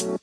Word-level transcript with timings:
Galiba 0.00 0.16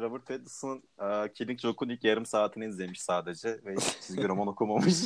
Robert 0.00 0.26
Pattinson'ın 0.26 0.82
e, 1.00 1.32
Killing 1.32 1.60
Joke'un 1.60 1.88
ilk 1.88 2.04
yarım 2.04 2.26
saatini 2.26 2.66
izlemiş 2.66 3.02
sadece 3.02 3.48
ve 3.48 3.74
hiç 3.74 4.00
çizgi 4.06 4.28
roman 4.28 4.46
okumamış. 4.46 4.94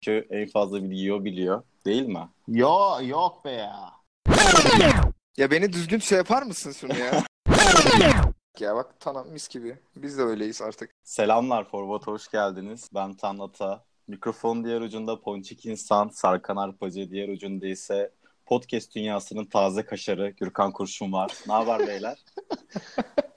Çünkü 0.00 0.26
en 0.30 0.48
fazla 0.48 0.82
bilgiyi 0.82 1.12
o 1.12 1.24
biliyor. 1.24 1.62
Değil 1.84 2.06
mi? 2.06 2.28
Yo 2.48 2.98
yok 3.02 3.44
be 3.44 3.50
ya. 3.50 3.92
Ya 5.36 5.50
beni 5.50 5.72
düzgün 5.72 5.98
şey 5.98 6.18
yapar 6.18 6.42
mısın 6.42 6.72
şunu 6.72 6.98
ya? 6.98 7.22
ya 8.60 8.74
bak 8.76 8.94
tamam 9.00 9.28
mis 9.28 9.48
gibi. 9.48 9.78
Biz 9.96 10.18
de 10.18 10.22
öyleyiz 10.22 10.62
artık. 10.62 10.90
Selamlar 11.04 11.68
Forvat 11.68 12.06
hoş 12.06 12.28
geldiniz. 12.28 12.90
Ben 12.94 13.14
Tan 13.14 13.38
Ata. 13.38 13.84
Mikrofon 14.08 14.64
diğer 14.64 14.80
ucunda 14.80 15.20
Ponçik 15.20 15.66
İnsan, 15.66 16.08
Sarkan 16.08 16.56
Arpacı, 16.56 17.10
diğer 17.10 17.28
ucunda 17.28 17.66
ise 17.66 18.12
podcast 18.46 18.94
dünyasının 18.94 19.44
taze 19.44 19.84
kaşarı 19.84 20.30
Gürkan 20.30 20.72
Kurşun 20.72 21.12
var. 21.12 21.32
Ne 21.46 21.52
haber 21.52 21.86
beyler? 21.86 22.24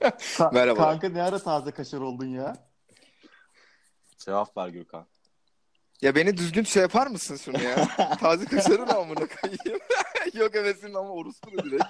Ka- 0.00 0.54
Merhaba. 0.54 0.80
Kanka 0.80 1.08
ne 1.08 1.22
ara 1.22 1.38
taze 1.38 1.70
kaşar 1.70 1.98
oldun 1.98 2.26
ya? 2.26 2.56
Cevap 4.18 4.56
ver 4.56 4.68
Gürkan. 4.68 5.06
Ya 6.02 6.14
beni 6.14 6.36
düzgün 6.36 6.64
şey 6.64 6.82
yapar 6.82 7.06
mısın 7.06 7.36
şunu 7.36 7.62
ya? 7.62 7.88
Taze 8.20 8.44
kaşarı 8.44 8.88
da 8.88 8.98
amına 8.98 9.26
koyayım. 9.26 9.80
Yok 10.34 10.54
evesin 10.54 10.94
ama 10.94 11.10
orospu 11.10 11.58
da 11.58 11.64
direkt. 11.64 11.84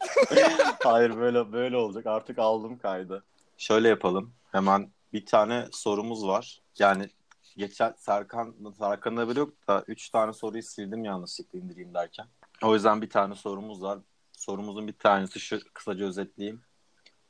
Hayır 0.84 1.16
böyle 1.16 1.52
böyle 1.52 1.76
olacak. 1.76 2.06
Artık 2.06 2.38
aldım 2.38 2.78
kaydı. 2.78 3.24
Şöyle 3.58 3.88
yapalım. 3.88 4.32
Hemen 4.52 4.90
bir 5.12 5.26
tane 5.26 5.66
sorumuz 5.72 6.26
var. 6.26 6.60
Yani 6.78 7.08
geçen 7.56 7.94
Serkan 7.98 8.54
Serkan'da 8.78 9.20
haberi 9.20 9.38
yok 9.38 9.68
da 9.68 9.84
3 9.86 10.10
tane 10.10 10.32
soruyu 10.32 10.62
sildim 10.62 11.04
yanlışlıkla 11.04 11.58
indireyim 11.58 11.94
derken. 11.94 12.26
O 12.62 12.74
yüzden 12.74 13.02
bir 13.02 13.10
tane 13.10 13.34
sorumuz 13.34 13.82
var. 13.82 13.98
Sorumuzun 14.32 14.88
bir 14.88 14.92
tanesi 14.92 15.40
şu 15.40 15.58
kısaca 15.74 16.06
özetleyeyim. 16.06 16.62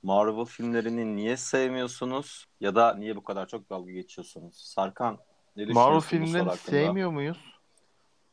Marvel 0.03 0.45
filmlerini 0.45 1.17
niye 1.17 1.37
sevmiyorsunuz 1.37 2.47
ya 2.61 2.75
da 2.75 2.95
niye 2.95 3.17
bu 3.17 3.25
kadar 3.25 3.49
çok 3.49 3.71
dalga 3.71 3.93
geçiyorsunuz? 3.93 4.55
Serkan 4.57 5.19
ne 5.57 5.65
Marvel 5.67 6.01
filmlerini 6.01 6.57
sevmiyor 6.57 7.11
muyuz? 7.11 7.60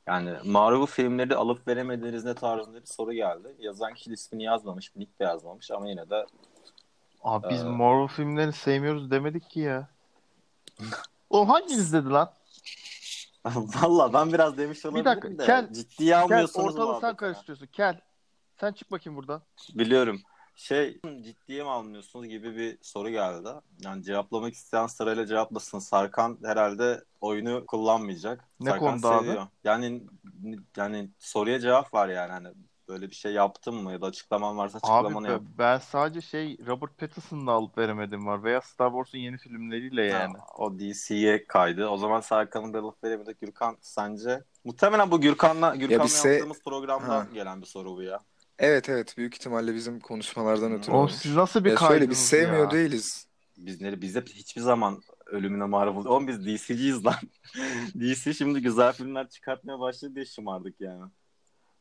Yani 0.08 0.34
Marvel 0.44 0.86
filmleri 0.86 1.36
alıp 1.36 1.68
veremediğiniz 1.68 2.26
ne 2.26 2.34
tarzında 2.34 2.82
bir 2.82 2.86
soru 2.86 3.14
geldi. 3.14 3.56
Yazan 3.60 3.94
kişi 3.94 4.14
ismini 4.14 4.44
yazmamış, 4.44 4.96
nick 4.96 5.20
de 5.20 5.24
yazmamış 5.24 5.72
ama 5.72 5.90
yine 5.90 6.10
de 6.10 6.26
Abi 7.24 7.50
biz 7.50 7.64
Ee, 7.64 7.66
Marvel 7.66 8.08
filmlerini 8.08 8.54
sevmiyoruz 8.54 9.12
demedik 9.12 9.50
ki 9.50 9.60
ya. 9.60 9.90
Oğlum 11.30 11.50
hanginiz 11.50 11.94
dedi 11.94 12.10
lan? 12.10 12.32
Valla 13.56 14.14
ben 14.14 14.34
biraz 14.34 14.58
demiş 14.58 14.86
olabilirim 14.86 15.06
dakika, 15.06 15.38
de 15.38 15.46
Kel- 15.46 15.74
ciddiye 15.74 16.10
Kel 16.12 16.22
almıyorsunuz 16.22 16.76
ortalığı 16.76 17.02
sen 17.02 17.16
karıştırıyorsun. 17.16 17.66
Kel. 17.68 18.02
Sen 18.60 18.72
çık 18.72 18.92
bakayım 18.92 19.18
buradan. 19.18 19.42
Biliyorum. 19.74 20.22
Şey 20.58 21.00
ciddiye 21.22 21.64
mi 21.64 21.70
almıyorsunuz 21.70 22.28
gibi 22.28 22.56
bir 22.58 22.78
soru 22.82 23.10
geldi. 23.10 23.50
Yani 23.80 24.04
cevaplamak 24.04 24.54
isteyen 24.54 24.88
sırayla 24.88 25.26
cevaplasın. 25.28 25.80
Sarkan 25.80 26.38
herhalde 26.44 27.04
oyunu 27.22 27.66
kullanmayacak. 27.66 28.44
Ne 28.60 28.70
Sarkan 28.70 28.80
konuda 28.88 29.10
abi? 29.10 29.26
seviyor. 29.26 29.48
Yani 29.64 30.04
yani 30.78 31.10
soruya 31.20 31.60
cevap 31.60 31.94
var 31.94 32.08
yani 32.10 32.32
hani 32.32 32.48
böyle 32.88 33.10
bir 33.10 33.16
şey 33.16 33.34
yaptın 33.34 33.76
mı 33.76 33.92
ya 33.92 34.02
da 34.02 34.06
açıklaman 34.06 34.58
varsa 34.58 34.78
Abi 34.78 34.84
açıklamanı 34.84 35.28
yap. 35.28 35.42
ben 35.58 35.78
sadece 35.80 36.22
şey 36.22 36.58
Robert 36.68 36.98
Pattinson'la 36.98 37.52
alıp 37.52 37.78
veremedim 37.78 38.26
var 38.28 38.44
veya 38.44 38.62
Star 38.62 38.90
Wars'un 38.90 39.18
yeni 39.18 39.38
filmleriyle 39.38 40.04
yani. 40.04 40.38
Ha, 40.38 40.46
o 40.58 40.80
DC'ye 40.80 41.46
kaydı. 41.48 41.88
O 41.88 41.98
zaman 41.98 42.22
Serkan'ın 42.22 42.74
da 42.74 42.88
laf 42.88 43.04
veremedik. 43.04 43.42
Gürkan 43.42 43.78
sence? 43.82 44.44
Muhtemelen 44.64 45.12
bu 45.12 45.22
Gürkan'la 45.22 45.76
Gürkan'la 45.76 46.04
se- 46.08 46.28
yaptığımız 46.32 46.64
programdan 46.64 47.08
Ha. 47.10 47.28
gelen 47.34 47.62
bir 47.62 47.68
soru 47.68 47.96
bu 47.96 48.02
ya. 48.02 48.20
Evet 48.60 48.90
evet 48.90 49.18
büyük 49.18 49.36
ihtimalle 49.36 49.76
bizim 49.76 50.00
konuşmalardan 50.00 50.72
ötürü 50.72 50.96
olmuş. 50.96 51.14
siz 51.14 51.36
nasıl 51.36 51.64
bir 51.64 51.70
Ya 51.70 51.78
şöyle 51.78 51.90
kaydınız 51.90 52.10
biz 52.10 52.18
sevmiyor 52.18 52.64
ya? 52.66 52.72
değiliz. 52.72 53.28
Bizleri 53.58 54.02
biz 54.02 54.16
hep 54.16 54.30
hiçbir 54.30 54.62
zaman 54.62 55.02
ölümüne 55.26 55.66
Marvel. 55.66 56.06
Oğlum 56.06 56.28
biz 56.28 56.46
DC'ciyiz 56.46 57.06
lan. 57.06 57.16
DC 58.00 58.34
şimdi 58.34 58.62
güzel 58.62 58.94
filmler 58.94 59.30
çıkartmaya 59.30 59.80
başladı 59.80 60.16
diye 60.16 60.26
şımardık 60.26 60.82
yani. 60.82 61.12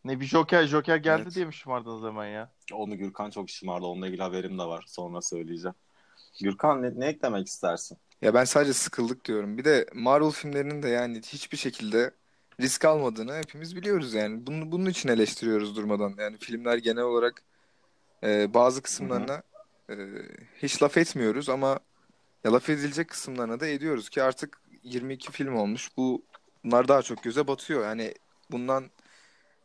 Ne 0.04 0.20
bir 0.20 0.26
Joker 0.26 0.66
Joker 0.66 0.96
geldi 0.96 1.22
Evet. 1.24 1.34
diye 1.34 1.44
mi 1.44 1.54
şımardınız 1.54 2.02
hemen 2.04 2.26
ya? 2.26 2.52
Onu 2.72 2.96
Gürkan 2.96 3.30
çok 3.30 3.50
şımardı. 3.50 3.86
Onunla 3.86 4.06
ilgili 4.06 4.22
haberim 4.22 4.58
de 4.58 4.62
var. 4.64 4.84
Sonra 4.88 5.22
söyleyeceğim. 5.22 5.74
Gürkan 6.42 6.82
ne, 6.82 7.00
ne 7.00 7.06
eklemek 7.06 7.46
istersin? 7.46 7.98
Ya 8.22 8.34
ben 8.34 8.44
sadece 8.44 8.72
sıkıldık 8.72 9.24
diyorum. 9.24 9.58
Bir 9.58 9.64
de 9.64 9.86
Marvel 9.94 10.30
filmlerinin 10.30 10.82
de 10.82 10.88
yani 10.88 11.18
hiçbir 11.18 11.56
şekilde 11.56 12.10
risk 12.60 12.84
almadığını 12.84 13.36
hepimiz 13.36 13.76
biliyoruz 13.76 14.14
yani. 14.14 14.46
Bunun, 14.46 14.72
bunun 14.72 14.86
için 14.86 15.08
eleştiriyoruz 15.08 15.76
durmadan. 15.76 16.14
Yani 16.18 16.36
filmler 16.38 16.78
genel 16.78 17.02
olarak 17.02 17.42
e, 18.22 18.54
bazı 18.54 18.82
kısımlarına 18.82 19.42
e, 19.90 19.94
hiç 20.62 20.82
laf 20.82 20.96
etmiyoruz 20.96 21.48
ama 21.48 21.80
ya 22.44 22.52
laf 22.52 22.68
edilecek 22.70 23.08
kısımlarına 23.08 23.60
da 23.60 23.66
ediyoruz 23.66 24.08
ki 24.08 24.22
artık 24.22 24.60
22 24.82 25.32
film 25.32 25.56
olmuş. 25.56 25.90
Bu 25.96 26.22
bunlar 26.64 26.88
daha 26.88 27.02
çok 27.02 27.22
göze 27.22 27.46
batıyor. 27.46 27.84
Yani 27.84 28.14
bundan 28.50 28.84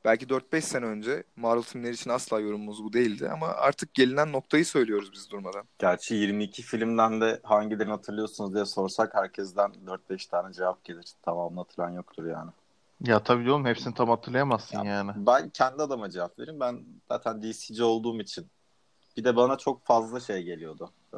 belki 0.05 0.25
4-5 0.25 0.61
sene 0.61 0.85
önce 0.85 1.23
Marvel 1.35 1.63
filmleri 1.63 1.93
için 1.93 2.09
asla 2.09 2.39
yorumumuz 2.39 2.83
bu 2.83 2.93
değildi 2.93 3.29
ama 3.29 3.47
artık 3.47 3.93
gelinen 3.93 4.31
noktayı 4.31 4.65
söylüyoruz 4.65 5.11
biz 5.13 5.31
durmadan. 5.31 5.63
Gerçi 5.79 6.15
22 6.15 6.61
filmden 6.61 7.21
de 7.21 7.39
hangilerini 7.43 7.91
hatırlıyorsunuz 7.91 8.53
diye 8.53 8.65
sorsak 8.65 9.15
herkesten 9.15 9.71
4-5 10.09 10.29
tane 10.29 10.53
cevap 10.53 10.83
gelir. 10.83 11.05
Tamamını 11.21 11.59
hatırlayan 11.59 11.91
yoktur 11.91 12.25
yani. 12.25 12.51
Ya 13.05 13.23
tabii 13.23 13.51
oğlum 13.51 13.65
hepsini 13.65 13.93
tam 13.93 14.09
hatırlayamazsın 14.09 14.77
Ya, 14.77 14.83
yani. 14.83 15.11
Ben 15.15 15.49
kendi 15.49 15.83
adıma 15.83 16.09
cevap 16.09 16.39
vereyim. 16.39 16.59
Ben 16.59 16.85
zaten 17.09 17.41
DC'ci 17.41 17.83
olduğum 17.83 18.19
için. 18.21 18.51
Bir 19.17 19.23
de 19.23 19.35
bana 19.35 19.57
çok 19.57 19.85
fazla 19.85 20.19
şey 20.19 20.43
geliyordu. 20.43 20.93
Ee, 21.13 21.17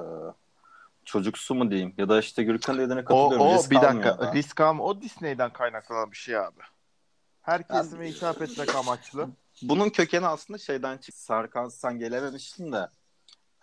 çocuksu 1.06 1.56
mu 1.56 1.72
diyeyim? 1.72 1.94
Ya 1.98 2.10
da 2.10 2.20
işte 2.20 2.44
Gürkan 2.44 2.78
dediğine 2.78 3.00
O, 3.00 3.06
katılıyorum. 3.06 3.48
o 3.48 3.58
Risk 3.58 3.72
bir 3.72 3.82
dakika 3.82 4.20
da. 4.20 4.34
risk 4.34 4.62
alma 4.62 4.84
o 4.84 5.02
Disney'den 5.02 5.54
kaynaklanan 5.54 6.12
bir 6.12 6.18
şey 6.18 6.38
abi. 6.38 6.60
Her 7.42 7.68
kesime 7.68 8.10
hitap 8.10 8.42
etmek 8.42 8.76
amaçlı. 8.76 9.30
Bunun 9.62 9.90
kökeni 9.90 10.28
aslında 10.28 10.58
şeyden 10.58 10.98
çıktı. 10.98 11.24
Sarkan 11.24 11.70
sen 11.70 12.00
gelememiştin 12.00 12.72
de. 12.72 12.90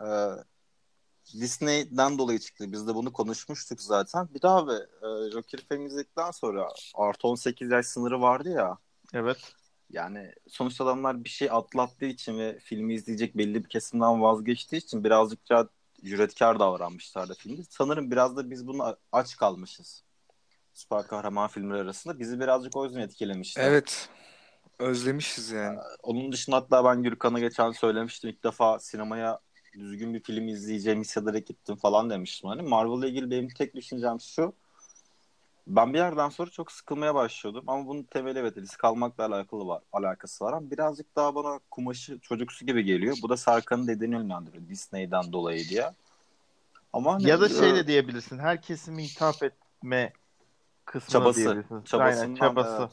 Ee, 0.02 0.06
Disney'den 1.34 2.18
dolayı 2.18 2.38
çıktı. 2.38 2.72
Biz 2.72 2.88
de 2.88 2.94
bunu 2.94 3.12
konuşmuştuk 3.12 3.82
zaten. 3.82 4.28
Bir 4.34 4.42
daha 4.42 4.56
abi 4.56 4.72
e, 4.72 5.30
Joker 5.30 5.60
film 5.68 5.86
izledikten 5.86 6.30
sonra 6.30 6.68
artı 6.94 7.28
18 7.28 7.70
yaş 7.70 7.86
sınırı 7.86 8.20
vardı 8.20 8.50
ya. 8.50 8.78
Evet. 9.14 9.52
Yani 9.90 10.32
sonuçta 10.48 10.84
adamlar 10.84 11.24
bir 11.24 11.28
şey 11.28 11.48
atlattığı 11.50 12.04
için 12.04 12.38
ve 12.38 12.58
filmi 12.58 12.94
izleyecek 12.94 13.36
belli 13.36 13.64
bir 13.64 13.68
kesimden 13.68 14.22
vazgeçtiği 14.22 14.82
için 14.82 15.04
birazcık 15.04 15.50
daha 15.50 15.68
cüretkar 16.04 16.58
davranmışlardı 16.60 17.34
filmde. 17.34 17.62
Sanırım 17.70 18.10
biraz 18.10 18.36
da 18.36 18.50
biz 18.50 18.66
bunu 18.66 18.96
aç 19.12 19.36
kalmışız. 19.36 20.04
Süper 20.72 21.06
kahraman 21.06 21.48
filmleri 21.48 21.80
arasında. 21.80 22.18
Bizi 22.18 22.40
birazcık 22.40 22.76
o 22.76 22.84
yüzden 22.84 23.00
etkilemişti. 23.00 23.60
Evet. 23.64 24.08
Özlemişiz 24.78 25.50
yani. 25.50 25.78
Onun 26.02 26.32
dışında 26.32 26.56
hatta 26.56 26.84
ben 26.84 27.02
Gürkan'a 27.02 27.38
geçen 27.40 27.70
söylemiştim. 27.70 28.30
İlk 28.30 28.44
defa 28.44 28.78
sinemaya 28.78 29.40
düzgün 29.72 30.14
bir 30.14 30.20
film 30.20 30.48
izleyeceğimi 30.48 31.00
hissederek 31.00 31.46
gittim 31.46 31.76
falan 31.76 32.10
demiştim. 32.10 32.50
Hani 32.50 32.62
Marvel'la 32.62 33.06
ilgili 33.06 33.30
benim 33.30 33.48
tek 33.48 33.74
düşüncem 33.74 34.20
şu. 34.20 34.52
Ben 35.66 35.92
bir 35.92 35.98
yerden 35.98 36.28
sonra 36.28 36.50
çok 36.50 36.72
sıkılmaya 36.72 37.14
başlıyordum. 37.14 37.64
Ama 37.66 37.86
bunun 37.86 38.02
temeli 38.02 38.38
evet 38.38 38.56
risk 38.56 38.84
almakla 38.84 39.26
alakalı 39.26 39.66
var, 39.66 39.82
alakası 39.92 40.44
var. 40.44 40.52
Ama 40.52 40.70
birazcık 40.70 41.16
daha 41.16 41.34
bana 41.34 41.60
kumaşı 41.70 42.18
çocuksu 42.18 42.66
gibi 42.66 42.84
geliyor. 42.84 43.16
Bu 43.22 43.28
da 43.28 43.36
Sarkan'ın 43.36 43.88
dediğini 43.88 44.14
yönlendiriyor. 44.14 44.68
Disney'den 44.68 45.32
dolayı 45.32 45.68
diye. 45.68 45.90
Ama 46.92 47.14
hani, 47.14 47.28
Ya 47.28 47.40
da 47.40 47.48
şey 47.48 47.70
e, 47.70 47.74
de 47.74 47.86
diyebilirsin. 47.86 48.38
Her 48.38 48.62
kesime 48.62 49.02
hitap 49.02 49.42
etme 49.42 50.12
kısmına 50.84 51.22
Çabası. 51.22 51.40
diyebilirsin. 51.40 51.82
Çabasından, 51.82 52.24
Aynen 52.24 52.34
çabası. 52.34 52.78
evet. 52.80 52.90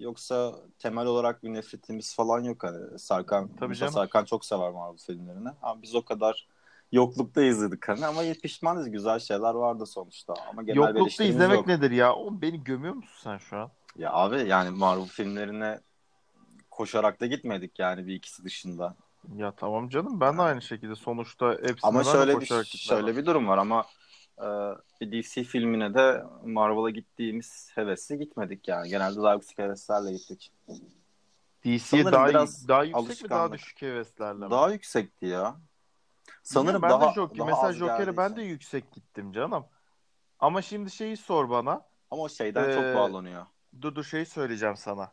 Yoksa 0.00 0.54
temel 0.78 1.06
olarak 1.06 1.42
bir 1.42 1.54
nefretimiz 1.54 2.14
falan 2.16 2.44
yok. 2.44 2.64
Hani 2.64 2.98
Sarkan, 2.98 3.50
Tabii 3.60 3.74
canım. 3.74 3.92
Sarkan 3.92 4.24
çok 4.24 4.44
sever 4.44 4.70
Marvel 4.70 4.98
filmlerini. 4.98 5.48
Ama 5.62 5.82
biz 5.82 5.94
o 5.94 6.04
kadar 6.04 6.48
yoklukta 6.92 7.42
izledik 7.42 7.88
hani 7.88 8.06
ama 8.06 8.22
pişmanız 8.42 8.90
güzel 8.90 9.18
şeyler 9.18 9.54
vardı 9.54 9.86
sonuçta. 9.86 10.34
Ama 10.50 10.62
genel 10.62 10.76
Yoklukta 10.76 11.24
izlemek 11.24 11.56
yok. 11.56 11.66
nedir 11.66 11.90
ya? 11.90 12.14
Oğlum 12.14 12.42
beni 12.42 12.64
gömüyor 12.64 12.94
musun 12.94 13.18
sen 13.22 13.38
şu 13.38 13.56
an? 13.56 13.70
Ya 13.96 14.12
abi 14.12 14.48
yani 14.48 14.70
Marvel 14.70 15.04
filmlerine 15.04 15.80
koşarak 16.70 17.20
da 17.20 17.26
gitmedik 17.26 17.78
yani 17.78 18.06
bir 18.06 18.14
ikisi 18.14 18.44
dışında. 18.44 18.96
Ya 19.36 19.52
tamam 19.56 19.88
canım 19.88 20.20
ben 20.20 20.38
de 20.38 20.42
aynı 20.42 20.62
şekilde 20.62 20.94
sonuçta 20.94 21.50
hepsine 21.50 21.78
Ama 21.82 22.04
şöyle 22.04 22.32
bir 22.32 22.38
koşarak 22.38 22.66
şöyle 22.66 23.16
bir 23.16 23.26
durum 23.26 23.48
var 23.48 23.58
ama 23.58 23.84
bir 25.00 25.12
DC 25.12 25.44
filmine 25.44 25.94
de 25.94 26.24
Marvel'a 26.44 26.90
gittiğimiz 26.90 27.70
hevesle 27.74 28.16
gitmedik 28.16 28.68
yani. 28.68 28.88
Genelde 28.88 29.22
daha 29.22 29.34
yüksek 29.34 29.58
heveslerle 29.58 30.12
gittik. 30.12 30.52
DC'ye 31.64 32.04
daha, 32.04 32.28
biraz 32.28 32.68
daha 32.68 32.84
yüksek 32.84 33.22
mi 33.22 33.30
daha 33.30 33.52
düşük 33.52 33.82
heveslerle 33.82 34.44
mi? 34.44 34.50
Daha 34.50 34.70
yüksekti 34.70 35.26
ya. 35.26 35.56
Sanırım 36.42 36.82
ben 36.82 36.90
daha, 36.90 37.10
de 37.10 37.14
Joker, 37.14 37.38
daha 37.38 37.46
mesela 37.46 37.72
Joker'e 37.72 38.16
ben 38.16 38.36
de 38.36 38.42
yüksek 38.42 38.92
gittim 38.92 39.32
canım. 39.32 39.64
Ama 40.40 40.62
şimdi 40.62 40.90
şeyi 40.90 41.16
sor 41.16 41.50
bana. 41.50 41.82
Ama 42.10 42.22
o 42.22 42.28
şeyden 42.28 42.68
Ee, 42.68 42.74
çok 42.74 42.84
bağlanıyor. 42.84 43.46
Dur 43.82 43.94
dur 43.94 44.04
şeyi 44.04 44.26
söyleyeceğim 44.26 44.76
sana. 44.76 45.12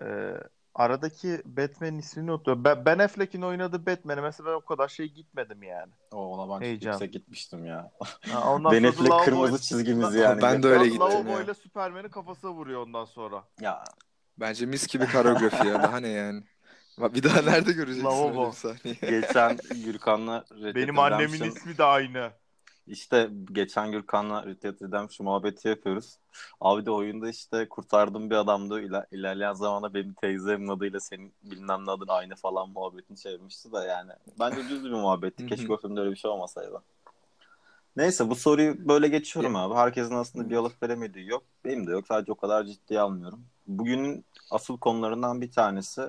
Ee, 0.00 0.34
aradaki 0.74 1.42
Batman'in 1.44 1.98
ismini 1.98 2.30
unutuyorum. 2.32 2.64
Ben, 2.64 2.84
Ben 2.84 2.98
Affleck'in 2.98 3.42
oynadığı 3.42 3.86
Batman'e 3.86 4.20
mesela 4.20 4.50
ben 4.50 4.54
o 4.54 4.60
kadar 4.60 4.88
şey 4.88 5.06
gitmedim 5.06 5.62
yani. 5.62 5.92
O 6.12 6.16
ona 6.16 6.54
ben 6.54 6.64
Heyecan. 6.66 6.90
yüksek 6.90 7.12
gitmiştim 7.12 7.64
ya. 7.66 7.90
Ha, 8.30 8.52
ondan 8.52 8.72
Ben 8.72 8.84
Affleck 8.84 9.24
kırmızı 9.24 9.62
çizgimiz 9.62 10.14
yani. 10.14 10.42
Ben 10.42 10.62
de 10.62 10.68
öyle 10.68 10.84
gittim 10.84 11.00
Lavaboyla 11.00 11.44
ya. 11.48 11.54
Superman'in 11.54 12.08
kafasına 12.08 12.50
vuruyor 12.50 12.82
ondan 12.82 13.04
sonra. 13.04 13.44
Ya 13.60 13.84
Bence 14.38 14.66
mis 14.66 14.86
gibi 14.86 15.06
koreografi 15.06 15.68
ya. 15.68 15.82
Daha 15.82 16.00
ne 16.00 16.08
yani? 16.08 16.42
Bir 16.98 17.22
daha 17.22 17.42
nerede 17.42 17.72
göreceksin 17.72 18.04
Lavabo. 18.04 18.40
öyle 18.40 18.50
bir 18.50 18.56
sahneyi? 18.56 18.96
geçen 19.00 19.58
Gürkan'la 19.84 20.44
Benim 20.74 20.98
annemin 20.98 21.42
ismi 21.42 21.78
de 21.78 21.84
aynı. 21.84 22.32
İşte 22.86 23.30
geçen 23.52 23.92
Gürkan'la 23.92 24.46
Red 24.46 24.62
Dead 24.62 24.82
Redemption 24.82 25.24
muhabbeti 25.24 25.68
yapıyoruz. 25.68 26.16
Abi 26.60 26.86
de 26.86 26.90
oyunda 26.90 27.28
işte 27.28 27.68
kurtardığım 27.68 28.30
bir 28.30 28.34
adamdı. 28.34 28.80
İler, 28.82 29.04
ilerleyen 29.12 29.52
zamanda 29.52 29.94
benim 29.94 30.12
teyzemin 30.14 30.68
adıyla 30.68 31.00
senin 31.00 31.32
bilmem 31.42 31.86
ne 31.86 31.90
adın 31.90 32.08
aynı 32.08 32.34
falan 32.36 32.70
muhabbetini 32.70 33.16
çevirmişti 33.16 33.72
de 33.72 33.78
yani. 33.78 34.12
Bence 34.40 34.68
düz 34.68 34.84
bir 34.84 34.90
muhabbetti. 34.90 35.46
Keşke 35.46 35.72
o 35.72 35.76
filmde 35.76 36.00
öyle 36.00 36.10
bir 36.10 36.16
şey 36.16 36.30
olmasaydı. 36.30 36.82
Neyse 37.96 38.30
bu 38.30 38.34
soruyu 38.34 38.88
böyle 38.88 39.08
geçiyorum 39.08 39.56
abi. 39.56 39.74
Herkesin 39.74 40.14
aslında 40.14 40.50
bir 40.50 40.56
alıp 40.56 40.82
veremediği 40.82 41.28
yok. 41.28 41.42
Benim 41.64 41.86
de 41.86 41.90
yok. 41.90 42.06
Sadece 42.06 42.32
o 42.32 42.34
kadar 42.34 42.64
ciddiye 42.64 43.00
almıyorum. 43.00 43.44
Bugünün 43.66 44.24
asıl 44.50 44.78
konularından 44.78 45.40
bir 45.40 45.50
tanesi 45.52 46.02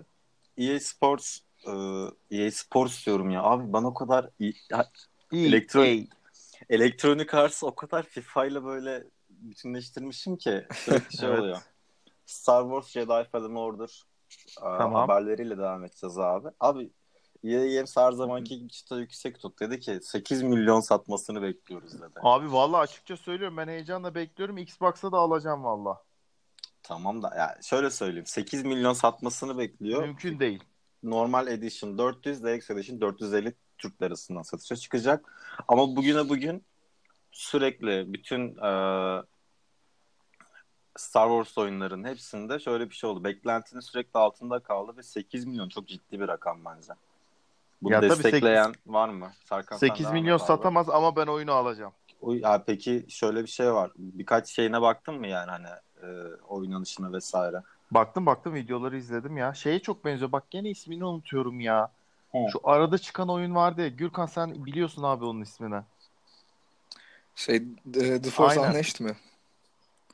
EA 0.58 0.80
Sports 0.80 1.38
e, 1.68 1.72
EA 2.32 2.52
Sports 2.52 3.06
diyorum 3.06 3.30
ya. 3.30 3.44
Abi 3.44 3.74
ben 3.74 3.84
o 3.84 3.94
kadar 3.94 4.30
iyi, 4.40 4.54
ya, 4.72 4.86
Elektron- 5.32 6.08
Electronic 6.70 7.38
Arts 7.38 7.64
o 7.64 7.76
kadar 7.76 8.04
FIFA 8.04 8.46
ile 8.46 8.64
böyle 8.64 9.04
bütünleştirmişim 9.30 10.38
ki 10.38 10.68
sürekli 10.74 11.18
şey 11.18 11.30
Evet. 11.30 11.40
oluyor. 11.40 11.58
Star 12.26 12.64
Wars 12.64 12.88
Jedi 12.92 13.30
Fallen 13.32 13.56
Order 13.56 14.04
Tamam. 14.60 14.94
haberleriyle 15.10 15.58
devam 15.58 15.84
edeceğiz 15.84 16.18
abi. 16.18 16.48
Abi 16.60 16.90
EA 17.44 17.66
Games 17.76 17.98
her 17.98 18.12
zamanki 18.12 18.60
gibi 18.60 18.70
çıta 18.70 19.00
yüksek 19.00 19.40
tut. 19.40 19.60
Dedi 19.60 19.80
ki 19.80 20.00
8 20.02 20.42
milyon 20.44 20.80
satmasını 20.80 21.42
bekliyoruz 21.42 21.94
dedi. 22.02 22.14
Abi 22.24 22.52
vallahi 22.52 22.80
açıkça 22.82 23.18
söylüyorum 23.18 23.58
ben 23.58 23.68
heyecanla 23.68 24.16
bekliyorum. 24.16 24.58
Xbox'a 24.58 25.12
da 25.12 25.18
alacağım 25.18 25.64
valla. 25.64 26.04
Tamam 26.84 27.24
da 27.24 27.36
ya 27.38 27.58
şöyle 27.64 27.90
söyleyeyim. 27.90 28.26
8 28.26 28.64
milyon 28.64 28.94
satmasını 28.94 29.58
bekliyor. 29.58 30.02
Mümkün 30.04 30.40
değil. 30.40 30.64
Normal 31.04 31.48
Edition 31.48 31.98
400, 31.98 32.44
Deluxe 32.44 32.74
Edition 32.74 33.02
450 33.02 33.54
Türk 33.78 34.02
lirasından 34.02 34.42
satışa 34.42 34.76
çıkacak. 34.76 35.34
Ama 35.68 35.96
bugüne 35.96 36.30
bugün 36.30 36.64
sürekli 37.32 38.14
bütün 38.14 38.58
e, 38.58 38.70
Star 40.98 41.28
Wars 41.28 41.58
oyunlarının 41.58 42.08
hepsinde 42.08 42.60
şöyle 42.60 42.90
bir 42.90 42.96
şey 42.96 43.10
oldu. 43.10 43.24
Beklentinin 43.24 43.82
sürekli 43.82 44.20
altında 44.20 44.60
kaldı 44.60 44.98
ve 44.98 45.04
8 45.04 45.46
milyon 45.46 45.70
çok 45.70 45.88
ciddi 45.88 46.20
bir 46.20 46.28
rakam 46.28 46.66
bence. 46.66 46.94
Bunu 47.82 47.94
Ya 47.94 48.02
destekleyen 48.02 48.74
var 48.86 49.10
mı? 49.10 49.32
Serkan 49.44 49.78
sen 49.78 49.88
8 49.88 50.04
devam 50.06 50.14
milyon 50.14 50.38
satamaz 50.38 50.90
ama 50.90 51.16
ben 51.16 51.28
oyunu 51.28 51.52
alacağım. 51.52 51.94
O, 52.22 52.34
ya 52.34 52.64
peki 52.68 53.06
şöyle 53.10 53.42
bir 53.42 53.48
şey 53.48 53.74
var. 53.74 53.92
Birkaç 53.98 54.48
şeyine 54.48 54.82
baktın 54.82 55.16
mı 55.16 55.28
yani 55.28 55.52
hani 55.52 55.68
e, 56.02 56.08
oynanışına 56.48 57.14
vesaire? 57.14 57.62
Baktım 57.92 58.26
baktım 58.26 58.54
videoları 58.54 58.98
izledim 58.98 59.38
ya. 59.38 59.54
Şeye 59.54 59.80
çok 59.80 60.06
benziyor. 60.06 60.32
Bak 60.32 60.52
gene 60.52 60.70
ismini 60.70 61.06
unutuyorum 61.06 61.60
ya. 61.60 61.92
Hı. 62.36 62.52
Şu 62.52 62.60
arada 62.64 62.98
çıkan 62.98 63.30
oyun 63.30 63.56
vardı 63.56 63.82
ya. 63.82 63.88
Gürkan 63.88 64.26
sen 64.26 64.66
biliyorsun 64.66 65.04
abi 65.04 65.26
onun 65.26 65.42
ismini. 65.42 65.82
Şey 67.36 67.64
The, 67.94 68.22
The 68.22 68.30
Force 68.30 68.60
Aynen. 68.60 68.70
Unleashed 68.72 69.06
mi? 69.06 69.16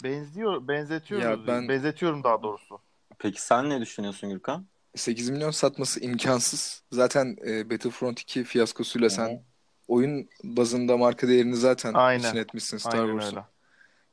Benziyor, 0.03 0.67
benzetiyoruz. 0.67 1.25
Ya 1.25 1.47
ben- 1.47 1.67
Benzetiyorum 1.67 2.23
daha 2.23 2.43
doğrusu. 2.43 2.79
Peki 3.19 3.41
sen 3.41 3.69
ne 3.69 3.81
düşünüyorsun 3.81 4.29
Gürkan? 4.29 4.65
8 4.95 5.29
milyon 5.29 5.51
satması 5.51 5.99
imkansız. 5.99 6.83
Zaten 6.91 7.37
e, 7.47 7.69
Battlefront 7.69 8.19
2 8.19 8.43
fiyaskosuyla 8.43 9.07
Hı 9.07 9.11
hı. 9.11 9.15
sen 9.15 9.43
oyun 9.87 10.29
bazında 10.43 10.97
marka 10.97 11.27
değerini 11.27 11.55
zaten 11.55 11.93
Aynen. 11.93 12.19
için 12.19 12.37
etmişsin 12.37 12.77
Star 12.77 12.93
Aynen 12.99 13.09
Wars'un. 13.09 13.37
öyle. 13.37 13.45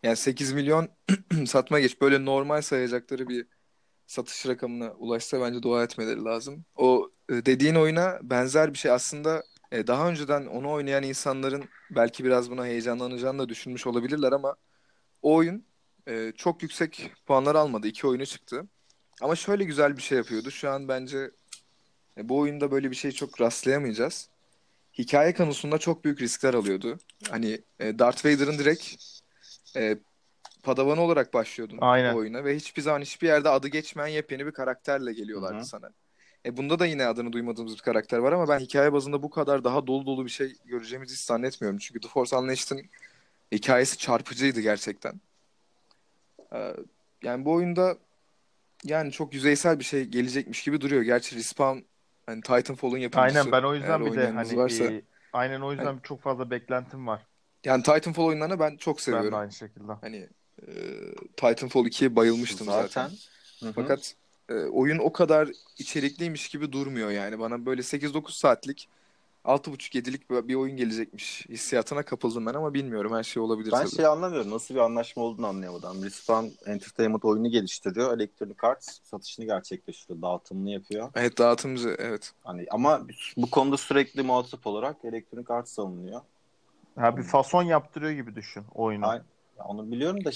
Yani 0.03 0.17
8 0.17 0.53
milyon 0.53 0.89
satma 1.47 1.81
geç. 1.81 2.01
Böyle 2.01 2.25
normal 2.25 2.63
sayacakları 2.63 3.29
bir 3.29 3.47
satış 4.09 4.47
rakamına 4.47 4.93
ulaşsa 4.93 5.41
bence 5.41 5.63
dua 5.63 5.85
etmeleri 5.85 6.25
lazım. 6.25 6.65
O 6.77 7.11
e, 7.31 7.33
dediğin 7.33 7.75
oyuna 7.75 8.19
benzer 8.23 8.73
bir 8.73 8.79
şey 8.79 8.91
aslında 8.91 9.45
e, 9.73 9.87
daha 9.87 10.09
önceden 10.09 10.47
onu 10.47 10.71
oynayan 10.71 11.03
insanların 11.03 11.65
belki 11.91 12.25
biraz 12.25 12.51
buna 12.51 12.67
heyecanlanacağını 12.67 13.39
da 13.39 13.49
düşünmüş 13.49 13.87
olabilirler 13.87 14.33
ama 14.33 14.57
o 15.23 15.35
oyun 15.35 15.65
e, 16.07 16.33
çok 16.37 16.63
yüksek 16.63 17.13
puanlar 17.27 17.55
almadı. 17.55 17.87
İki 17.87 18.07
oyunu 18.07 18.27
çıktı. 18.27 18.67
Ama 19.21 19.37
şöyle 19.37 19.65
güzel 19.65 19.97
bir 19.97 20.03
şey 20.03 20.19
yapıyordu. 20.19 20.51
Şu 20.51 20.71
an 20.71 20.89
bence 20.89 21.31
bu 22.23 22.39
oyunda 22.39 22.71
böyle 22.71 22.91
bir 22.91 22.97
şey 22.97 23.13
çok 23.13 23.41
rastlayamayacağız. 23.41 24.29
Hikaye 24.99 25.35
konusunda 25.35 25.79
çok 25.79 26.05
büyük 26.05 26.21
riskler 26.21 26.55
alıyordu. 26.55 26.99
Hani 27.31 27.63
Darth 27.81 28.27
Vader'ın 28.27 28.59
direkt 28.59 28.95
padavanı 30.63 31.01
olarak 31.01 31.35
başlıyordun 31.35 31.79
Aynen. 31.81 32.15
bu 32.15 32.19
oyuna 32.19 32.45
ve 32.45 32.57
hiçbir 32.57 32.83
zaman 32.83 33.01
hiçbir 33.01 33.27
yerde 33.27 33.49
adı 33.49 33.69
geçmeyen 33.69 34.09
yepyeni 34.15 34.47
bir 34.47 34.53
karakterle 34.53 35.13
geliyorlardı 35.13 35.57
Hı 35.57 35.61
hı. 35.61 35.65
sana. 35.65 35.91
E 36.47 36.57
bunda 36.57 36.79
da 36.79 36.87
yine 36.87 37.07
adını 37.07 37.33
duymadığımız 37.33 37.75
bir 37.75 37.81
karakter 37.83 38.19
var 38.19 38.33
ama 38.33 38.49
ben 38.49 38.59
hikaye 38.59 38.93
bazında 38.93 39.23
bu 39.23 39.31
kadar 39.31 39.65
daha 39.65 39.87
dolu 39.87 40.07
dolu 40.07 40.25
bir 40.25 40.31
şey 40.31 40.55
göreceğimizi 40.65 41.15
hiç 41.15 41.21
zannetmiyorum. 41.21 41.79
Çünkü 41.79 42.01
The 42.01 42.09
Force 42.09 42.37
Unleashed'ın 42.37 42.83
hikayesi 43.53 43.99
çarpıcıydı 43.99 44.61
gerçekten. 44.61 45.21
Ee, 46.53 46.75
yani 47.23 47.45
bu 47.45 47.53
oyunda 47.53 47.97
yani 48.85 49.13
çok 49.13 49.35
yüzeysel 49.35 49.79
bir 49.79 49.85
şey 49.85 50.05
gelecekmiş 50.05 50.63
gibi 50.63 50.81
duruyor. 50.81 51.03
Gerçi 51.03 51.37
Respawn 51.37 51.79
hani 52.27 52.41
Titanfall'un 52.41 52.99
yapımcısı. 52.99 53.39
Aynen 53.39 53.53
ben 53.53 53.63
o 53.63 53.75
yüzden 53.75 54.07
bir 54.07 54.17
de 54.17 54.31
hani 54.31 54.57
varsa, 54.57 54.85
e, 54.85 55.03
aynen 55.33 55.61
o 55.61 55.73
yüzden 55.73 55.99
çok 56.03 56.23
fazla 56.23 56.51
beklentim 56.51 57.07
var. 57.07 57.27
yani 57.65 57.83
Titanfall 57.83 58.25
oyunlarını 58.25 58.61
ben 58.61 58.77
çok 58.77 58.97
Ben 58.97 58.99
de 58.99 59.03
seviyorum. 59.03 59.35
aynı 59.39 59.53
şekilde. 59.53 59.93
Hani 60.01 60.29
e, 60.67 60.73
Titanfall 61.37 61.87
2'ye 61.87 62.17
bayılmıştım 62.17 62.67
zaten. 62.67 63.11
Hı. 63.61 63.73
Fakat 63.75 64.15
e, 64.49 64.55
oyun 64.55 64.99
o 64.99 65.13
kadar 65.13 65.49
içerikliymiş 65.79 66.49
gibi 66.49 66.73
durmuyor 66.73 67.11
yani. 67.11 67.39
Bana 67.39 67.67
böyle 67.67 67.81
8-9 67.81 68.33
saatlik 68.33 68.89
6.5-7'lik 69.45 70.31
bir 70.31 70.49
bir 70.49 70.55
oyun 70.55 70.77
gelecekmiş 70.77 71.47
hissiyatına 71.49 72.03
kapıldım 72.03 72.47
ben 72.47 72.55
ama 72.55 72.75
bilmiyorum 72.75 73.13
her 73.15 73.23
şey 73.23 73.43
olabilir 73.43 73.73
Ben 73.73 73.79
tabii. 73.79 73.97
şey 73.97 74.07
anlamıyorum. 74.07 74.51
Nasıl 74.51 74.75
bir 74.75 74.81
anlaşma 74.81 75.23
olduğunu 75.23 75.47
anlayamadım. 75.47 76.05
Respawn 76.05 76.71
Entertainment 76.71 77.25
oyunu 77.25 77.51
geliştiriyor. 77.51 78.17
Electronic 78.17 78.57
Arts 78.63 78.99
satışını 79.03 79.45
gerçekleştiriyor. 79.45 80.23
Dağıtımını 80.23 80.71
yapıyor. 80.71 81.11
Evet 81.15 81.39
dağıtımcı 81.39 81.97
evet. 81.99 82.33
Hani 82.45 82.67
ama 82.71 83.01
bu 83.37 83.51
konuda 83.51 83.77
sürekli 83.77 84.23
muhatap 84.23 84.67
olarak 84.67 84.97
Electronic 85.05 85.53
Arts 85.53 85.73
savunuyor. 85.73 86.21
Ha 86.97 87.17
bir 87.17 87.23
fason 87.23 87.63
yaptırıyor 87.63 88.13
gibi 88.13 88.35
düşün 88.35 88.65
oyunu. 88.75 89.07
Aynen. 89.09 89.25
Ya 89.59 89.65
onu 89.65 89.91
biliyorum 89.93 90.25
da 90.25 90.31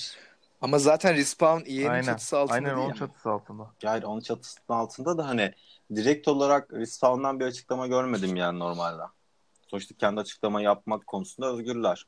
Ama 0.60 0.78
zaten 0.78 1.14
Respawn 1.16 1.70
EA'nin 1.70 1.88
Aynen. 1.88 2.02
çatısı 2.02 2.38
altında 2.38 2.54
Aynen 2.54 2.76
değil 2.76 2.78
onun 2.78 2.92
mi? 2.92 2.98
çatısı 2.98 3.30
altında. 3.30 3.70
yani 3.82 4.06
onun 4.06 4.20
çatısının 4.20 4.64
altında 4.78 5.18
da 5.18 5.28
hani 5.28 5.54
direkt 5.94 6.28
olarak 6.28 6.72
Respawn'dan 6.72 7.40
bir 7.40 7.44
açıklama 7.44 7.86
görmedim 7.86 8.36
yani 8.36 8.58
normalde. 8.58 9.02
Sonuçta 9.68 9.94
kendi 9.94 10.20
açıklama 10.20 10.60
yapmak 10.62 11.06
konusunda 11.06 11.52
özgürler. 11.52 12.06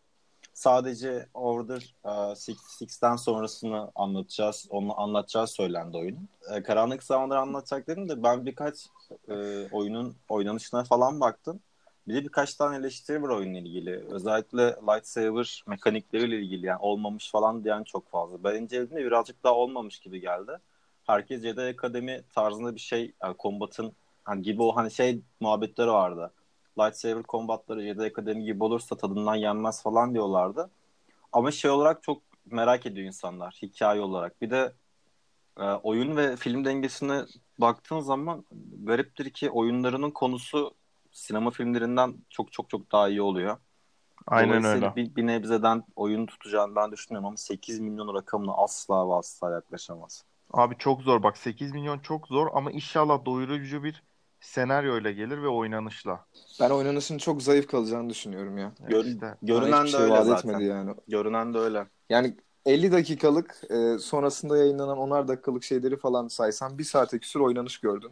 Sadece 0.54 1.28
Order 1.35 1.94
6'den 2.04 3.16
sonrasını 3.16 3.90
anlatacağız. 3.94 4.66
Onu 4.71 5.00
anlatacağız 5.00 5.50
söylendi 5.50 5.97
oyunun. 5.97 6.28
E, 6.54 6.62
Karanlık 6.62 7.02
zamanları 7.02 7.40
anlatacak 7.40 7.87
dedim 7.88 8.09
de 8.09 8.23
ben 8.23 8.47
birkaç 8.47 8.87
e, 9.28 9.35
oyunun 9.73 10.16
oynanışına 10.28 10.85
falan 10.85 11.21
baktım. 11.21 11.61
Bir 12.08 12.14
de 12.14 12.25
birkaç 12.25 12.54
tane 12.54 12.76
eleştiri 12.76 13.23
var 13.23 13.28
oyunla 13.28 13.58
ilgili. 13.58 14.04
Özellikle 14.11 14.62
lightsaber 14.62 15.64
mekanikleriyle 15.66 16.38
ilgili 16.38 16.66
yani 16.66 16.78
olmamış 16.80 17.30
falan 17.30 17.64
diyen 17.64 17.84
çok 17.84 18.11
fazla. 18.11 18.44
Ben 18.44 18.62
incelediğimde 18.62 19.06
birazcık 19.06 19.44
daha 19.44 19.54
olmamış 19.54 19.99
gibi 19.99 20.20
geldi. 20.20 20.52
Herkes 21.04 21.42
Jedi 21.42 21.61
Akademi 21.61 22.23
tarzında 22.34 22.75
bir 22.75 22.80
şey 22.80 23.12
yani 23.23 23.37
kombatın 23.37 23.92
hani 24.25 24.42
gibi 24.42 24.62
o 24.62 24.76
hani 24.76 24.90
şey 24.90 25.20
muhabbetleri 25.40 25.90
vardı. 25.90 26.32
Lightsaber 26.78 27.23
kombatları 27.23 27.82
Jedi 27.82 28.02
Akademi 28.02 28.44
gibi 28.44 28.64
olursa 28.64 28.96
tadından 28.96 29.34
yenmez 29.34 29.82
falan 29.82 30.14
diyorlardı. 30.14 30.70
Ama 31.32 31.50
şey 31.50 31.70
olarak 31.70 32.02
çok 32.02 32.23
merak 32.46 32.87
ediyor 32.87 33.06
insanlar 33.06 33.58
hikaye 33.62 34.00
olarak. 34.00 34.42
Bir 34.42 34.50
de 34.50 34.73
e, 35.58 35.64
oyun 35.64 36.16
ve 36.16 36.37
film 36.37 36.64
dengesine 36.64 37.25
baktığın 37.58 38.00
zaman 38.00 38.44
gariptir 38.84 39.30
ki 39.30 39.50
oyunlarının 39.50 40.11
konusu 40.11 40.75
sinema 41.14 41.50
filmlerinden 41.50 42.14
çok 42.30 42.52
çok 42.52 42.71
çok 42.71 42.92
daha 42.92 43.09
iyi 43.09 43.23
oluyor. 43.23 43.56
Aynen 44.26 44.64
öyle. 44.64 44.97
Bir, 44.97 45.16
bir 45.16 45.26
nebzeden 45.26 45.83
oyunu 45.97 46.26
tutacağını 46.26 46.76
ben 46.76 46.92
düşünüyorum 46.92 47.26
ama 47.26 47.37
8 47.37 47.80
milyon 47.80 48.14
rakamına 48.14 48.52
asla 48.52 49.09
ve 49.09 49.14
asla 49.14 49.50
yaklaşamaz. 49.52 50.25
Abi 50.52 50.75
çok 50.78 51.02
zor 51.02 51.23
bak 51.23 51.37
8 51.37 51.73
milyon 51.73 51.99
çok 51.99 52.28
zor 52.28 52.47
ama 52.54 52.71
inşallah 52.71 53.25
doyurucu 53.25 53.85
bir 53.85 54.02
senaryoyla 54.40 55.11
gelir 55.11 55.42
ve 55.42 55.49
oynanışla. 55.49 56.26
Ben 56.61 56.71
oynanışın 56.71 57.18
çok 57.18 57.42
zayıf 57.42 57.66
kalacağını 57.66 58.11
düşünüyorum 58.11 58.59
ya. 58.59 58.73
Gör- 58.88 59.04
işte 59.04 59.35
görünen 59.42 59.85
de 59.87 59.88
şey 59.88 60.00
öyle 60.00 60.25
zaten. 60.25 60.61
yani. 60.61 60.94
Görünen 61.09 61.54
de 61.54 61.59
öyle. 61.59 61.87
Yani 62.11 62.37
50 62.66 62.92
dakikalık 62.92 63.61
e, 63.71 63.99
sonrasında 63.99 64.59
yayınlanan 64.59 64.99
10'ar 64.99 65.28
dakikalık 65.28 65.64
şeyleri 65.64 65.97
falan 65.97 66.28
saysan 66.28 66.78
bir 66.78 66.85
saate 66.85 67.18
küsur 67.18 67.40
oynanış 67.40 67.78
gördün. 67.78 68.11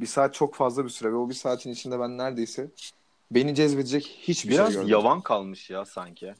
Bir 0.00 0.06
saat 0.06 0.34
çok 0.34 0.54
fazla 0.54 0.84
bir 0.84 0.88
süre 0.90 1.12
ve 1.12 1.16
o 1.16 1.28
bir 1.28 1.34
saatin 1.34 1.70
içinde 1.72 2.00
ben 2.00 2.18
neredeyse 2.18 2.70
beni 3.30 3.54
cezbedecek 3.54 4.18
hiçbir 4.22 4.50
Biraz 4.50 4.66
şey 4.66 4.74
gördüm. 4.74 4.88
yavan 4.88 5.20
kalmış 5.20 5.70
ya 5.70 5.84
sanki. 5.84 6.34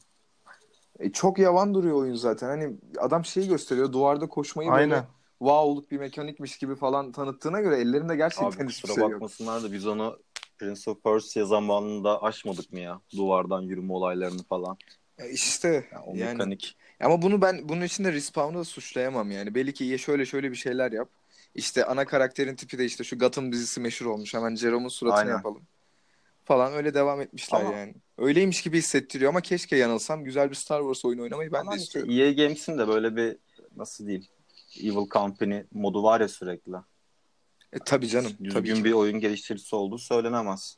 E, 0.99 1.11
çok 1.11 1.39
yavan 1.39 1.73
duruyor 1.73 1.95
oyun 1.95 2.15
zaten. 2.15 2.47
Hani 2.47 2.73
adam 2.97 3.25
şeyi 3.25 3.47
gösteriyor 3.47 3.93
duvarda 3.93 4.27
koşmayı 4.27 4.71
Aynen. 4.71 4.89
böyle 4.89 5.03
wow'luk 5.39 5.91
bir 5.91 5.97
mekanikmiş 5.97 6.57
gibi 6.57 6.75
falan 6.75 7.11
tanıttığına 7.11 7.61
göre 7.61 7.77
ellerinde 7.81 8.15
gerçekten 8.15 8.65
Abi 8.65 8.69
hiçbir 8.69 8.89
şey 8.89 8.97
yok. 9.03 9.11
bakmasınlar 9.11 9.63
da 9.63 9.71
biz 9.71 9.87
onu 9.87 10.19
Prince 10.57 10.91
of 10.91 11.03
Persia 11.03 11.45
zamanında 11.45 12.23
aşmadık 12.23 12.73
mı 12.73 12.79
ya? 12.79 13.01
Duvardan 13.17 13.61
yürüme 13.61 13.93
olaylarını 13.93 14.43
falan. 14.43 14.77
E, 15.17 15.29
işte 15.29 15.85
Yani 15.91 16.03
o 16.05 16.15
yani 16.15 16.31
mekanik. 16.33 16.77
Ama 17.03 17.21
bunu 17.21 17.41
ben 17.41 17.69
bunun 17.69 17.81
için 17.81 18.03
de 18.03 18.11
Respawn'u 18.11 18.59
da 18.59 18.63
suçlayamam 18.63 19.31
yani. 19.31 19.55
Belli 19.55 19.73
ki 19.73 19.85
iyi 19.85 19.99
şöyle 19.99 20.25
şöyle 20.25 20.51
bir 20.51 20.55
şeyler 20.55 20.91
yap. 20.91 21.09
İşte 21.55 21.85
ana 21.85 22.05
karakterin 22.05 22.55
tipi 22.55 22.77
de 22.77 22.85
işte 22.85 23.03
şu 23.03 23.17
Gotham 23.19 23.51
dizisi 23.51 23.79
meşhur 23.81 24.05
olmuş. 24.05 24.33
Hemen 24.33 24.55
Jerome'un 24.55 24.89
suratını 24.89 25.19
Aynen. 25.19 25.31
yapalım. 25.31 25.61
Falan 26.45 26.73
öyle 26.73 26.93
devam 26.93 27.21
etmişler 27.21 27.61
Ama- 27.61 27.73
yani. 27.73 27.95
Öyleymiş 28.17 28.61
gibi 28.61 28.77
hissettiriyor 28.77 29.29
ama 29.29 29.41
keşke 29.41 29.75
yanılsam. 29.75 30.23
Güzel 30.23 30.49
bir 30.49 30.55
Star 30.55 30.79
Wars 30.81 31.05
oyunu 31.05 31.21
oynamayı 31.21 31.51
ben 31.51 31.59
Ama 31.59 31.71
de 31.71 31.75
işte 31.75 31.85
istiyorum. 31.85 32.11
EA 32.11 32.31
Games'in 32.31 32.77
de 32.77 32.87
böyle 32.87 33.15
bir 33.15 33.37
nasıl 33.75 34.07
diyeyim 34.07 34.25
Evil 34.79 35.09
Company 35.09 35.63
modu 35.73 36.03
var 36.03 36.21
ya 36.21 36.27
sürekli. 36.27 36.73
E, 37.73 37.79
tabii 37.85 38.07
canım. 38.07 38.31
Düzgün 38.31 38.49
Tabii 38.49 38.73
ki. 38.73 38.83
bir 38.83 38.91
oyun 38.91 39.19
geliştiricisi 39.19 39.75
olduğu 39.75 39.97
söylenemez. 39.97 40.77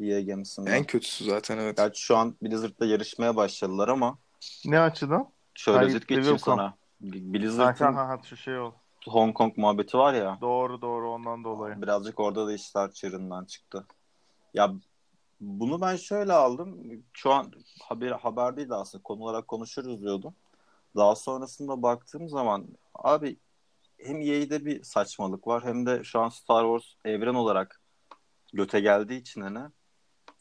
EA 0.00 0.20
Games'in. 0.20 0.66
En 0.66 0.84
kötüsü 0.84 1.24
zaten 1.24 1.58
evet. 1.58 1.76
Gerçi 1.76 2.00
şu 2.02 2.16
an 2.16 2.36
Blizzard'la 2.42 2.86
yarışmaya 2.86 3.36
başladılar 3.36 3.88
ama 3.88 4.18
ne 4.64 4.80
açıdan? 4.80 5.28
şöyle 5.54 5.84
özet 5.84 6.08
geçeyim 6.08 6.38
sana. 6.38 6.62
Ha, 6.62 6.74
Blizzard'ın 7.00 7.94
ha, 7.94 8.08
ha, 8.08 8.20
şu 8.24 8.36
şey 8.36 8.58
ol. 8.58 8.72
Hong 9.08 9.34
Kong 9.34 9.56
muhabbeti 9.56 9.98
var 9.98 10.14
ya. 10.14 10.38
Doğru 10.40 10.82
doğru 10.82 11.10
ondan 11.10 11.44
dolayı. 11.44 11.82
Birazcık 11.82 12.20
orada 12.20 12.46
da 12.46 12.52
işler 12.52 12.92
çığırından 12.92 13.44
çıktı. 13.44 13.86
Ya 14.54 14.74
bunu 15.40 15.80
ben 15.80 15.96
şöyle 15.96 16.32
aldım. 16.32 17.02
Şu 17.12 17.32
an 17.32 17.52
haber 17.82 18.10
haber 18.10 18.56
değil 18.56 18.68
de 18.68 18.74
aslında 18.74 19.02
konu 19.02 19.22
olarak 19.22 19.48
konuşuruz 19.48 20.02
diyordum. 20.02 20.34
Daha 20.96 21.14
sonrasında 21.14 21.82
baktığım 21.82 22.28
zaman 22.28 22.68
abi 22.94 23.36
hem 23.98 24.20
EA'de 24.20 24.64
bir 24.64 24.82
saçmalık 24.82 25.46
var 25.46 25.64
hem 25.64 25.86
de 25.86 26.04
şu 26.04 26.20
an 26.20 26.28
Star 26.28 26.62
Wars 26.64 27.14
evren 27.14 27.34
olarak 27.34 27.80
göte 28.52 28.80
geldiği 28.80 29.20
için 29.20 29.40
hani 29.40 29.58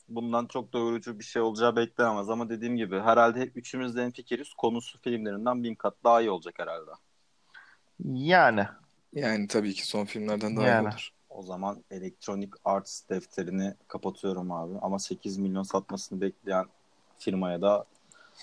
bundan 0.09 0.45
çok 0.45 0.73
doyurucu 0.73 1.19
bir 1.19 1.23
şey 1.23 1.41
olacağı 1.41 1.75
beklenemez 1.75 2.29
ama 2.29 2.49
dediğim 2.49 2.77
gibi 2.77 2.99
herhalde 2.99 3.39
hep 3.39 3.57
üçümüz 3.57 3.95
de 3.95 4.03
hemfikiriz. 4.03 4.53
Konusu 4.53 5.01
filmlerinden 5.01 5.63
bin 5.63 5.75
kat 5.75 5.93
daha 6.03 6.21
iyi 6.21 6.29
olacak 6.29 6.55
herhalde. 6.57 6.91
Yani. 8.05 8.67
Yani 9.13 9.47
tabii 9.47 9.73
ki 9.73 9.87
son 9.87 10.05
filmlerden 10.05 10.57
daha 10.57 10.67
Yani. 10.67 10.85
iyi 10.85 10.87
olur. 10.87 11.09
O 11.29 11.43
zaman 11.43 11.83
Electronic 11.91 12.51
Arts 12.65 13.09
defterini 13.09 13.73
kapatıyorum 13.87 14.51
abi. 14.51 14.73
Ama 14.81 14.99
8 14.99 15.37
milyon 15.37 15.63
satmasını 15.63 16.21
bekleyen 16.21 16.65
firmaya 17.19 17.61
da 17.61 17.85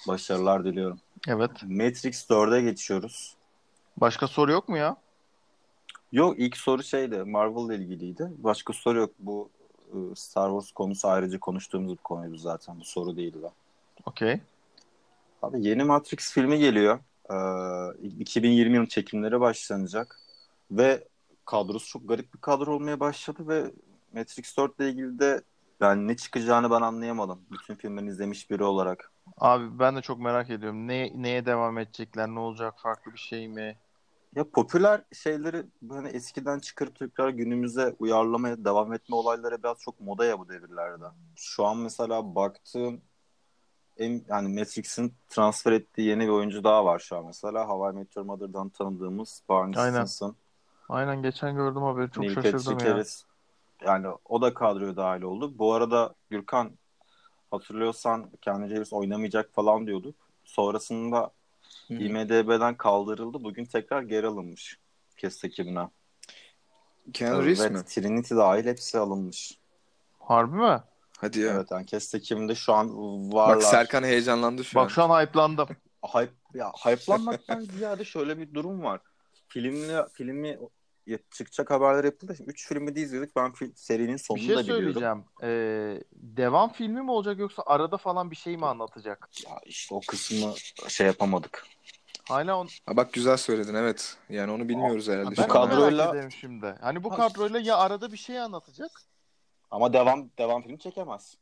başarılar 0.09 0.65
diliyorum. 0.65 1.01
Evet. 1.29 1.51
Matrix 1.63 2.31
4'e 2.31 2.63
geçiyoruz. 2.63 3.37
Başka 3.97 4.27
soru 4.29 4.53
yok 4.53 4.69
mu 4.69 4.77
ya? 4.77 4.97
Yok 6.13 6.35
ilk 6.39 6.57
soru 6.57 6.83
şeydi 6.83 7.17
Marvel 7.17 7.75
ile 7.75 7.85
ilgiliydi. 7.85 8.31
Başka 8.39 8.73
soru 8.73 8.99
yok. 8.99 9.11
Bu 9.19 9.51
e, 9.93 9.97
Star 10.15 10.51
Wars 10.51 10.73
konusu 10.73 11.09
ayrıca 11.09 11.39
konuştuğumuz 11.41 11.93
bir 11.93 11.97
konuydu 11.97 12.37
zaten. 12.37 12.81
Bu 12.81 12.85
soru 12.85 13.17
değildi. 13.17 13.47
Okey. 14.07 14.41
Abi 15.43 15.67
yeni 15.67 15.85
Matrix 15.85 16.33
filmi 16.33 16.59
geliyor. 16.59 16.99
Ee, 17.31 18.09
2020 18.19 18.77
yılı 18.77 18.87
çekimleri 18.89 19.41
başlanacak. 19.41 20.21
Ve 20.71 21.09
kadrosu 21.45 21.89
çok 21.89 22.09
garip 22.09 22.35
bir 22.35 22.41
kadro 22.41 22.75
olmaya 22.75 23.01
başladı 23.01 23.49
ve 23.49 23.73
Matrix 24.15 24.57
4 24.57 24.81
ile 24.81 24.91
ilgili 24.91 25.19
de 25.19 25.43
yani 25.81 26.09
ne 26.09 26.17
çıkacağını 26.17 26.71
ben 26.71 26.81
anlayamadım. 26.81 27.47
Bütün 27.51 27.75
filmlerini 27.75 28.11
izlemiş 28.11 28.51
biri 28.51 28.65
olarak. 28.65 29.13
Abi 29.37 29.79
ben 29.79 29.97
de 29.97 30.03
çok 30.03 30.19
merak 30.21 30.51
ediyorum. 30.51 30.89
Ne, 30.89 31.13
neye 31.23 31.47
devam 31.47 31.79
edecekler? 31.79 32.29
Ne 32.29 32.39
olacak? 32.39 32.75
Farklı 32.83 33.13
bir 33.13 33.19
şey 33.19 33.49
mi? 33.49 33.77
Ya 34.37 34.51
popüler 34.51 35.05
şeyleri 35.13 35.67
hani 35.89 36.09
eskiden 36.09 36.59
çıkarıp 36.59 36.97
tekrar 36.99 37.29
günümüze 37.29 37.97
uyarlamaya 37.99 38.65
devam 38.65 38.93
etme 38.93 39.17
olayları 39.17 39.63
biraz 39.63 39.79
çok 39.81 40.01
moda 40.01 40.25
ya 40.25 40.39
bu 40.39 40.49
devirlerde. 40.49 41.05
Şu 41.37 41.65
an 41.67 41.77
mesela 41.79 42.35
baktığım 42.35 43.03
en, 43.99 44.25
yani 44.29 44.49
Matrix'in 44.49 45.15
transfer 45.29 45.73
ettiği 45.73 46.09
yeni 46.09 46.23
bir 46.23 46.29
oyuncu 46.29 46.65
daha 46.65 46.85
var 46.85 46.99
şu 46.99 47.17
an 47.17 47.27
mesela. 47.27 47.69
Hawaii 47.69 47.95
Meteor 47.95 48.25
Mother'dan 48.25 48.69
tanıdığımız 48.69 49.43
Barney 49.49 49.83
Aynen. 49.83 50.05
Stinson. 50.05 50.37
Aynen 50.89 51.23
geçen 51.23 51.55
gördüm 51.55 51.83
haberi. 51.83 52.11
Çok 52.11 52.25
Neil 52.25 52.35
şaşırdım 52.35 52.79
Patrick 52.79 52.89
ya. 52.89 53.05
Yani 53.87 54.07
o 54.25 54.43
da 54.43 54.55
kadroya 54.55 54.97
dahil 54.97 55.23
oldu. 55.23 55.59
Bu 55.59 55.75
arada 55.75 56.15
Gürkan 56.31 56.71
hatırlıyorsan 57.51 58.31
Keanu 58.41 58.71
Reeves 58.71 58.93
oynamayacak 58.93 59.55
falan 59.55 59.87
diyorduk. 59.87 60.15
Sonrasında 60.45 61.31
hı. 61.89 61.95
IMDB'den 61.95 62.77
kaldırıldı. 62.77 63.45
Bugün 63.45 63.65
tekrar 63.65 64.03
geri 64.03 64.27
alınmış 64.27 64.79
Kes 65.17 65.45
ekibine. 65.45 65.89
Keanu 67.13 67.43
Reeves 67.43 67.61
evet, 67.61 67.73
mi? 67.73 67.85
Trinity 67.85 68.35
dahil 68.35 68.67
hepsi 68.67 68.99
alınmış. 68.99 69.59
Harbi 70.19 70.57
mi? 70.57 70.83
Hadi 71.21 71.41
ya. 71.41 71.53
Evet 71.53 71.67
yani 71.71 71.87
Kes 71.87 72.15
ekibinde 72.15 72.55
şu 72.55 72.73
an 72.73 72.89
varlar. 73.33 73.57
Bak 73.57 73.63
Serkan 73.63 74.03
heyecanlandı 74.03 74.65
şu 74.65 74.77
Bak 74.77 74.85
an. 74.85 74.89
şu 74.89 75.03
an 75.03 75.21
hype'landım. 75.21 75.69
Hype, 76.13 76.33
ya, 76.55 76.73
hype'lanmaktan 76.85 77.61
ziyade 77.79 78.05
şöyle 78.05 78.39
bir 78.39 78.55
durum 78.55 78.83
var. 78.83 79.01
Filmli, 79.49 79.97
filmi 80.13 80.59
çıkacak 81.31 81.71
haberler 81.71 82.05
yapıldı. 82.05 82.35
Şimdi 82.37 82.51
3 82.51 82.69
filmi 82.69 82.97
de 82.97 83.01
izledik. 83.01 83.37
Ben 83.37 83.51
fil- 83.51 83.73
serinin 83.75 84.15
Bir 84.15 84.19
sonunu 84.19 84.43
şey 84.43 84.57
da 84.57 84.61
biliyordum. 84.61 84.85
söyleyeceğim. 84.93 85.25
Ee, 85.43 86.03
devam 86.13 86.73
filmi 86.73 87.03
mi 87.03 87.11
olacak 87.11 87.39
yoksa 87.39 87.63
arada 87.67 87.97
falan 87.97 88.31
bir 88.31 88.37
şey 88.37 88.57
mi 88.57 88.67
anlatacak? 88.67 89.29
Ya 89.47 89.61
işte 89.67 89.95
o 89.95 90.01
kısmı 90.09 90.55
şey 90.89 91.07
yapamadık. 91.07 91.67
Hala 92.29 92.57
on... 92.59 92.69
Ha, 92.87 92.97
bak 92.97 93.13
güzel 93.13 93.37
söyledin 93.37 93.75
evet. 93.75 94.17
Yani 94.29 94.53
onu 94.53 94.69
bilmiyoruz 94.69 95.09
herhalde. 95.09 95.37
ben 95.39 95.43
şu 95.43 95.49
kadroyla- 95.49 96.31
şimdi. 96.31 96.75
Hani 96.81 97.05
bu 97.05 97.09
kadroyla 97.09 97.61
ya 97.61 97.77
arada 97.77 98.13
bir 98.13 98.17
şey 98.17 98.41
anlatacak. 98.41 98.91
Ama 99.71 99.93
devam 99.93 100.31
devam 100.39 100.63
filmi 100.63 100.79
çekemez. 100.79 101.37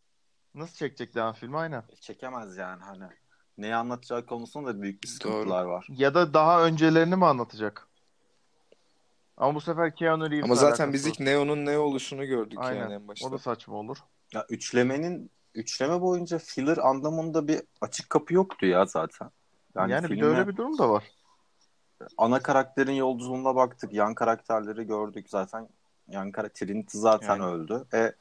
Nasıl 0.54 0.76
çekecek 0.76 1.14
devam 1.14 1.34
filmi 1.34 1.56
aynen. 1.58 1.84
Çekemez 2.00 2.56
yani 2.56 2.82
hani. 2.82 3.04
Neyi 3.58 3.74
anlatacağı 3.74 4.26
konusunda 4.26 4.74
da 4.74 4.82
büyük 4.82 5.02
bir 5.02 5.08
sıkıntılar 5.08 5.64
var. 5.64 5.86
Ya 5.90 6.14
da 6.14 6.34
daha 6.34 6.64
öncelerini 6.64 7.16
mi 7.16 7.26
anlatacak? 7.26 7.88
Ama 9.36 9.54
bu 9.54 9.60
sefer 9.60 9.94
Keanu 9.94 10.30
Reeves 10.30 10.44
Ama 10.44 10.54
zaten 10.54 10.92
biz 10.92 11.06
ilk. 11.06 11.20
Neo'nun 11.20 11.66
ne 11.66 11.78
oluşunu 11.78 12.26
gördük 12.26 12.58
Aynen. 12.62 12.80
yani 12.80 12.94
en 12.94 13.08
başta. 13.08 13.26
O 13.28 13.32
da 13.32 13.38
saçma 13.38 13.76
olur. 13.76 13.96
Ya 14.32 14.46
üçlemenin 14.48 15.30
üçleme 15.54 16.00
boyunca 16.00 16.38
filler 16.38 16.76
anlamında 16.76 17.48
bir 17.48 17.62
açık 17.80 18.10
kapı 18.10 18.34
yoktu 18.34 18.66
ya 18.66 18.86
zaten. 18.86 19.30
Yani, 19.76 19.92
Yani, 19.92 20.04
bir 20.04 20.08
de 20.10 20.14
filme 20.14 20.26
öyle 20.26 20.48
bir 20.48 20.56
durum 20.56 20.78
da 20.78 20.90
var. 20.90 21.04
ana 22.18 22.42
karakterin 22.42 22.92
yolculuğuna 22.92 23.56
baktık. 23.56 23.92
Yan 23.92 24.14
karakterleri 24.14 24.86
gördük. 24.86 25.30
Zaten 25.30 25.68
yan 26.08 26.32
karakter 26.32 26.66
Trinity 26.66 26.98
zaten 26.98 27.28
Yani. 27.36 27.44
öldü. 27.44 27.84
E 27.94 28.12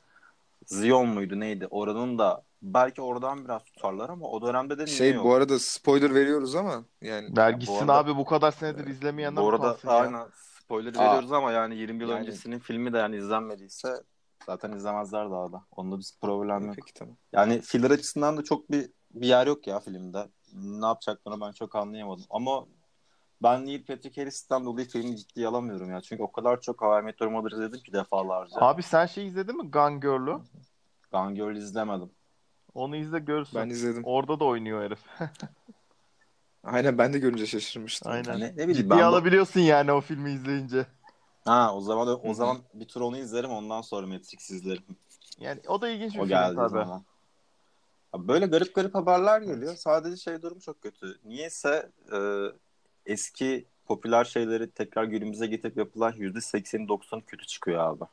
Zion 0.65 1.07
muydu 1.09 1.39
neydi? 1.39 1.67
Oranın 1.69 2.17
da 2.19 2.43
belki 2.61 3.01
oradan 3.01 3.45
biraz 3.45 3.63
tutarlar 3.63 4.09
ama 4.09 4.27
o 4.27 4.41
dönemde 4.41 4.77
de 4.77 4.85
niye 4.85 4.95
Şey 4.95 5.13
yok? 5.13 5.25
bu 5.25 5.33
arada 5.33 5.59
spoiler 5.59 6.13
veriyoruz 6.15 6.55
ama 6.55 6.85
yani 7.01 7.37
Vergitsin 7.37 7.75
arada- 7.87 7.93
abi 7.97 8.15
bu 8.15 8.25
kadar 8.25 8.51
senedir 8.51 8.87
izlemeyenler 8.87 9.43
Bu 9.43 9.49
arada 9.49 9.77
ya? 9.83 9.91
aynen 9.91 10.27
spoiler 10.63 10.95
Aa. 10.95 10.99
veriyoruz 10.99 11.31
ama 11.31 11.51
yani 11.51 11.75
20 11.75 12.03
yıl 12.03 12.09
Yani- 12.09 12.19
öncesinin 12.19 12.59
filmi 12.59 12.93
de 12.93 12.97
yani 12.97 13.15
izlenmediyse 13.17 14.03
zaten 14.45 14.71
izlemezler 14.71 15.31
daha 15.31 15.51
da. 15.51 15.61
Onda 15.71 15.99
bir 15.99 16.05
problem 16.21 16.65
yok. 16.65 16.75
peki 16.75 16.93
tamam. 16.93 17.15
Yani 17.33 17.61
filler 17.61 17.91
açısından 17.91 18.37
da 18.37 18.43
çok 18.43 18.71
bir 18.71 18.89
bir 19.13 19.27
yer 19.27 19.47
yok 19.47 19.67
ya 19.67 19.79
filmde. 19.79 20.27
Ne 20.53 20.85
yapacaklarını 20.85 21.41
ben 21.41 21.51
çok 21.51 21.75
anlayamadım. 21.75 22.25
Ama 22.29 22.65
ben 23.45 23.65
Neil 23.65 23.85
Patrick 23.85 24.21
Harris'ten 24.21 24.65
dolayı 24.65 24.87
filmi 24.87 25.17
ciddiye 25.17 25.47
alamıyorum 25.47 25.91
ya. 25.91 26.01
Çünkü 26.01 26.23
o 26.23 26.31
kadar 26.31 26.61
çok 26.61 26.81
How 26.81 26.99
I 26.99 27.03
Met 27.03 27.21
Your 27.21 27.31
Mother 27.31 27.51
izledim 27.51 27.79
ki 27.79 27.93
defalarca. 27.93 28.55
Abi 28.61 28.83
sen 28.83 29.05
şey 29.05 29.27
izledin 29.27 29.57
mi 29.57 29.71
Gone 29.71 29.99
Girl'ü? 29.99 30.39
Gone 31.11 31.33
Girl 31.33 31.55
izlemedim. 31.55 32.09
Onu 32.73 32.95
izle 32.95 33.19
görürsün. 33.19 33.59
Ben 33.59 33.69
izledim. 33.69 34.03
Orada 34.05 34.39
da 34.39 34.45
oynuyor 34.45 34.83
herif. 34.83 34.99
Aynen 36.63 36.97
ben 36.97 37.13
de 37.13 37.19
görünce 37.19 37.47
şaşırmıştım. 37.47 38.11
Aynen. 38.11 38.31
Yani 38.31 38.43
ne 38.43 38.53
bileyim 38.53 38.73
Ciddiye 38.73 38.89
ben 38.89 39.03
alabiliyorsun 39.03 39.59
yani 39.59 39.91
o 39.91 40.01
filmi 40.01 40.31
izleyince. 40.31 40.85
Ha 41.45 41.75
o 41.75 41.81
zaman 41.81 42.19
o 42.23 42.33
zaman 42.33 42.57
bir 42.73 42.87
tur 42.87 43.01
onu 43.01 43.17
izlerim 43.17 43.49
ondan 43.49 43.81
sonra 43.81 44.07
Matrix 44.07 44.51
izlerim. 44.51 44.83
Yani 45.39 45.59
o 45.67 45.81
da 45.81 45.89
ilginç 45.89 46.15
bir 46.15 46.19
O 46.19 46.25
film 46.25 46.55
tabii. 46.55 46.69
zaman. 46.69 47.03
Böyle 48.17 48.45
garip 48.45 48.75
garip 48.75 48.95
haberler 48.95 49.41
geliyor. 49.41 49.75
Sadece 49.75 50.17
şey 50.17 50.41
durum 50.41 50.59
çok 50.59 50.81
kötü. 50.81 51.19
Niyeyse 51.25 51.91
e, 52.11 52.17
eski 53.05 53.65
popüler 53.85 54.25
şeyleri 54.25 54.71
tekrar 54.71 55.03
günümüze 55.03 55.47
getirip 55.47 55.77
yapılan 55.77 56.11
%80-90 56.11 57.21
kötü 57.21 57.45
çıkıyor 57.45 57.79
abi. 57.79 58.03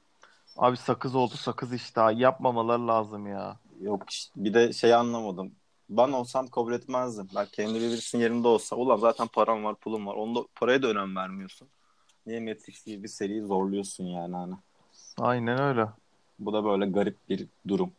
Abi 0.56 0.76
sakız 0.76 1.14
oldu 1.14 1.34
sakız 1.36 1.72
işte. 1.72 2.00
Yapmamaları 2.14 2.88
lazım 2.88 3.26
ya. 3.26 3.56
Yok 3.80 4.10
işte 4.10 4.32
bir 4.36 4.54
de 4.54 4.72
şey 4.72 4.94
anlamadım. 4.94 5.52
Ben 5.90 6.12
olsam 6.12 6.46
kabul 6.46 6.72
etmezdim. 6.72 7.28
Ben 7.34 7.46
kendi 7.52 7.74
birisinin 7.74 8.22
yerinde 8.22 8.48
olsa. 8.48 8.76
Ulan 8.76 8.96
zaten 8.96 9.26
param 9.26 9.64
var, 9.64 9.74
pulum 9.74 10.06
var. 10.06 10.14
Onda 10.14 10.40
paraya 10.54 10.82
da 10.82 10.86
önem 10.86 11.16
vermiyorsun. 11.16 11.68
Niye 12.26 12.40
Matrix 12.40 12.84
gibi 12.84 13.02
bir 13.02 13.08
seriyi 13.08 13.42
zorluyorsun 13.42 14.04
yani 14.04 14.36
hani. 14.36 14.54
Aynen 15.18 15.60
öyle. 15.60 15.86
Bu 16.38 16.52
da 16.52 16.64
böyle 16.64 16.86
garip 16.86 17.16
bir 17.28 17.46
durum. 17.68 17.92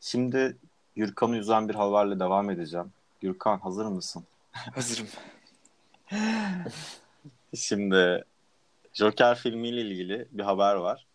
Şimdi 0.00 0.56
Gürkan'ı 0.96 1.36
üzen 1.36 1.68
bir 1.68 1.74
haberle 1.74 2.20
devam 2.20 2.50
edeceğim. 2.50 2.92
Gürkan 3.20 3.58
hazır 3.58 3.86
mısın? 3.86 4.24
Hazırım. 4.52 5.06
Şimdi 7.54 8.24
Joker 8.92 9.34
filmiyle 9.34 9.80
ilgili 9.80 10.28
bir 10.30 10.42
haber 10.42 10.74
var. 10.74 11.06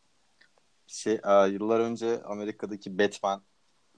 Şey, 0.87 1.13
e, 1.13 1.47
yıllar 1.47 1.79
önce 1.79 2.23
Amerika'daki 2.23 2.99
Batman 2.99 3.43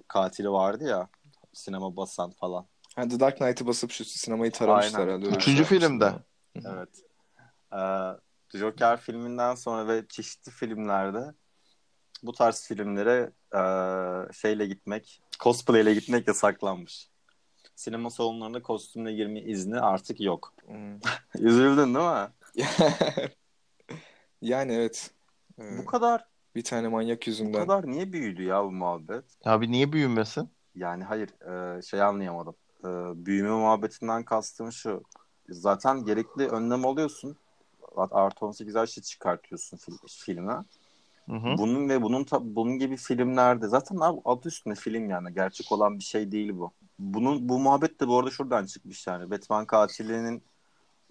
katili 0.08 0.52
vardı 0.52 0.84
ya 0.84 1.10
sinema 1.54 1.98
basan 1.98 2.32
falan. 2.32 2.68
Ha, 2.96 3.08
The 3.08 3.20
Dark 3.20 3.38
Knight'ı 3.38 3.68
basıp 3.68 3.92
şu 3.92 4.06
sinemayı 4.06 4.52
taramışlar 4.52 5.00
Aynen. 5.00 5.08
herhalde. 5.08 5.36
Üçüncü 5.36 5.64
filmde. 5.64 6.14
Evet. 6.56 6.90
Ee, 7.74 8.58
Joker 8.58 8.98
filminden 8.98 9.56
sonra 9.56 9.88
ve 9.88 10.08
çeşitli 10.08 10.52
filmlerde 10.52 11.34
bu 12.24 12.34
tarz 12.34 12.68
filmlere 12.68 13.32
e, 13.54 13.62
şeyle 14.34 14.66
gitmek, 14.66 15.22
cosplay 15.40 15.82
ile 15.82 15.94
gitmek 15.94 16.28
yasaklanmış. 16.28 17.10
Sinema 17.76 18.10
salonlarında 18.10 18.62
kostümle 18.62 19.14
girme 19.14 19.42
izni 19.42 19.80
artık 19.80 20.22
yok. 20.22 20.54
Hmm. 20.66 21.00
Üzüldün 21.40 21.96
değil 21.96 22.06
mi? 22.06 22.30
yani 24.42 24.74
evet. 24.74 25.12
Ee, 25.60 25.78
Bu 25.78 25.86
kadar 25.86 26.26
bir 26.56 26.64
tane 26.64 26.88
manyak 26.88 27.22
bu 27.22 27.30
yüzünden. 27.30 27.54
kadar 27.54 27.88
niye 27.88 28.14
büyüdü 28.14 28.44
ya 28.44 28.64
bu 28.64 28.72
muhabbet? 28.72 29.26
Abi 29.46 29.72
niye 29.72 29.92
büyümesin? 29.94 30.50
Yani 30.76 31.04
hayır 31.04 31.30
e, 31.78 31.82
şey 31.82 32.02
anlayamadım. 32.02 32.56
E, 32.84 32.88
büyüme 33.26 33.50
muhabbetinden 33.50 34.24
kastım 34.24 34.72
şu. 34.72 35.04
Zaten 35.50 36.06
gerekli 36.06 36.48
önlem 36.48 36.86
alıyorsun. 36.86 37.38
Artı 37.98 38.46
18 38.46 38.76
yaşı 38.76 39.02
çıkartıyorsun 39.02 39.78
fil, 39.78 39.94
filme. 40.08 40.54
Hı 41.26 41.36
hı. 41.36 41.58
Bunun 41.58 41.90
ve 41.90 42.02
bunun 42.02 42.26
bunun 42.42 42.80
gibi 42.80 42.98
filmlerde 42.98 43.68
zaten 43.68 43.98
abi 44.02 44.22
adı 44.26 44.48
üstünde 44.48 44.76
film 44.76 45.10
yani 45.10 45.34
gerçek 45.34 45.72
olan 45.72 46.00
bir 46.00 46.04
şey 46.04 46.32
değil 46.32 46.58
bu. 46.58 46.72
Bunun 47.00 47.50
bu 47.50 47.60
muhabbet 47.60 48.02
de 48.02 48.08
bu 48.08 48.20
arada 48.20 48.32
şuradan 48.32 48.66
çıkmış 48.66 49.08
yani. 49.08 49.32
Batman 49.32 49.66
katilinin 49.66 50.44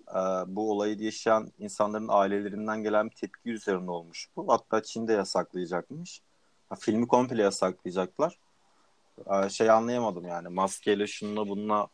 e, 0.09 0.21
bu 0.47 0.71
olayı 0.71 1.03
yaşayan 1.03 1.53
insanların 1.59 2.09
ailelerinden 2.09 2.83
gelen 2.83 3.11
bir 3.11 3.17
tepki 3.17 3.51
üzerine 3.51 3.91
olmuş 3.91 4.29
bu. 4.37 4.53
Hatta 4.53 4.83
Çin'de 4.83 5.13
yasaklayacakmış. 5.13 6.23
Ha, 6.69 6.75
filmi 6.75 7.09
komple 7.09 7.43
yasaklayacaklar. 7.43 8.39
E, 9.27 9.49
şey 9.49 9.71
anlayamadım 9.71 10.27
yani 10.27 10.49
maskeyle 10.49 11.07
şununla 11.07 11.49
bununla 11.49 11.89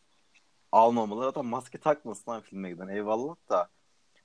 almamalı. 0.73 1.25
Zaten 1.25 1.47
maske 1.47 1.79
takmasın 1.79 2.31
lan 2.31 2.41
filme 2.41 2.71
giden 2.71 2.89
eyvallah 2.89 3.37
da 3.51 3.69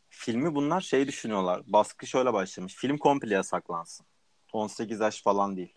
filmi 0.10 0.56
bunlar 0.56 0.82
şey 0.82 1.08
düşünüyorlar. 1.08 1.62
Baskı 1.68 2.08
şöyle 2.08 2.34
başlamış. 2.34 2.76
Film 2.76 2.98
komple 2.98 3.34
yasaklansın. 3.34 4.06
18 4.54 5.00
yaş 5.00 5.24
falan 5.24 5.58
değil. 5.58 5.74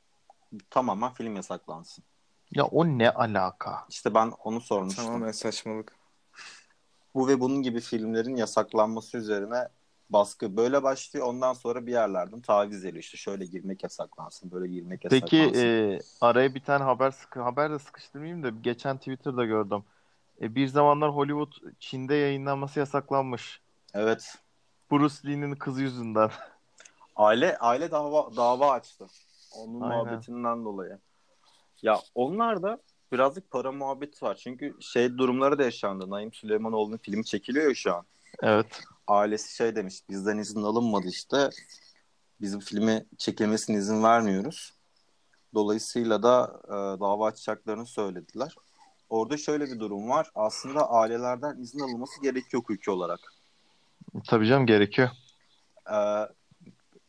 Tamamen 0.70 1.12
film 1.12 1.36
yasaklansın. 1.36 2.04
Ya 2.52 2.64
o 2.64 2.84
ne 2.86 3.10
alaka? 3.10 3.84
İşte 3.88 4.14
ben 4.14 4.32
onu 4.44 4.60
sormuştum. 4.60 5.04
Tamamen 5.04 5.32
saçmalık. 5.32 5.92
Bu 7.14 7.28
ve 7.28 7.40
bunun 7.40 7.62
gibi 7.62 7.80
filmlerin 7.80 8.36
yasaklanması 8.36 9.18
üzerine 9.18 9.68
baskı 10.10 10.56
böyle 10.56 10.82
başlıyor. 10.82 11.26
Ondan 11.26 11.52
sonra 11.52 11.86
bir 11.86 11.92
yerlerden 11.92 12.40
taviz 12.40 12.84
ediyor. 12.84 13.02
İşte 13.02 13.16
şöyle 13.16 13.44
girmek 13.44 13.82
yasaklansın, 13.82 14.50
böyle 14.50 14.68
girmek 14.72 15.02
Peki 15.10 15.36
yasaklansın. 15.36 15.68
e, 15.68 16.00
araya 16.20 16.54
bir 16.54 16.64
tane 16.64 16.84
haber 16.84 17.10
sıkı 17.10 17.40
haber 17.40 17.70
de 17.70 17.78
sıkıştırmayayım 17.78 18.42
da 18.42 18.48
geçen 18.48 18.96
Twitter'da 18.96 19.44
gördüm. 19.44 19.84
E, 20.42 20.54
bir 20.54 20.66
zamanlar 20.66 21.10
Hollywood 21.10 21.52
Çin'de 21.80 22.14
yayınlanması 22.14 22.78
yasaklanmış. 22.78 23.60
Evet. 23.94 24.38
Bruce 24.90 25.14
Lee'nin 25.28 25.54
kızı 25.54 25.82
yüzünden. 25.82 26.30
Aile 27.16 27.58
aile 27.58 27.90
dava 27.90 28.36
dava 28.36 28.70
açtı. 28.72 29.06
Onun 29.56 29.80
Aynen. 29.80 30.04
muhabbetinden 30.04 30.64
dolayı. 30.64 30.98
Ya 31.82 32.00
onlar 32.14 32.62
da 32.62 32.78
birazcık 33.12 33.50
para 33.50 33.72
muhabbeti 33.72 34.24
var. 34.24 34.34
Çünkü 34.34 34.76
şey 34.80 35.18
durumları 35.18 35.58
da 35.58 35.62
yaşandı. 35.62 36.10
Naim 36.10 36.32
Süleymanoğlu'nun 36.32 36.96
filmi 36.96 37.24
çekiliyor 37.24 37.74
şu 37.74 37.94
an. 37.94 38.04
Evet. 38.42 38.82
Ailesi 39.06 39.56
şey 39.56 39.76
demiş. 39.76 40.00
Bizden 40.10 40.38
izin 40.38 40.62
alınmadı 40.62 41.08
işte. 41.08 41.50
Bizim 42.40 42.60
filmi 42.60 43.06
çekilmesine 43.18 43.76
izin 43.76 44.02
vermiyoruz. 44.02 44.72
Dolayısıyla 45.54 46.22
da 46.22 46.60
e, 46.66 47.00
dava 47.00 47.26
açacaklarını 47.26 47.86
söylediler. 47.86 48.54
Orada 49.10 49.36
şöyle 49.36 49.64
bir 49.66 49.80
durum 49.80 50.08
var. 50.08 50.30
Aslında 50.34 50.90
ailelerden 50.90 51.56
izin 51.60 51.80
alınması 51.80 52.22
gerekiyor 52.22 52.62
hukuki 52.62 52.90
olarak. 52.90 53.20
Tabii 54.26 54.46
canım 54.46 54.66
gerekiyor. 54.66 55.10
Ee, 55.92 56.28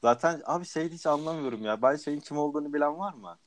zaten 0.02 0.42
abi 0.46 0.66
şey 0.66 0.90
hiç 0.90 1.06
anlamıyorum 1.06 1.66
ya. 1.66 1.82
Ben 1.82 1.96
şeyin 1.96 2.20
kim 2.20 2.38
olduğunu 2.38 2.74
bilen 2.74 3.00
var 3.00 3.14
mı? 3.14 3.38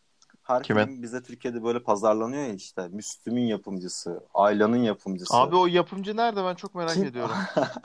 Her 0.52 0.62
Kimin? 0.62 0.86
film 0.86 1.02
bize 1.02 1.22
Türkiye'de 1.22 1.64
böyle 1.64 1.82
pazarlanıyor 1.82 2.42
ya 2.42 2.52
işte. 2.52 2.88
Müslüm'ün 2.88 3.44
yapımcısı, 3.44 4.24
Ayla'nın 4.34 4.76
yapımcısı. 4.76 5.36
Abi 5.36 5.56
o 5.56 5.66
yapımcı 5.66 6.16
nerede 6.16 6.44
ben 6.44 6.54
çok 6.54 6.74
merak 6.74 6.94
Kim? 6.94 7.04
ediyorum. 7.04 7.36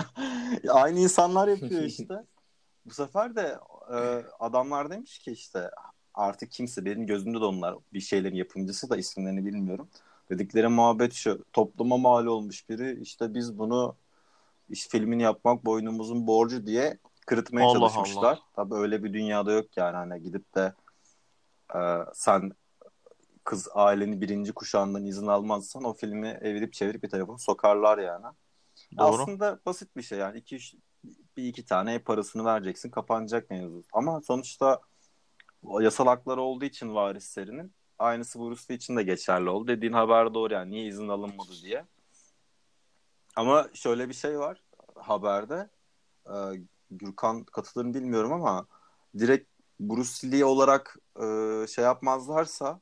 Aynı 0.70 1.00
insanlar 1.00 1.48
yapıyor 1.48 1.82
işte. 1.84 2.24
Bu 2.86 2.94
sefer 2.94 3.36
de 3.36 3.58
e, 3.94 4.24
adamlar 4.40 4.90
demiş 4.90 5.20
ki 5.20 5.32
işte 5.32 5.72
artık 6.14 6.52
kimse 6.52 6.86
benim 6.86 7.08
gözümde 7.08 7.42
de 7.42 7.46
onlar 7.46 7.76
bir 7.94 8.00
şeylerin 8.00 8.36
yapımcısı 8.36 8.90
da 8.90 8.98
isimlerini 8.98 9.46
bilmiyorum. 9.46 9.88
Dedikleri 10.30 10.68
muhabbet 10.68 11.14
şu 11.14 11.46
topluma 11.54 11.98
mal 11.98 12.26
olmuş 12.26 12.70
biri 12.70 13.00
işte 13.02 13.34
biz 13.34 13.60
bunu 13.60 13.96
iş 14.70 14.88
filmini 14.88 15.24
yapmak 15.24 15.66
boynumuzun 15.66 16.28
borcu 16.28 16.66
diye 16.66 16.98
kırıtmaya 17.26 17.68
Allah 17.68 17.74
çalışmışlar. 17.74 18.24
Allah. 18.24 18.40
Tabii 18.56 18.76
öyle 18.76 19.04
bir 19.04 19.14
dünyada 19.14 19.52
yok 19.52 19.78
yani 19.78 19.96
hani 19.96 20.24
gidip 20.24 20.56
de 20.56 20.74
e, 21.76 21.80
sen 22.14 22.52
kız 23.44 23.70
ailenin 23.74 24.22
birinci 24.22 24.54
kuşağından 24.54 25.06
izin 25.06 25.28
almazsan 25.28 25.84
o 25.84 25.94
filmi 25.94 26.28
evirip 26.28 26.74
çevirip 26.74 27.04
bir 27.04 27.10
tarafına 27.10 27.38
sokarlar 27.38 27.98
yani. 27.98 28.26
Doğru. 28.98 29.22
Aslında 29.22 29.60
basit 29.66 29.98
bir 29.98 30.02
şey 30.02 30.18
yani 30.20 30.38
iki 30.38 30.56
üç, 30.56 30.76
bir 31.38 31.44
iki 31.44 31.66
tane 31.66 32.00
parasını 32.00 32.46
vereceksin 32.46 32.90
kapanacak 32.90 33.50
mevzu. 33.50 33.84
Ama 33.94 34.22
sonuçta 34.22 34.82
yasal 35.80 36.06
hakları 36.06 36.42
olduğu 36.42 36.66
için 36.66 36.96
varislerinin 36.96 37.74
aynısı 38.00 38.40
Bruce 38.40 38.76
için 38.76 38.98
de 38.98 39.04
geçerli 39.04 39.50
oldu. 39.50 39.68
Dediğin 39.68 39.94
haber 39.94 40.34
doğru 40.34 40.54
yani 40.54 40.72
niye 40.72 40.86
izin 40.86 41.08
alınmadı 41.08 41.52
diye. 41.64 41.86
Ama 43.36 43.68
şöyle 43.74 44.10
bir 44.10 44.14
şey 44.14 44.40
var 44.40 44.64
haberde. 44.96 45.70
Ee, 46.30 46.34
Gürkan 46.92 47.44
katılır 47.44 47.94
bilmiyorum 47.94 48.34
ama 48.34 48.68
direkt 49.18 49.57
Bruce 49.80 50.32
Lee 50.32 50.46
olarak 50.46 50.98
e, 51.16 51.68
şey 51.68 51.84
yapmazlarsa 51.84 52.80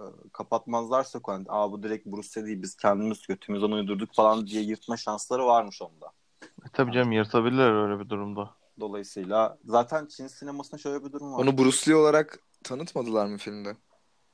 e, 0.00 0.02
kapatmazlarsa 0.32 1.18
konu, 1.22 1.44
Aa, 1.48 1.72
bu 1.72 1.82
direkt 1.82 2.06
Bruce 2.06 2.40
Lee 2.40 2.46
değil 2.46 2.62
biz 2.62 2.76
kendimiz 2.76 3.26
götümüzden 3.26 3.70
uydurduk 3.70 4.14
falan 4.14 4.46
diye 4.46 4.62
yırtma 4.62 4.96
şansları 4.96 5.46
varmış 5.46 5.82
onda. 5.82 6.06
E, 6.42 6.68
tabii 6.72 6.92
canım 6.92 7.12
yırtabilirler 7.12 7.72
öyle 7.90 8.00
bir 8.04 8.08
durumda. 8.08 8.50
Dolayısıyla 8.80 9.58
zaten 9.64 10.06
Çin 10.06 10.26
sinemasında 10.26 10.78
şöyle 10.78 11.04
bir 11.04 11.12
durum 11.12 11.32
var. 11.32 11.38
Onu 11.38 11.58
Bruce 11.58 11.90
Lee 11.90 11.96
olarak 11.96 12.38
tanıtmadılar 12.64 13.26
mı 13.26 13.36
filmde? 13.38 13.76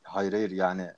Hayır 0.03 0.33
hayır 0.33 0.50
yani 0.50 0.90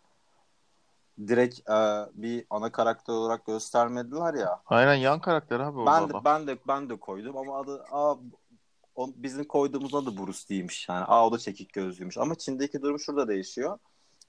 direkt 1.26 1.70
e, 1.70 1.74
bir 2.14 2.46
ana 2.50 2.72
karakter 2.72 3.12
olarak 3.14 3.46
göstermediler 3.46 4.34
ya. 4.34 4.62
Aynen 4.66 4.94
yan 4.94 5.20
karakter 5.20 5.60
abi 5.60 5.78
orada 5.78 5.92
Ben 5.92 6.08
de 6.08 6.12
adam. 6.12 6.24
ben 6.24 6.46
de 6.46 6.58
ben 6.68 6.88
de 6.90 6.96
koydum 6.96 7.36
ama 7.36 7.58
adı 7.58 7.84
aa, 7.90 8.14
o, 8.96 9.10
bizim 9.16 9.44
koyduğumuz 9.44 9.94
adı 9.94 10.16
Bruce 10.16 10.38
Lee'ymiş 10.50 10.88
yani. 10.88 11.04
Aa 11.04 11.26
o 11.26 11.32
da 11.32 11.38
çekik 11.38 11.72
gözlüymüş. 11.72 12.18
Ama 12.18 12.34
Çin'deki 12.34 12.82
durum 12.82 12.98
şurada 12.98 13.28
değişiyor. 13.28 13.78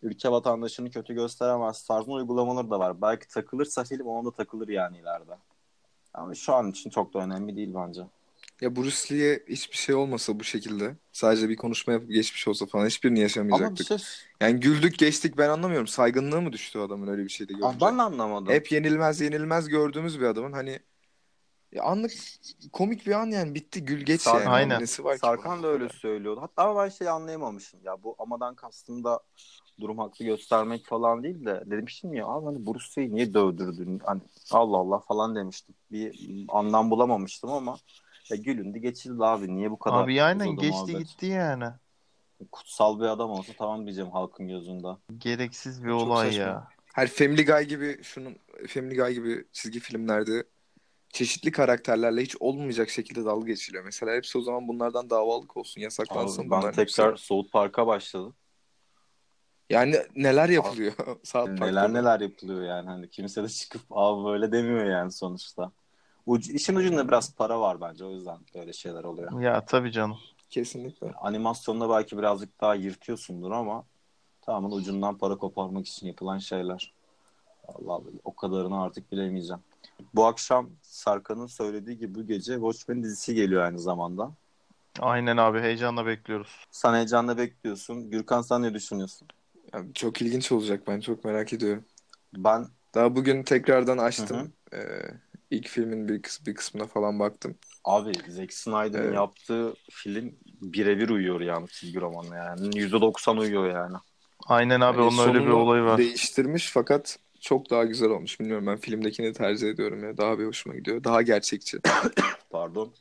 Ülke 0.01 0.31
vatandaşını 0.31 0.91
kötü 0.91 1.13
gösteremez 1.13 1.83
tarzında 1.83 2.15
uygulamaları 2.15 2.69
da 2.69 2.79
var. 2.79 3.01
Belki 3.01 3.27
takılırsa 3.27 3.83
film 3.83 4.05
ona 4.07 4.25
da 4.25 4.31
takılır 4.31 4.67
yani 4.67 4.97
ileride. 4.97 5.37
Ama 6.13 6.35
şu 6.35 6.53
an 6.53 6.71
için 6.71 6.89
çok 6.89 7.13
da 7.13 7.19
önemli 7.19 7.55
değil 7.55 7.73
bence. 7.75 8.01
Ya 8.61 8.75
Bruce 8.75 9.15
Lee'ye 9.15 9.43
hiçbir 9.49 9.77
şey 9.77 9.95
olmasa 9.95 10.39
bu 10.39 10.43
şekilde 10.43 10.95
sadece 11.11 11.49
bir 11.49 11.55
konuşma 11.55 11.93
yapıp 11.93 12.09
geçmiş 12.11 12.47
olsa 12.47 12.65
falan 12.65 12.85
hiçbirini 12.85 13.17
Ama 13.17 13.17
bir 13.17 13.21
yaşamayacaktık. 13.21 13.87
şey 13.87 13.97
Yani 14.41 14.59
güldük 14.59 14.97
geçtik 14.97 15.37
ben 15.37 15.49
anlamıyorum. 15.49 15.87
Saygınlığı 15.87 16.41
mı 16.41 16.53
düştü 16.53 16.79
adamın 16.79 17.07
öyle 17.07 17.23
bir 17.23 17.29
şeyde 17.29 17.53
görünce? 17.53 17.77
ben 17.81 17.97
de 17.97 18.01
anlamadım. 18.01 18.53
Hep 18.53 18.71
yenilmez 18.71 19.21
yenilmez 19.21 19.67
gördüğümüz 19.67 20.19
bir 20.19 20.25
adamın 20.25 20.51
hani 20.53 20.79
ya 21.77 21.83
anlık 21.83 22.11
komik 22.73 23.07
bir 23.07 23.11
an 23.11 23.25
yani 23.27 23.55
bitti 23.55 23.85
gül 23.85 24.01
geç 24.05 24.21
Sar- 24.21 24.39
yani. 24.41 24.49
Aynen. 24.49 24.81
Nesi 24.81 25.03
var 25.03 25.17
Sarkan 25.17 25.63
da 25.63 25.67
öyle 25.67 25.89
söylüyordu. 25.89 26.41
Hatta 26.41 26.63
ama 26.63 26.83
ben 26.83 26.89
şey 26.89 27.09
anlayamamışım. 27.09 27.79
Ya 27.83 28.03
bu 28.03 28.15
amadan 28.19 28.55
kastım 28.55 29.03
da 29.03 29.19
durum 29.79 29.97
haklı 29.97 30.25
göstermek 30.25 30.85
falan 30.85 31.23
değil 31.23 31.45
de 31.45 31.63
demiştim 31.65 32.13
ya 32.13 32.27
abi 32.27 32.45
hani 32.45 32.65
Bruce 32.65 32.85
Lee'yi 32.97 33.15
niye 33.15 33.33
dövdürdün? 33.33 33.99
Hani 34.05 34.21
Allah 34.51 34.77
Allah 34.77 34.99
falan 34.99 35.35
demiştim. 35.35 35.75
Bir 35.91 36.29
anlam 36.49 36.91
bulamamıştım 36.91 37.51
ama 37.51 37.77
ya 38.29 38.37
gülündü 38.37 38.79
geçildi 38.79 39.25
abi. 39.25 39.55
Niye 39.55 39.71
bu 39.71 39.79
kadar 39.79 40.03
Abi 40.03 40.23
aynen 40.23 40.55
geçti 40.55 40.71
muhabbet? 40.71 41.07
gitti 41.07 41.25
yani. 41.25 41.65
kutsal 42.51 42.99
bir 42.99 43.05
adam 43.05 43.29
olsa 43.29 43.53
tamam 43.57 43.85
diyeceğim 43.85 44.11
halkın 44.11 44.47
gözünde. 44.47 44.87
Gereksiz 45.17 45.83
bir 45.83 45.89
Çok 45.89 46.01
olay 46.01 46.25
saçma. 46.25 46.43
ya. 46.43 46.67
Her 46.93 47.07
Family 47.07 47.45
Guy 47.45 47.63
gibi 47.63 48.03
şunun 48.03 48.35
Family 48.67 48.95
Guy 48.95 49.13
gibi 49.13 49.45
çizgi 49.51 49.79
filmlerde 49.79 50.43
çeşitli 51.17 51.51
karakterlerle 51.51 52.21
hiç 52.21 52.35
olmayacak 52.39 52.89
şekilde 52.89 53.25
dalga 53.25 53.47
geçiliyor. 53.47 53.83
Mesela 53.83 54.15
hepsi 54.15 54.37
o 54.37 54.41
zaman 54.41 54.67
bunlardan 54.67 55.09
davalık 55.09 55.57
olsun, 55.57 55.81
yasaklansın 55.81 56.41
Abi, 56.41 56.49
bunlar. 56.49 56.63
ben 56.63 56.71
tekrar 56.71 57.15
South 57.15 57.51
Park'a 57.51 57.87
başladım. 57.87 58.35
Yani 59.69 59.95
neler 60.15 60.49
yapılıyor 60.49 60.93
South 61.23 61.47
Park'ta 61.47 61.65
Neler 61.65 61.93
neler 61.93 62.19
yapılıyor 62.19 62.63
yani. 62.63 62.89
Hani 62.89 63.09
kimse 63.09 63.43
de 63.43 63.49
çıkıp 63.49 63.81
abi 63.91 64.25
böyle 64.25 64.51
demiyor 64.51 64.85
yani 64.85 65.11
sonuçta. 65.11 65.71
Ucu, 66.25 66.51
işin 66.51 66.75
ucunda 66.75 67.07
biraz 67.07 67.35
para 67.35 67.59
var 67.59 67.81
bence. 67.81 68.05
O 68.05 68.11
yüzden 68.11 68.37
böyle 68.55 68.73
şeyler 68.73 69.03
oluyor. 69.03 69.41
Ya 69.41 69.65
tabii 69.65 69.91
canım. 69.91 70.17
Kesinlikle. 70.49 71.11
Animasyonda 71.11 71.89
belki 71.89 72.17
birazcık 72.17 72.61
daha 72.61 72.75
yırtıyorsundur 72.75 73.51
ama 73.51 73.83
tamamen 74.41 74.75
ucundan 74.75 75.17
para 75.17 75.37
koparmak 75.37 75.87
için 75.87 76.07
yapılan 76.07 76.37
şeyler. 76.37 76.93
Allah 77.67 78.01
o 78.23 78.35
kadarını 78.35 78.81
artık 78.81 79.11
bilemeyeceğim. 79.11 79.61
Bu 80.13 80.25
akşam 80.25 80.71
Sarkan'ın 80.81 81.47
söylediği 81.47 81.97
gibi 81.97 82.15
bu 82.15 82.27
gece 82.27 82.53
Watchmen 82.53 83.03
dizisi 83.03 83.35
geliyor 83.35 83.63
aynı 83.63 83.79
zamanda. 83.79 84.35
Aynen 84.99 85.37
abi 85.37 85.59
heyecanla 85.59 86.05
bekliyoruz. 86.05 86.67
Sen 86.71 86.93
heyecanla 86.93 87.37
bekliyorsun. 87.37 88.11
Gürkan 88.11 88.41
sen 88.41 88.61
ne 88.61 88.73
düşünüyorsun? 88.73 89.27
Yani 89.73 89.93
çok 89.93 90.21
ilginç 90.21 90.51
olacak 90.51 90.87
ben 90.87 90.99
çok 90.99 91.25
merak 91.25 91.53
ediyorum. 91.53 91.85
Ben 92.33 92.67
Daha 92.95 93.15
bugün 93.15 93.43
tekrardan 93.43 93.97
açtım. 93.97 94.37
Hı 94.37 94.51
Ee, 94.73 95.01
ilk 95.51 95.67
filmin 95.67 96.07
bir, 96.07 96.21
kıs 96.21 96.45
bir 96.45 96.55
kısmına 96.55 96.87
falan 96.87 97.19
baktım. 97.19 97.57
abi 97.83 98.13
Zack 98.31 98.53
Snyder'ın 98.53 99.03
Evet. 99.03 99.13
yaptığı 99.13 99.73
film 99.91 100.35
birebir 100.61 101.09
uyuyor 101.09 101.41
yani 101.41 101.67
çizgi 101.67 102.01
romanla 102.01 102.35
yani. 102.35 102.79
%90 102.79 103.37
uyuyor 103.37 103.69
yani. 103.69 103.97
Aynen 104.47 104.81
abi 104.81 105.01
Yani 105.01 105.01
onun 105.01 105.17
öyle 105.17 105.43
bir 105.43 105.49
olayı 105.49 105.83
var. 105.83 105.97
Değiştirmiş 105.97 106.71
fakat 106.71 107.19
çok 107.39 107.69
daha 107.69 107.85
güzel 107.85 108.09
olmuş. 108.09 108.39
Bilmiyorum 108.39 108.67
ben 108.67 108.77
filmdekini 108.77 109.33
tercih 109.33 109.69
ediyorum 109.69 110.03
ya. 110.03 110.17
Daha 110.17 110.39
bir 110.39 110.45
hoşuma 110.45 110.75
gidiyor. 110.75 111.03
Daha 111.03 111.21
gerçekçi. 111.21 111.79
Pardon. 112.49 112.93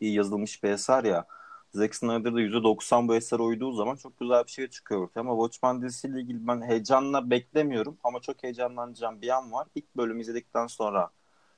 İyi 0.00 0.14
yazılmış 0.14 0.62
bir 0.62 0.70
eser 0.70 1.04
ya. 1.04 1.26
Zack 1.74 1.94
Snyder'da 1.94 2.40
%90 2.40 3.08
bu 3.08 3.14
eser 3.14 3.38
uyduğu 3.38 3.72
zaman 3.72 3.96
çok 3.96 4.20
güzel 4.20 4.44
bir 4.46 4.50
şey 4.50 4.68
çıkıyor 4.68 5.02
ortaya. 5.02 5.20
Ama 5.20 5.32
Watchmen 5.32 5.82
dizisiyle 5.82 6.20
ilgili 6.20 6.46
ben 6.46 6.62
heyecanla 6.62 7.30
beklemiyorum 7.30 7.98
ama 8.04 8.20
çok 8.20 8.42
heyecanlanacağım 8.42 9.22
bir 9.22 9.28
an 9.28 9.52
var. 9.52 9.66
İlk 9.74 9.96
bölümü 9.96 10.20
izledikten 10.20 10.66
sonra 10.66 11.10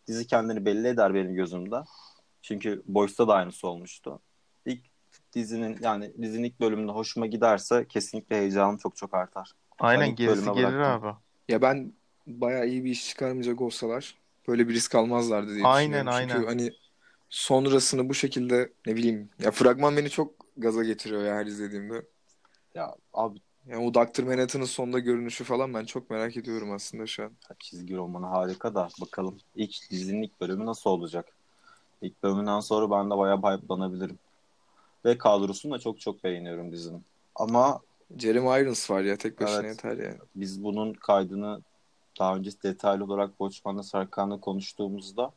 dizi 0.07 0.27
kendini 0.27 0.65
belli 0.65 0.89
eder 0.89 1.15
benim 1.15 1.35
gözümde. 1.35 1.77
Çünkü 2.43 2.83
Boys'ta 2.87 3.29
da 3.29 3.35
aynısı 3.35 3.69
olmuştu. 3.69 4.21
İlk 4.67 4.81
dizinin 5.35 5.79
yani 5.81 6.13
dizinin 6.23 6.45
ilk 6.45 6.61
bölümünde 6.61 6.93
hoşuma 6.93 7.27
giderse 7.27 7.87
kesinlikle 7.89 8.37
heyecanım 8.37 8.77
çok 8.77 8.97
çok 8.97 9.15
artar. 9.15 9.53
Aynen 9.79 10.11
ilk 10.11 10.17
gerisi 10.17 10.53
gelir 10.53 10.57
bıraktım. 10.57 10.83
abi. 10.83 11.17
Ya 11.49 11.63
ben 11.63 11.93
bayağı 12.27 12.67
iyi 12.69 12.85
bir 12.85 12.91
iş 12.91 13.09
çıkarmayacak 13.09 13.61
olsalar 13.61 14.15
böyle 14.49 14.69
bir 14.69 14.75
risk 14.75 14.95
almazlardı 14.95 15.55
diye 15.55 15.65
Aynen, 15.67 16.07
düşünüyorum. 16.07 16.11
Çünkü 16.19 16.33
aynen. 16.33 16.47
hani 16.47 16.73
sonrasını 17.31 18.09
bu 18.09 18.15
şekilde 18.15 18.73
ne 18.87 18.97
bileyim 18.97 19.31
ya 19.41 19.51
fragman 19.51 19.97
beni 19.97 20.11
çok 20.11 20.35
gaza 20.57 20.85
getiriyor 20.85 21.23
ya 21.25 21.35
her 21.35 21.47
izlediğimde. 21.47 22.03
Ya 22.75 22.95
abi 23.15 23.39
Yani 23.67 23.87
o 23.87 23.95
Dr. 23.95 24.23
Manhattan'ın 24.23 24.65
sonunda 24.65 24.99
görünüşü 24.99 25.45
falan 25.45 25.75
ben 25.75 25.85
çok 25.85 26.11
merak 26.11 26.37
ediyorum 26.37 26.73
aslında 26.73 27.07
şu 27.07 27.25
an. 27.25 27.33
çizgi 27.59 27.97
romanı 27.97 28.27
harika 28.27 28.75
da 28.75 28.89
bakalım 29.01 29.39
ilk 29.55 29.91
dizinin 29.91 30.23
ilk 30.23 30.41
bölümü 30.41 30.67
nasıl 30.67 30.91
olacak? 30.91 31.27
İlk 32.03 32.23
bölümünden 32.23 32.61
sonra 32.61 32.91
ben 32.91 33.11
de 33.11 33.19
bayağı 33.19 33.37
hype'lanabilirim. 33.39 34.19
Ve 35.05 35.19
kadrosunu 35.19 35.75
da 35.75 35.79
çok 35.79 36.01
çok 36.01 36.25
beğeniyorum 36.25 36.73
dizinin. 36.73 37.05
Ama 37.35 37.81
Jeremy 38.19 38.61
Irons 38.63 38.91
var 38.91 39.03
ya 39.03 39.17
tek 39.17 39.41
başına 39.41 39.61
Evet. 39.61 39.71
yeter 39.85 40.05
yani. 40.05 40.19
biz 40.35 40.65
bunun 40.65 40.93
kaydını 40.93 41.61
daha 42.19 42.37
önce 42.37 42.51
detaylı 42.63 43.05
olarak 43.05 43.31
Watchmen'la 43.31 43.83
Sarkan'la 43.83 44.41
konuştuğumuzda 44.41 45.31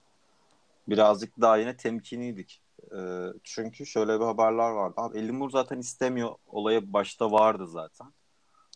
birazcık 0.90 1.42
daha 1.42 1.58
yine 1.58 1.78
temkinliydik. 1.78 2.62
Ee, 2.96 3.28
çünkü 3.44 3.86
şöyle 3.86 4.20
bir 4.20 4.26
haberler 4.26 4.70
vardı. 4.70 4.94
Abi 4.98 5.18
Ellie 5.18 5.32
Moore 5.32 5.52
zaten 5.52 5.80
istemiyor. 5.80 6.36
Olaya 6.48 6.94
başta 6.94 7.32
vardı 7.32 7.68
zaten. 7.68 8.08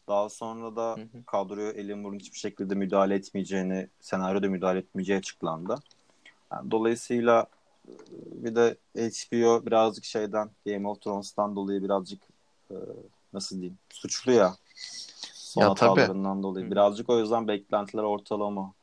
Daha 0.07 0.29
sonra 0.29 0.75
da 0.75 0.95
Hı 0.97 1.01
hı. 1.01 1.23
kadroya 1.25 1.71
Ellie 1.71 1.95
Moore'un 1.95 2.19
hiçbir 2.19 2.37
şekilde 2.37 2.75
müdahale 2.75 3.15
etmeyeceğini, 3.15 3.87
senaryoda 3.99 4.49
müdahale 4.49 4.79
etmeyeceği 4.79 5.19
açıklandı. 5.19 5.75
Yani 6.51 6.71
dolayısıyla 6.71 7.47
e, 7.87 7.91
bir 8.43 8.55
de 8.55 8.77
HBO 8.95 9.65
birazcık 9.65 10.03
şeyden 10.05 10.49
Game 10.65 10.87
of 10.87 11.01
Thrones'tan 11.01 11.55
dolayı 11.55 11.83
birazcık 11.83 12.21
e, 12.71 12.75
nasıl 13.33 13.55
diyeyim 13.55 13.77
suçlu 13.89 14.31
ya. 14.31 14.55
Son 15.33 15.61
Ya 15.61 15.73
tabii. 15.73 16.07
dolayı. 16.43 16.71
Birazcık 16.71 17.09
o 17.09 17.19
yüzden 17.19 17.47
beklentiler 17.47 18.03
ortalama. 18.03 18.73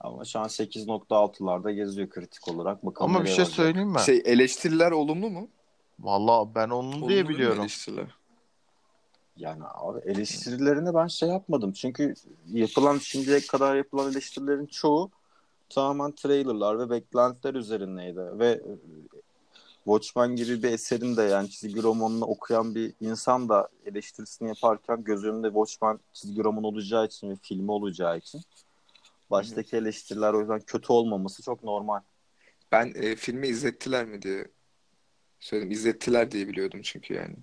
Ama 0.00 0.24
şu 0.24 0.40
an 0.40 0.46
8.6'larda 0.48 1.70
geziyor 1.70 2.08
kritik 2.08 2.48
olarak. 2.48 2.86
Bakalım 2.86 3.10
Ama 3.10 3.24
bir 3.24 3.28
şey 3.28 3.38
varacak. 3.38 3.54
söyleyeyim 3.56 3.88
mi? 3.88 4.00
Şey 4.00 4.22
eleştiriler 4.24 4.90
olumlu 4.90 5.30
mu? 5.30 5.48
Vallahi 6.00 6.54
ben 6.54 6.68
onun 6.70 6.92
Olumlu 6.92 7.08
diye 7.08 7.28
biliyorum. 7.28 7.60
eleştiriler? 7.60 8.06
Yani 9.36 9.62
abi 9.74 10.00
eleştirilerini 10.10 10.94
ben 10.94 11.06
şey 11.06 11.28
yapmadım. 11.28 11.72
Çünkü 11.72 12.14
yapılan 12.52 12.98
şimdiye 12.98 13.40
kadar 13.46 13.76
yapılan 13.76 14.12
eleştirilerin 14.12 14.66
çoğu 14.66 15.10
tamamen 15.68 16.12
trailerlar 16.12 16.78
ve 16.78 16.90
beklentiler 16.90 17.54
üzerineydi. 17.54 18.20
Ve 18.38 18.62
Watchmen 19.88 20.36
gibi 20.36 20.62
bir 20.62 20.72
eserin 20.72 21.16
de 21.16 21.22
yani 21.22 21.50
çizgi 21.50 21.82
romanını 21.82 22.24
okuyan 22.24 22.74
bir 22.74 22.94
insan 23.00 23.48
da 23.48 23.68
eleştirisini 23.86 24.48
yaparken 24.48 25.04
göz 25.04 25.24
önünde 25.24 25.46
Watchmen 25.46 25.98
çizgi 26.12 26.44
roman 26.44 26.64
olacağı 26.64 27.06
için 27.06 27.30
ve 27.30 27.36
filmi 27.42 27.70
olacağı 27.70 28.18
için 28.18 28.40
baştaki 29.30 29.76
eleştiriler 29.76 30.32
o 30.32 30.40
yüzden 30.40 30.60
kötü 30.60 30.92
olmaması 30.92 31.42
çok 31.42 31.64
normal. 31.64 32.00
Ben 32.72 32.92
e, 32.94 33.16
filmi 33.16 33.48
izlettiler 33.48 34.06
mi 34.06 34.22
diye 34.22 34.48
söyledim. 35.40 35.70
İzlettiler 35.70 36.30
diye 36.30 36.48
biliyordum 36.48 36.80
çünkü 36.82 37.14
yani. 37.14 37.36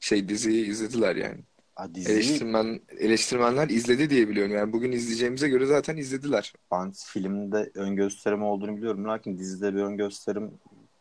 Şey 0.00 0.28
diziyi 0.28 0.66
izlediler 0.66 1.16
yani. 1.16 1.40
Ha, 1.74 1.94
diziyi 1.94 2.14
Eleştirmen, 2.14 2.80
eleştirmenler 2.98 3.68
izledi 3.68 4.10
diye 4.10 4.28
biliyorum. 4.28 4.52
Yani 4.52 4.72
bugün 4.72 4.92
izleyeceğimize 4.92 5.48
göre 5.48 5.66
zaten 5.66 5.96
izlediler. 5.96 6.52
ben 6.72 6.92
filmde 7.06 7.70
ön 7.74 7.96
gösterim 7.96 8.42
olduğunu 8.42 8.76
biliyorum. 8.76 9.04
Lakin 9.04 9.38
dizide 9.38 9.74
bir 9.74 9.80
ön 9.80 9.96
gösterim 9.96 10.50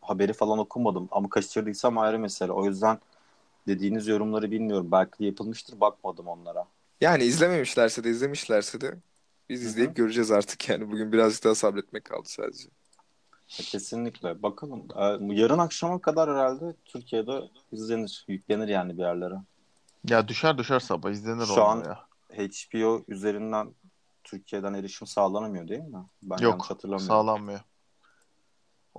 haberi 0.10 0.34
falan 0.34 0.60
okumadım. 0.60 1.08
Ama 1.12 1.30
kaçırdıysam 1.30 1.98
ayrı 1.98 2.20
mesele. 2.20 2.52
O 2.52 2.66
yüzden 2.66 3.00
dediğiniz 3.68 4.08
yorumları 4.08 4.52
bilmiyorum. 4.52 4.90
Belki 4.92 5.20
de 5.20 5.26
yapılmıştır 5.26 5.82
bakmadım 5.82 6.28
onlara. 6.28 6.66
Yani 7.02 7.24
izlememişlerse 7.24 8.04
de 8.04 8.10
izlemişlerse 8.10 8.82
de 8.82 8.98
biz 9.50 9.64
Hı 9.64 9.70
hı. 9.70 9.70
izleyip 9.70 9.96
göreceğiz 9.96 10.32
artık 10.32 10.70
yani. 10.70 10.92
Bugün 10.92 11.12
birazcık 11.12 11.44
daha 11.44 11.56
sabretmek 11.56 12.06
kaldı 12.06 12.30
sadece. 12.30 12.70
Ya 13.60 13.66
Kesinlikle. 13.66 14.44
Bakalım. 14.44 14.88
Ee, 14.96 15.36
Yarın 15.42 15.58
akşama 15.58 16.02
kadar 16.02 16.30
herhalde 16.30 16.76
Türkiye'de 16.86 17.42
izlenir. 17.72 18.26
Yüklenir 18.28 18.68
yani 18.68 18.94
bir 18.98 19.02
yerlere. 19.04 19.36
Ya 20.04 20.28
düşer 20.28 20.58
düşer 20.58 20.80
sabah 20.80 21.12
izlenir 21.12 21.46
Şu 21.46 21.64
an- 21.64 21.84
ya. 21.86 22.10
HBO 22.32 23.04
üzerinden 23.08 23.76
Türkiye'den 24.24 24.74
erişim 24.74 25.08
sağlanamıyor 25.08 25.68
değil 25.68 25.82
mi? 25.82 26.06
Ben 26.22 26.38
Yok, 26.40 26.46
yanlış 26.46 26.70
hatırlamıyorum. 26.70 27.08
Sağlanmıyor. 27.08 27.60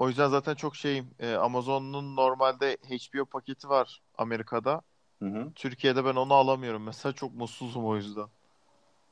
O 0.00 0.08
yüzden 0.08 0.28
zaten 0.28 0.54
çok 0.54 0.76
şeyim. 0.76 1.10
e, 1.18 1.34
Amazon'un 1.34 2.16
normalde 2.16 2.76
HBO 2.90 3.24
paketi 3.24 3.68
var 3.68 4.02
Amerika'da. 4.18 4.82
Hı 5.22 5.28
hı. 5.28 5.52
Türkiye'de 5.54 6.04
ben 6.04 6.14
onu 6.14 6.34
alamıyorum. 6.34 6.82
Mesela 6.82 7.12
çok 7.12 7.34
mutsuzum 7.34 7.86
o 7.86 7.96
yüzden. 7.96 8.26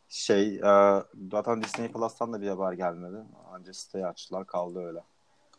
Şey, 0.09 0.57
e, 0.57 1.03
zaten 1.33 1.63
Disney 1.63 1.93
Plus'tan 1.93 2.33
da 2.33 2.41
bir 2.41 2.49
haber 2.49 2.73
gelmedi. 2.73 3.25
Anca 3.53 3.75
siteyi 3.75 4.07
açtılar 4.07 4.47
kaldı 4.47 4.79
öyle. 4.79 5.05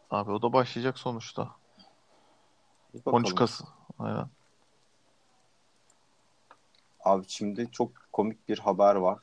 Abi 0.09 0.31
o 0.31 0.41
da 0.41 0.53
başlayacak 0.53 0.99
sonuçta. 0.99 1.49
Bir 2.93 2.99
bakalım. 2.99 3.23
13 3.23 3.35
Kasım. 3.35 3.67
Aynen. 3.99 4.29
Abi 6.99 7.25
şimdi 7.27 7.71
çok 7.71 7.91
komik 8.13 8.49
bir 8.49 8.59
haber 8.59 8.95
var. 8.95 9.19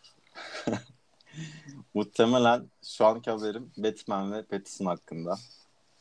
Muhtemelen 1.94 2.70
şu 2.84 3.06
anki 3.06 3.30
haberim 3.30 3.72
Batman 3.76 4.32
ve 4.32 4.42
Pattinson 4.42 4.86
hakkında. 4.86 5.38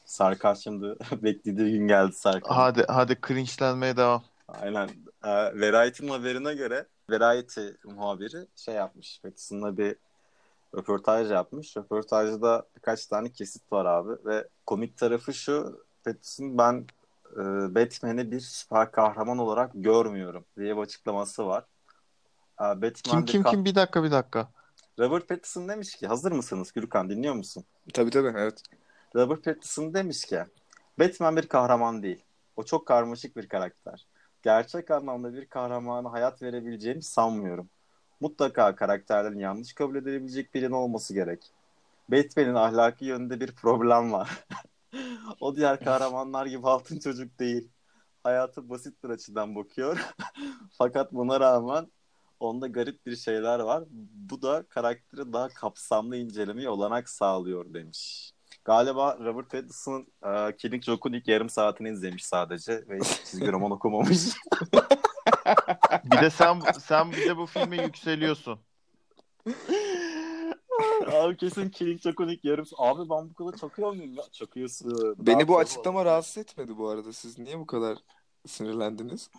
Sarkan 0.05 0.53
şimdi 0.53 0.85
beklediği 1.11 1.71
gün 1.71 1.87
geldi 1.87 2.13
Sarkan. 2.13 2.55
Hadi 2.55 2.85
hadi 2.87 3.17
cringe'lenmeye 3.27 3.97
devam. 3.97 4.23
Aynen. 4.47 4.89
Ee, 5.23 5.29
Variety'nin 5.29 6.09
haberine 6.09 6.53
göre 6.53 6.85
Variety 7.09 7.67
muhabiri 7.83 8.47
şey 8.55 8.75
yapmış. 8.75 9.19
Pattinson'la 9.23 9.77
bir 9.77 9.95
röportaj 10.75 11.31
yapmış. 11.31 11.77
Röportajda 11.77 12.65
birkaç 12.75 13.05
tane 13.05 13.31
kesit 13.31 13.71
var 13.71 13.85
abi 13.85 14.25
ve 14.25 14.47
komik 14.65 14.97
tarafı 14.97 15.33
şu 15.33 15.85
Pattinson 16.05 16.57
ben 16.57 16.85
e, 17.33 17.41
Batman'i 17.75 18.31
bir 18.31 18.39
süper 18.39 18.91
kahraman 18.91 19.37
olarak 19.37 19.71
görmüyorum 19.73 20.45
diye 20.57 20.75
bir 20.77 20.81
açıklaması 20.81 21.47
var. 21.47 21.63
Ee, 22.61 22.63
Batman 22.63 22.91
Kim 23.03 23.25
kim 23.25 23.41
ka- 23.41 23.49
kim 23.49 23.65
bir 23.65 23.75
dakika 23.75 24.03
bir 24.03 24.11
dakika. 24.11 24.49
Robert 24.99 25.27
Pattinson 25.29 25.69
demiş 25.69 25.95
ki 25.95 26.07
hazır 26.07 26.31
mısınız 26.31 26.71
Gürkan 26.71 27.09
dinliyor 27.09 27.33
musun? 27.33 27.63
Tabii 27.93 28.09
tabii 28.09 28.33
evet. 28.37 28.63
Robert 29.15 29.43
Pattinson 29.43 29.93
demiş 29.93 30.25
ki 30.25 30.43
Batman 30.99 31.37
bir 31.37 31.47
kahraman 31.47 32.03
değil. 32.03 32.23
O 32.55 32.63
çok 32.63 32.85
karmaşık 32.85 33.37
bir 33.37 33.47
karakter. 33.47 34.07
gerçek 34.43 34.91
anlamda 34.91 35.33
bir 35.33 35.45
kahramana 35.45 36.11
hayat 36.11 36.41
verebileceğimi 36.41 37.03
sanmıyorum. 37.03 37.69
Mutlaka 38.19 38.75
karakterlerin 38.75 39.39
yanlış 39.39 39.73
kabul 39.73 39.95
edilebilecek 39.95 40.53
birinin 40.53 40.71
olması 40.71 41.13
gerek. 41.13 41.51
Batman'in 42.09 42.53
ahlaki 42.55 43.05
yönünde 43.05 43.39
bir 43.39 43.55
problem 43.55 44.11
var. 44.11 44.45
o 45.39 45.55
diğer 45.55 45.83
kahramanlar 45.83 46.45
gibi 46.45 46.67
altın 46.67 46.99
çocuk 46.99 47.39
değil. 47.39 47.69
Hayatı 48.23 48.69
basit 48.69 49.03
bir 49.03 49.09
açıdan 49.09 49.55
bakıyor. 49.55 49.99
Fakat 50.77 51.13
buna 51.13 51.39
rağmen 51.39 51.91
onda 52.39 52.67
garip 52.67 53.05
bir 53.05 53.15
şeyler 53.15 53.59
var. 53.59 53.83
Bu 54.13 54.41
da 54.41 54.63
karakteri 54.69 55.33
daha 55.33 55.49
kapsamlı 55.49 56.17
incelemeye 56.17 56.69
olanak 56.69 57.09
sağlıyor 57.09 57.73
demiş. 57.73 58.34
Galiba 58.65 59.17
Robert 59.19 59.51
Pattinson'ın 59.51 60.07
e, 60.23 60.57
Killing 60.57 60.83
Joke'un 60.83 61.13
ilk 61.13 61.27
yarım 61.27 61.49
saatini 61.49 61.89
izlemiş 61.89 62.25
sadece 62.25 62.73
ve 62.89 62.99
hiç 62.99 63.25
çizgi 63.25 63.51
roman 63.51 63.71
okumamış. 63.71 64.19
Bir 66.03 66.21
de 66.21 66.29
sen 66.29 66.59
sen 66.79 67.11
bir 67.11 67.29
de 67.29 67.37
bu 67.37 67.45
filme 67.45 67.81
yükseliyorsun. 67.83 68.59
Abi 71.11 71.37
kesin 71.37 71.69
Killing 71.69 72.01
Joke'un 72.01 72.29
ilk 72.29 72.45
yarım 72.45 72.65
Abi 72.77 73.09
ben 73.09 73.29
bu 73.29 73.33
kadar 73.33 73.57
çakıyor 73.57 73.89
muyum 73.93 74.13
ya? 74.13 74.23
Çakıyorsun. 74.31 75.15
Beni 75.17 75.47
bu 75.47 75.57
açıklama 75.57 75.99
çok- 75.99 76.05
rahatsız 76.05 76.37
etmedi 76.37 76.77
bu 76.77 76.89
arada. 76.89 77.13
Siz 77.13 77.39
niye 77.39 77.59
bu 77.59 77.65
kadar 77.65 77.97
sinirlendiniz? 78.47 79.29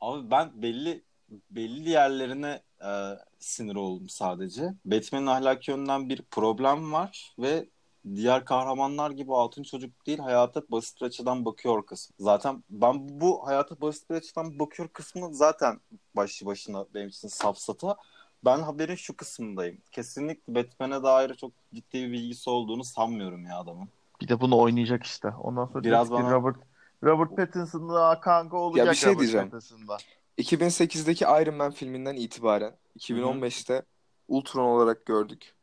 Abi 0.00 0.30
ben 0.30 0.62
belli 0.62 1.04
belli 1.50 1.90
yerlerine 1.90 2.62
e, 2.84 2.90
sinir 3.38 3.76
oldum 3.76 4.08
sadece. 4.08 4.74
Batman'in 4.84 5.26
ahlaki 5.26 5.70
yönden 5.70 6.08
bir 6.08 6.22
problem 6.22 6.92
var 6.92 7.34
ve 7.38 7.68
diğer 8.14 8.44
kahramanlar 8.44 9.10
gibi 9.10 9.34
altın 9.34 9.62
çocuk 9.62 10.06
değil 10.06 10.18
hayata 10.18 10.62
basit 10.70 11.00
bir 11.00 11.06
açıdan 11.06 11.44
bakıyor 11.44 11.86
kısmı. 11.86 12.14
Zaten 12.18 12.64
ben 12.70 13.20
bu 13.20 13.46
hayata 13.46 13.80
basit 13.80 14.10
bir 14.10 14.14
açıdan 14.14 14.58
bakıyor 14.58 14.88
kısmı 14.88 15.34
zaten 15.34 15.80
başlı 16.16 16.46
başına 16.46 16.86
benim 16.94 17.08
için 17.08 17.28
safsata. 17.28 17.96
Ben 18.44 18.58
haberin 18.58 18.94
şu 18.94 19.16
kısmındayım. 19.16 19.78
Kesinlikle 19.92 20.54
Batman'e 20.54 21.02
dair 21.02 21.34
çok 21.34 21.52
ciddi 21.74 22.02
bir 22.02 22.12
bilgisi 22.12 22.50
olduğunu 22.50 22.84
sanmıyorum 22.84 23.46
ya 23.46 23.58
adamın. 23.58 23.88
Bir 24.20 24.28
de 24.28 24.40
bunu 24.40 24.58
oynayacak 24.58 25.04
işte. 25.04 25.28
Ondan 25.28 25.66
sonra 25.66 25.84
Biraz 25.84 26.10
bana- 26.10 26.30
Robert 26.30 26.56
Robert 27.04 27.36
Pattinson'da 27.36 28.20
kanka 28.20 28.56
olacak 28.56 28.90
bir 28.90 28.94
şey 28.94 29.08
Robert 29.10 29.20
diyeceğim. 29.20 29.50
Pattinson'da. 29.50 29.96
2008'deki 30.38 31.24
Iron 31.24 31.54
Man 31.54 31.72
filminden 31.72 32.16
itibaren 32.16 32.74
2015'te 32.98 33.82
Ultron 34.28 34.64
olarak 34.64 35.06
gördük. 35.06 35.54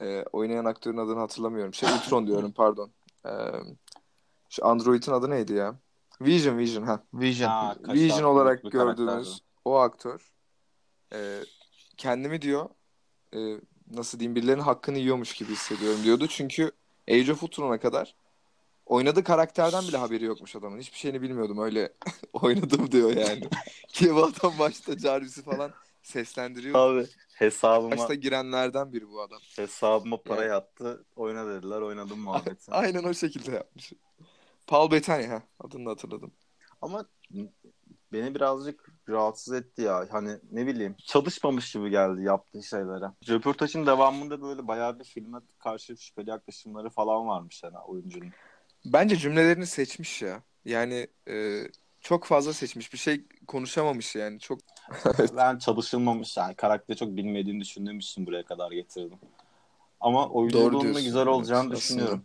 Ee, 0.00 0.24
oynayan 0.32 0.64
aktörün 0.64 0.96
adını 0.96 1.18
hatırlamıyorum. 1.18 1.74
Şey 1.74 1.88
Ultron 1.92 2.26
diyorum 2.26 2.52
pardon. 2.52 2.90
Ee, 3.26 3.30
şu 4.48 4.66
Android'in 4.66 5.12
adı 5.12 5.30
neydi 5.30 5.52
ya? 5.52 5.74
Vision 6.20 6.58
Vision 6.58 6.82
ha. 6.82 7.02
Vision. 7.14 7.76
Kaşar, 7.82 7.94
Vision 7.94 8.22
olarak 8.22 8.62
gördüğümüz 8.70 9.42
o 9.64 9.76
aktör 9.76 10.32
e, 11.12 11.40
kendimi 11.96 12.42
diyor 12.42 12.68
e, 13.34 13.38
nasıl 13.90 14.18
diyeyim 14.18 14.36
birilerinin 14.36 14.62
hakkını 14.62 14.98
yiyormuş 14.98 15.32
gibi 15.34 15.52
hissediyorum 15.52 16.00
diyordu. 16.04 16.26
Çünkü 16.28 16.72
Age 17.10 17.32
of 17.32 17.42
Ultron'a 17.42 17.80
kadar 17.80 18.14
oynadığı 18.86 19.24
karakterden 19.24 19.88
bile 19.88 19.96
haberi 19.96 20.24
yokmuş 20.24 20.56
adamın. 20.56 20.78
Hiçbir 20.78 20.98
şeyini 20.98 21.22
bilmiyordum 21.22 21.58
öyle 21.58 21.92
oynadım 22.32 22.92
diyor 22.92 23.16
yani. 23.16 23.48
Ki 23.88 24.14
bu 24.14 24.24
adam 24.24 24.58
başta 24.58 24.98
Jarvis'i 24.98 25.42
falan 25.42 25.72
seslendiriyor. 26.02 26.74
Abi 26.74 27.06
hesabıma 27.40 27.90
Başta 27.90 28.14
girenlerden 28.14 28.92
biri 28.92 29.08
bu 29.08 29.22
adam. 29.22 29.40
hesabıma 29.56 30.22
para 30.22 30.44
yattı. 30.44 31.04
Oyna 31.16 31.46
dediler. 31.46 31.80
Oynadım 31.80 32.20
muhabbeti. 32.20 32.64
Aynen 32.72 33.04
o 33.04 33.14
şekilde 33.14 33.50
yapmış. 33.50 33.92
Paul 34.66 34.90
Bettany 34.90 35.26
ha 35.26 35.42
adını 35.60 35.88
hatırladım. 35.88 36.32
Ama 36.82 37.06
beni 38.12 38.34
birazcık 38.34 38.92
rahatsız 39.08 39.54
etti 39.54 39.82
ya. 39.82 40.06
Hani 40.10 40.38
ne 40.52 40.66
bileyim 40.66 40.96
çalışmamış 41.06 41.72
gibi 41.72 41.90
geldi 41.90 42.22
yaptığı 42.22 42.62
şeylere. 42.62 43.04
Röportajın 43.28 43.86
devamında 43.86 44.42
böyle 44.42 44.68
bayağı 44.68 44.98
bir 44.98 45.04
filme 45.04 45.38
karşı 45.58 45.96
şüpheli 45.96 46.30
yaklaşımları 46.30 46.90
falan 46.90 47.26
varmış 47.26 47.62
yani 47.62 47.78
oyuncunun. 47.78 48.32
Bence 48.84 49.16
cümlelerini 49.16 49.66
seçmiş 49.66 50.22
ya. 50.22 50.42
Yani 50.64 51.06
e, 51.28 51.62
çok 52.00 52.24
fazla 52.24 52.52
seçmiş. 52.52 52.92
Bir 52.92 52.98
şey 52.98 53.24
konuşamamış 53.46 54.16
yani. 54.16 54.40
Çok 54.40 54.58
ben 55.36 55.58
çalışılmamış 55.58 56.36
yani 56.36 56.54
karakteri 56.54 56.96
çok 56.96 57.08
bilmediğini 57.08 57.60
düşündüğüm 57.60 57.98
için 57.98 58.26
buraya 58.26 58.42
kadar 58.42 58.70
getirdim. 58.70 59.18
Ama 60.00 60.24
Doğru 60.24 60.32
oyunculuğun 60.34 60.94
da 60.94 61.00
güzel 61.00 61.18
evet, 61.18 61.28
olacağını 61.28 61.60
aslında. 61.60 61.76
düşünüyorum. 61.76 62.24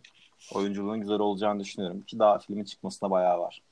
Oyunculuğun 0.54 1.00
güzel 1.00 1.18
olacağını 1.18 1.60
düşünüyorum. 1.60 2.02
Ki 2.02 2.18
daha 2.18 2.38
filmin 2.38 2.64
çıkmasına 2.64 3.10
bayağı 3.10 3.38
var. 3.38 3.62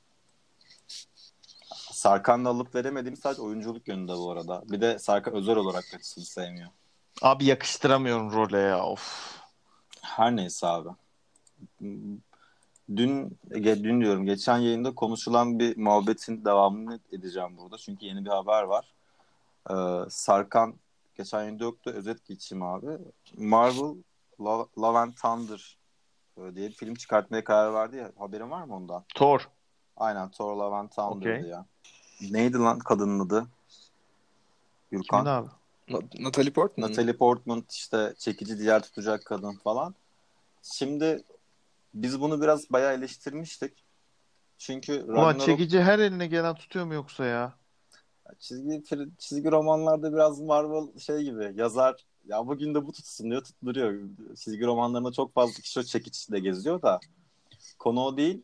Sarkan'la 1.92 2.48
alıp 2.48 2.74
veremediğim 2.74 3.16
sadece 3.16 3.42
oyunculuk 3.42 3.88
yönünde 3.88 4.12
bu 4.12 4.31
arada. 4.31 4.62
Bir 4.64 4.81
de 4.81 4.98
Sarkan 4.98 5.35
özel 5.35 5.57
olarak 5.57 5.85
kaçısını 5.92 6.24
sevmiyor. 6.24 6.70
Abi 7.22 7.44
yakıştıramıyorum 7.44 8.33
role 8.33 8.59
ya. 8.59 8.85
Of. 8.87 9.37
Her 10.02 10.37
neyse 10.37 10.66
abi. 10.66 10.88
Dün, 12.96 13.38
ge- 13.50 13.85
dün 13.85 14.00
diyorum 14.00 14.24
geçen 14.24 14.59
yayında 14.59 14.94
konuşulan 14.94 15.59
bir 15.59 15.76
muhabbetin 15.76 16.44
devamını 16.44 17.00
edeceğim 17.12 17.57
burada. 17.59 17.78
Çünkü 17.78 18.07
yeni 18.07 18.24
bir 18.24 18.31
haber 18.31 18.62
var. 18.62 18.92
Ee, 19.70 19.74
Sarkan 20.11 20.74
geçen 21.14 21.38
yayında 21.42 21.64
yoktu. 21.64 21.90
Özet 21.94 22.26
geçeyim 22.26 22.62
abi. 22.62 22.98
Marvel 23.38 23.94
Love, 24.40 24.66
Love 24.78 24.98
and 24.98 25.12
Thunder 25.12 25.76
e, 26.38 26.55
diye 26.55 26.68
bir 26.68 26.74
film 26.74 26.94
çıkartmaya 26.94 27.44
karar 27.44 27.74
verdi 27.74 27.96
ya. 27.96 28.12
Haberin 28.18 28.50
var 28.50 28.64
mı 28.64 28.76
ondan? 28.76 29.05
Thor. 29.14 29.48
Aynen 29.96 30.31
Thor 30.31 30.57
Love 30.57 30.74
and 30.76 30.88
Thunder'dı 30.88 31.38
Okey. 31.38 31.50
ya. 31.50 31.66
Neydi 32.31 32.59
lan 32.59 32.78
kadının 32.78 33.26
adı? 33.26 33.46
Gürkan. 34.90 35.24
Kimin 35.24 35.37
abi? 35.37 35.48
Na- 35.88 36.24
Natalie 36.24 36.52
Portman. 36.52 36.90
Natalie 36.90 37.16
Portman 37.16 37.64
işte 37.70 38.14
çekici 38.18 38.59
diğer 38.59 38.83
tutacak 38.83 39.24
kadın 39.24 39.52
falan. 39.64 39.94
Şimdi 40.62 41.24
biz 41.94 42.20
bunu 42.20 42.42
biraz 42.42 42.70
bayağı 42.70 42.94
eleştirmiştik. 42.94 43.85
Çünkü 44.59 45.02
Ulan 45.02 45.16
Ragnarok 45.16 45.40
çekici 45.46 45.81
her 45.81 45.98
eline 45.98 46.26
gelen 46.26 46.55
tutuyor 46.55 46.85
mu 46.87 46.94
yoksa 46.94 47.24
ya? 47.24 47.52
çizgi 48.38 48.83
çizgi 49.18 49.50
romanlarda 49.50 50.12
biraz 50.12 50.40
Marvel 50.40 50.98
şey 50.98 51.22
gibi 51.22 51.52
yazar 51.55 52.05
ya 52.26 52.46
bugün 52.46 52.74
de 52.74 52.87
bu 52.87 52.92
tutsun 52.92 53.31
diyor 53.31 53.44
tutturuyor. 53.44 54.00
Çizgi 54.37 54.66
romanlarında 54.66 55.12
çok 55.12 55.35
fazla 55.35 55.62
kişi 55.62 55.81
o 55.81 55.83
çekiç 55.83 56.31
de 56.31 56.38
geziyor 56.38 56.83
da 56.83 57.00
konu 57.78 58.00
o 58.00 58.16
değil. 58.16 58.42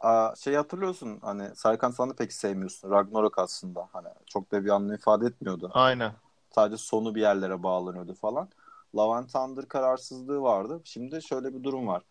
Aa, 0.00 0.34
şey 0.36 0.54
hatırlıyorsun 0.54 1.18
hani 1.22 1.56
Serkan 1.56 1.90
sen 1.90 2.10
de 2.10 2.14
pek 2.14 2.32
sevmiyorsun. 2.32 2.90
Ragnarok 2.90 3.38
aslında 3.38 3.88
hani 3.92 4.08
çok 4.26 4.52
da 4.52 4.64
bir 4.64 4.70
anlam 4.70 4.94
ifade 4.94 5.26
etmiyordu. 5.26 5.70
Aynen. 5.74 6.12
Sadece 6.54 6.76
sonu 6.76 7.14
bir 7.14 7.20
yerlere 7.20 7.62
bağlanıyordu 7.62 8.14
falan. 8.14 8.48
Love 8.96 9.26
Thunder 9.26 9.68
kararsızlığı 9.68 10.42
vardı. 10.42 10.80
Şimdi 10.84 11.22
şöyle 11.22 11.54
bir 11.54 11.62
durum 11.62 11.86
var. 11.86 12.02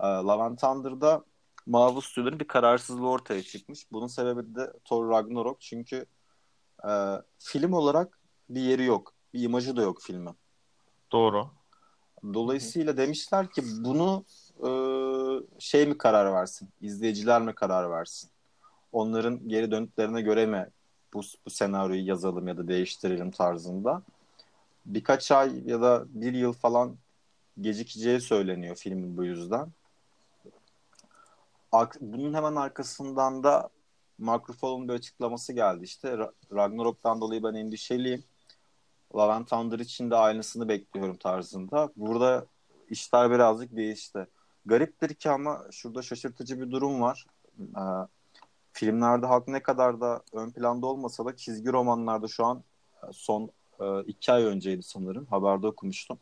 Ee, 0.00 0.06
Love 0.06 0.42
and 0.42 0.58
Thunder'da 0.58 1.24
Marvel 1.66 2.00
Stüdyo'nun 2.00 2.40
bir 2.40 2.48
kararsızlığı 2.48 3.08
ortaya 3.08 3.42
çıkmış. 3.42 3.92
Bunun 3.92 4.06
sebebi 4.06 4.54
de 4.54 4.72
Thor 4.84 5.10
Ragnarok. 5.10 5.60
Çünkü 5.60 6.06
e, 6.88 6.90
film 7.38 7.72
olarak 7.72 8.18
bir 8.50 8.60
yeri 8.60 8.84
yok. 8.84 9.14
Bir 9.34 9.42
imajı 9.42 9.76
da 9.76 9.82
yok 9.82 10.02
filmin. 10.02 10.36
Doğru. 11.12 11.50
Dolayısıyla 12.34 12.96
demişler 12.96 13.50
ki 13.50 13.62
bunu 13.78 14.24
e, 14.58 14.70
şey 15.58 15.86
mi 15.86 15.98
karar 15.98 16.32
versin? 16.32 16.68
İzleyiciler 16.80 17.42
mi 17.42 17.54
karar 17.54 17.90
versin? 17.90 18.30
Onların 18.92 19.48
geri 19.48 19.70
dönüklerine 19.70 20.22
göre 20.22 20.46
mi 20.46 20.68
bu, 21.14 21.20
bu 21.46 21.50
senaryoyu 21.50 22.06
yazalım 22.06 22.48
ya 22.48 22.56
da 22.56 22.68
değiştirelim 22.68 23.30
tarzında. 23.30 24.02
Birkaç 24.86 25.32
ay 25.32 25.62
ya 25.66 25.80
da 25.80 26.04
bir 26.08 26.32
yıl 26.32 26.52
falan 26.52 26.96
gecikeceği 27.60 28.20
söyleniyor 28.20 28.76
filmin 28.76 29.16
bu 29.16 29.24
yüzden. 29.24 29.72
Bunun 32.00 32.34
hemen 32.34 32.56
arkasından 32.56 33.42
da 33.42 33.70
Mark 34.18 34.50
Ruffalo'nun 34.50 34.88
bir 34.88 34.92
açıklaması 34.94 35.52
geldi 35.52 35.84
işte. 35.84 36.08
Ra- 36.08 36.32
Ragnarok'tan 36.54 37.20
dolayı 37.20 37.42
ben 37.42 37.54
endişeliyim. 37.54 38.24
Love 39.14 39.32
and 39.32 39.46
Thunder 39.46 39.78
için 39.78 40.10
de 40.10 40.16
aynısını 40.16 40.68
bekliyorum 40.68 41.16
tarzında. 41.16 41.90
Burada 41.96 42.46
işler 42.90 43.30
birazcık 43.30 43.76
değişti. 43.76 44.26
Gariptir 44.66 45.14
ki 45.14 45.30
ama 45.30 45.62
şurada 45.70 46.02
şaşırtıcı 46.02 46.60
bir 46.60 46.70
durum 46.70 47.00
var. 47.00 47.26
Ee, 47.60 47.80
filmlerde 48.72 49.26
halk 49.26 49.48
ne 49.48 49.62
kadar 49.62 50.00
da 50.00 50.22
ön 50.32 50.50
planda 50.50 50.86
olmasa 50.86 51.24
da 51.24 51.36
çizgi 51.36 51.72
romanlarda 51.72 52.28
şu 52.28 52.44
an 52.44 52.62
e, 53.02 53.06
son 53.12 53.50
e, 53.80 54.00
iki 54.00 54.32
ay 54.32 54.44
önceydi 54.44 54.82
sanırım. 54.82 55.26
Haberde 55.26 55.66
okumuştum. 55.66 56.18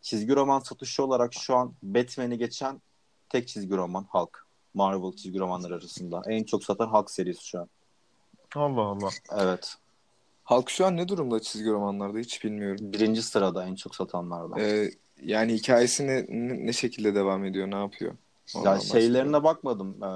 Çizgi 0.00 0.36
roman 0.36 0.60
satışı 0.60 1.04
olarak 1.04 1.34
şu 1.34 1.56
an 1.56 1.72
Batman'i 1.82 2.38
geçen 2.38 2.80
tek 3.28 3.48
çizgi 3.48 3.76
roman 3.76 4.06
Hulk. 4.10 4.43
Marvel 4.74 5.12
çizgi 5.12 5.38
romanları 5.38 5.74
arasında. 5.74 6.22
En 6.26 6.44
çok 6.44 6.64
satan 6.64 6.86
Hulk 6.86 7.10
serisi 7.10 7.46
şu 7.46 7.60
an. 7.60 7.68
Allah 8.54 8.80
Allah. 8.80 9.10
Evet. 9.32 9.76
Halk 10.44 10.70
şu 10.70 10.86
an 10.86 10.96
ne 10.96 11.08
durumda 11.08 11.40
çizgi 11.40 11.70
romanlarda 11.70 12.18
hiç 12.18 12.44
bilmiyorum. 12.44 12.92
Birinci 12.92 13.22
sırada 13.22 13.66
en 13.66 13.74
çok 13.74 13.94
satanlardan. 13.94 14.58
Ee, 14.58 14.90
yani 15.22 15.54
hikayesi 15.54 16.06
ne, 16.06 16.26
ne, 16.66 16.72
şekilde 16.72 17.14
devam 17.14 17.44
ediyor, 17.44 17.70
ne 17.70 17.78
yapıyor? 17.78 18.14
Ondan 18.54 18.74
Ya 18.74 18.80
şeylerine 18.80 19.44
bakmadım. 19.44 20.02
Ee, 20.02 20.10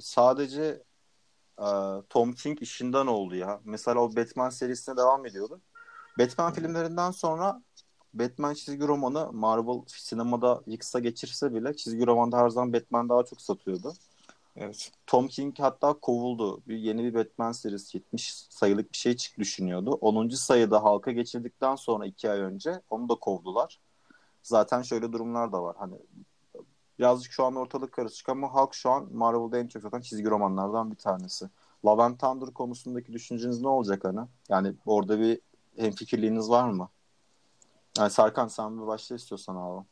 sadece 0.00 0.82
e, 1.58 1.68
Tom 2.08 2.32
King 2.32 2.62
işinden 2.62 3.06
oldu 3.06 3.36
ya. 3.36 3.60
Mesela 3.64 4.00
o 4.00 4.16
Batman 4.16 4.50
serisine 4.50 4.96
devam 4.96 5.26
ediyordu. 5.26 5.60
Batman 6.18 6.52
filmlerinden 6.52 7.10
sonra 7.10 7.62
Batman 8.14 8.54
çizgi 8.54 8.88
romanı 8.88 9.32
Marvel 9.32 9.80
sinemada 9.86 10.62
yıksa 10.66 10.98
geçirse 10.98 11.54
bile 11.54 11.76
çizgi 11.76 12.06
romanda 12.06 12.38
her 12.38 12.48
zaman 12.48 12.72
Batman 12.72 13.08
daha 13.08 13.22
çok 13.22 13.40
satıyordu. 13.40 13.92
Evet. 14.56 14.92
Tom 15.06 15.28
King 15.28 15.58
hatta 15.58 15.92
kovuldu. 15.92 16.62
Bir 16.68 16.76
yeni 16.76 17.04
bir 17.04 17.14
Batman 17.14 17.52
serisi 17.52 17.96
70 17.96 18.34
sayılık 18.34 18.92
bir 18.92 18.98
şey 18.98 19.16
çık 19.16 19.38
düşünüyordu. 19.38 19.90
10. 19.90 20.28
sayıda 20.28 20.84
halka 20.84 21.12
geçirdikten 21.12 21.76
sonra 21.76 22.06
2 22.06 22.30
ay 22.30 22.40
önce 22.40 22.80
onu 22.90 23.08
da 23.08 23.14
kovdular. 23.14 23.80
Zaten 24.42 24.82
şöyle 24.82 25.12
durumlar 25.12 25.52
da 25.52 25.62
var. 25.62 25.76
Hani 25.78 25.94
birazcık 26.98 27.32
şu 27.32 27.44
an 27.44 27.56
ortalık 27.56 27.92
karışık 27.92 28.28
ama 28.28 28.54
halk 28.54 28.74
şu 28.74 28.90
an 28.90 29.08
Marvel'da 29.12 29.58
en 29.58 29.66
çok 29.66 29.82
satan 29.82 30.00
çizgi 30.00 30.30
romanlardan 30.30 30.90
bir 30.90 30.96
tanesi. 30.96 31.48
Love 31.84 32.02
and 32.02 32.18
Thunder 32.18 32.50
konusundaki 32.54 33.12
düşünceniz 33.12 33.60
ne 33.60 33.68
olacak 33.68 34.04
hani? 34.04 34.20
Yani 34.48 34.74
orada 34.86 35.20
bir 35.20 35.40
hemfikirliğiniz 35.76 36.50
var 36.50 36.70
mı? 36.70 36.88
Yani 37.98 38.10
Sarkan 38.10 38.48
sen 38.48 38.82
bir 38.82 38.86
başla 38.86 39.16
istiyorsan 39.16 39.56
abi. 39.56 39.86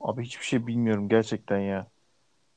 Abi 0.00 0.24
hiçbir 0.24 0.44
şey 0.44 0.66
bilmiyorum 0.66 1.08
gerçekten 1.08 1.58
ya. 1.58 1.86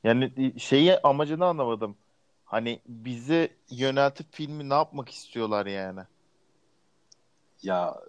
Yani 0.04 0.52
şeyi 0.60 0.98
amacını 0.98 1.46
anlamadım. 1.46 1.96
Hani 2.44 2.80
bize 2.86 3.56
yöneltip 3.70 4.32
filmi 4.32 4.68
ne 4.68 4.74
yapmak 4.74 5.08
istiyorlar 5.08 5.66
yani? 5.66 6.00
Ya 7.62 8.00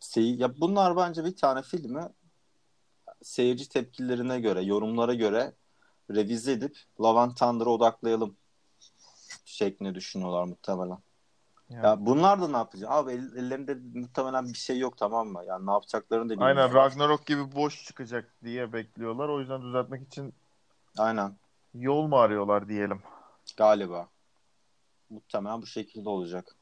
şey, 0.00 0.34
ya 0.34 0.60
bunlar 0.60 0.96
bence 0.96 1.24
bir 1.24 1.36
tane 1.36 1.62
filmi 1.62 2.08
seyirci 3.22 3.68
tepkilerine 3.68 4.40
göre, 4.40 4.62
yorumlara 4.62 5.14
göre 5.14 5.52
revize 6.10 6.52
edip 6.52 6.78
Love 7.00 7.20
and 7.20 7.36
Thunder'a 7.36 7.70
odaklayalım 7.70 8.36
şeklinde 9.44 9.94
düşünüyorlar 9.94 10.44
muhtemelen. 10.44 10.98
Ya. 11.70 11.80
Ya 11.82 12.06
bunlar 12.06 12.42
da 12.42 12.48
ne 12.48 12.56
yapacak? 12.56 12.90
Abi 12.92 13.12
el- 13.12 13.36
ellerinde 13.36 13.78
muhtemelen 13.94 14.48
bir 14.48 14.58
şey 14.58 14.78
yok 14.78 14.98
tamam 14.98 15.28
mı? 15.28 15.42
Yani 15.46 15.66
ne 15.66 15.70
yapacaklarını 15.70 16.28
da 16.28 16.44
Aynen 16.44 16.56
bilmiyorlar. 16.68 16.90
Ragnarok 16.90 17.26
gibi 17.26 17.52
boş 17.54 17.84
çıkacak 17.84 18.34
diye 18.44 18.72
bekliyorlar. 18.72 19.28
O 19.28 19.40
yüzden 19.40 19.62
düzeltmek 19.62 20.06
için 20.06 20.34
Aynen. 20.98 21.32
yol 21.74 22.06
mu 22.06 22.16
arıyorlar 22.16 22.68
diyelim. 22.68 23.02
Galiba. 23.56 24.08
Muhtemelen 25.10 25.62
bu 25.62 25.66
şekilde 25.66 26.08
olacak. 26.08 26.56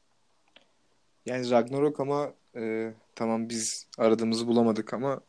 Yani 1.25 1.51
Ragnarok 1.51 1.99
ama 1.99 2.33
e, 2.55 2.93
tamam 3.15 3.49
biz 3.49 3.87
aradığımızı 3.97 4.47
bulamadık 4.47 4.93
ama 4.93 5.19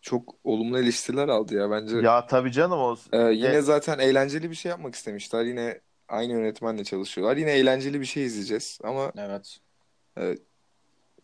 çok 0.00 0.34
olumlu 0.44 0.78
eleştiriler 0.78 1.28
aldı 1.28 1.54
ya 1.54 1.70
bence. 1.70 1.96
Ya 1.96 2.26
tabii 2.26 2.52
canım 2.52 2.78
o. 2.78 2.96
E, 3.12 3.18
yine 3.18 3.56
E, 3.56 3.60
zaten 3.60 3.98
eğlenceli 3.98 4.50
bir 4.50 4.54
şey 4.54 4.70
yapmak 4.70 4.94
istemişler. 4.94 5.44
Yine 5.44 5.80
aynı 6.08 6.32
yönetmenle 6.32 6.84
çalışıyorlar. 6.84 7.36
Yine 7.36 7.50
eğlenceli 7.52 8.00
bir 8.00 8.06
şey 8.06 8.24
izleyeceğiz 8.24 8.78
ama 8.84 9.12
Evet. 9.16 9.58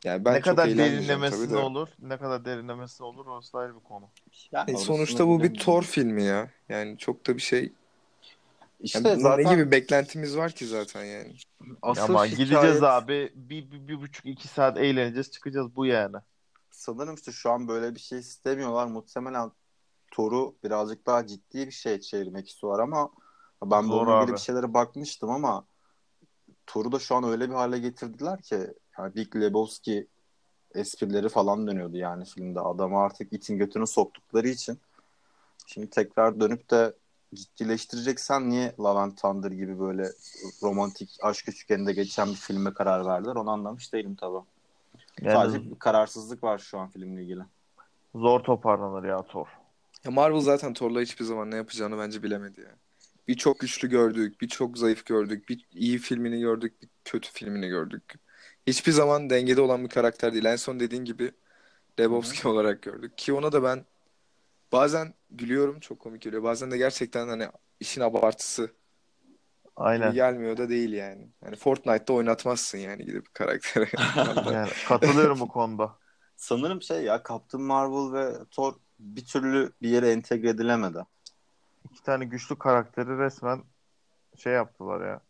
yani 0.04 0.24
ben 0.24 0.34
ne 0.34 0.38
çok 0.38 0.44
kadar 0.44 0.66
eğlenmeyeceğim 0.68 1.08
derinlemesi 1.08 1.38
tabii 1.44 1.50
de. 1.52 1.56
olur, 1.56 1.88
ne 2.02 2.18
kadar 2.18 2.44
derinlemesi 2.44 3.02
olur 3.04 3.26
orası 3.26 3.58
ayrı 3.58 3.74
bir 3.74 3.80
konu. 3.84 4.08
Yani 4.52 4.70
E, 4.70 4.76
sonuçta 4.76 5.26
bu 5.28 5.42
bir. 5.42 5.54
Thor 5.54 5.82
filmi 5.82 6.22
ya. 6.24 6.50
Yani 6.68 6.98
çok 6.98 7.26
da 7.26 7.36
bir 7.36 7.42
şey. 7.42 7.72
İşte 8.80 8.98
Yani 8.98 9.08
bunun 9.08 9.22
zaten 9.22 9.44
ne 9.44 9.50
gibi 9.54 9.70
beklentimiz 9.70 10.36
var 10.36 10.52
ki 10.52 10.66
zaten 10.66 11.04
yani. 11.04 11.36
asıl 11.82 12.02
Ama 12.02 12.26
hikayet- 12.26 12.36
gideceğiz 12.36 12.82
abi 12.82 13.32
bir, 13.34 13.70
bir, 13.70 13.88
bir 13.88 14.00
buçuk 14.00 14.26
iki 14.26 14.48
saat 14.48 14.78
eğleneceğiz 14.78 15.30
çıkacağız 15.30 15.76
bu 15.76 15.86
yani. 15.86 16.16
sanırım 16.70 17.14
işte 17.14 17.32
şu 17.32 17.50
an 17.50 17.68
böyle 17.68 17.94
bir 17.94 18.00
şey 18.00 18.18
istemiyorlar. 18.18 18.86
Muhtemelen 18.86 19.50
Thor'u 20.12 20.54
birazcık 20.64 21.06
daha 21.06 21.26
ciddi 21.26 21.66
bir 21.66 21.70
şey 21.72 22.00
çevirmek 22.00 22.48
istiyorlar 22.48 22.82
ama 22.82 23.10
ben 23.70 23.82
Zor 23.82 24.06
bununla 24.06 24.22
ilgili 24.22 24.32
bir 24.32 24.40
şeylere 24.40 24.74
bakmıştım 24.74 25.30
ama 25.30 25.64
Thor'u 26.66 26.92
da 26.92 26.98
şu 26.98 27.14
an 27.14 27.24
öyle 27.24 27.50
bir 27.50 27.54
hale 27.54 27.78
getirdiler 27.78 28.42
ki 28.42 28.58
yani 28.98 29.14
Big 29.14 29.36
Lebowski 29.36 30.06
esprileri 30.74 31.28
falan 31.28 31.66
dönüyordu 31.66 31.96
yani 31.96 32.24
filmde. 32.24 32.60
Adamı 32.60 32.98
artık 32.98 33.32
itin 33.32 33.58
götünü 33.58 33.86
soktukları 33.86 34.48
için 34.48 34.78
şimdi 35.66 35.90
tekrar 35.90 36.40
dönüp 36.40 36.70
de 36.70 36.94
ciddileştireceksen 37.34 38.50
niye 38.50 38.74
Love 38.80 38.98
and 38.98 39.16
Thunder 39.16 39.50
gibi 39.50 39.80
böyle 39.80 40.12
romantik 40.62 41.18
aşk 41.22 41.48
üçgeninde 41.48 41.92
geçen 41.92 42.28
bir 42.28 42.34
filme 42.34 42.74
karar 42.74 43.06
verdiler 43.06 43.34
onu 43.34 43.50
anlamış 43.50 43.92
değilim 43.92 44.14
tabii. 44.14 44.44
Yani 45.20 45.32
Sadece 45.32 45.70
bir 45.70 45.78
kararsızlık 45.78 46.44
var 46.44 46.58
şu 46.58 46.78
an 46.78 46.88
filmle 46.88 47.22
ilgili. 47.22 47.42
zor 48.14 48.40
toparlanır 48.40 49.04
ya 49.08 49.22
Thor. 49.22 49.46
Ya 50.04 50.10
Marvel 50.10 50.40
zaten 50.40 50.74
Thor'la 50.74 51.00
hiçbir 51.00 51.24
zaman 51.24 51.50
ne 51.50 51.56
yapacağını 51.56 51.98
bence 51.98 52.22
bilemedi 52.22 52.60
ya. 52.60 52.70
Bir 52.93 52.93
çok 53.36 53.60
güçlü 53.60 53.90
gördük, 53.90 54.40
bir 54.40 54.48
çok 54.48 54.78
zayıf 54.78 55.06
gördük, 55.06 55.48
bir 55.48 55.66
iyi 55.72 55.98
filmini 55.98 56.40
gördük, 56.40 56.82
bir 56.82 56.88
kötü 57.04 57.32
filmini 57.32 57.68
gördük. 57.68 58.14
Hiçbir 58.66 58.92
zaman 58.92 59.30
dengede 59.30 59.60
olan 59.60 59.84
bir 59.84 59.88
karakter 59.88 60.32
değil. 60.32 60.44
En 60.44 60.56
son 60.56 60.80
dediğin 60.80 61.04
gibi 61.04 61.32
Lebowski 62.00 62.48
olarak 62.48 62.82
gördük. 62.82 63.18
Ki 63.18 63.32
ona 63.32 63.52
da 63.52 63.62
ben 63.62 63.84
bazen 64.72 65.14
gülüyorum, 65.30 65.80
çok 65.80 65.98
komik 66.00 66.22
geliyor. 66.22 66.42
Bazen 66.42 66.70
de 66.70 66.78
gerçekten 66.78 67.28
hani 67.28 67.48
işin 67.80 68.00
abartısı 68.00 68.70
Aynen. 69.76 70.12
gelmiyor 70.12 70.56
da 70.56 70.68
değil 70.68 70.92
yani. 70.92 71.28
Yani 71.44 71.56
Fortnite'da 71.56 72.12
oynatmazsın 72.12 72.78
yani 72.78 73.04
gidip 73.04 73.34
karakteri. 73.34 73.88
Yani 74.52 74.70
katılıyorum 74.88 75.40
bu 75.40 75.48
konuda. 75.48 75.98
Sanırım 76.36 76.82
şey 76.82 77.02
ya 77.02 77.22
Captain 77.28 77.64
Marvel 77.64 78.12
ve 78.12 78.44
Thor 78.50 78.74
bir 78.98 79.24
türlü 79.24 79.72
bir 79.82 79.88
yere 79.88 80.10
entegre 80.10 80.48
edilemedi. 80.48 80.98
İki 81.94 82.02
tane 82.02 82.24
güçlü 82.24 82.58
karakteri 82.58 83.18
resmen 83.18 83.62
şey 84.36 84.52
yaptılar 84.52 85.06
ya. 85.08 85.20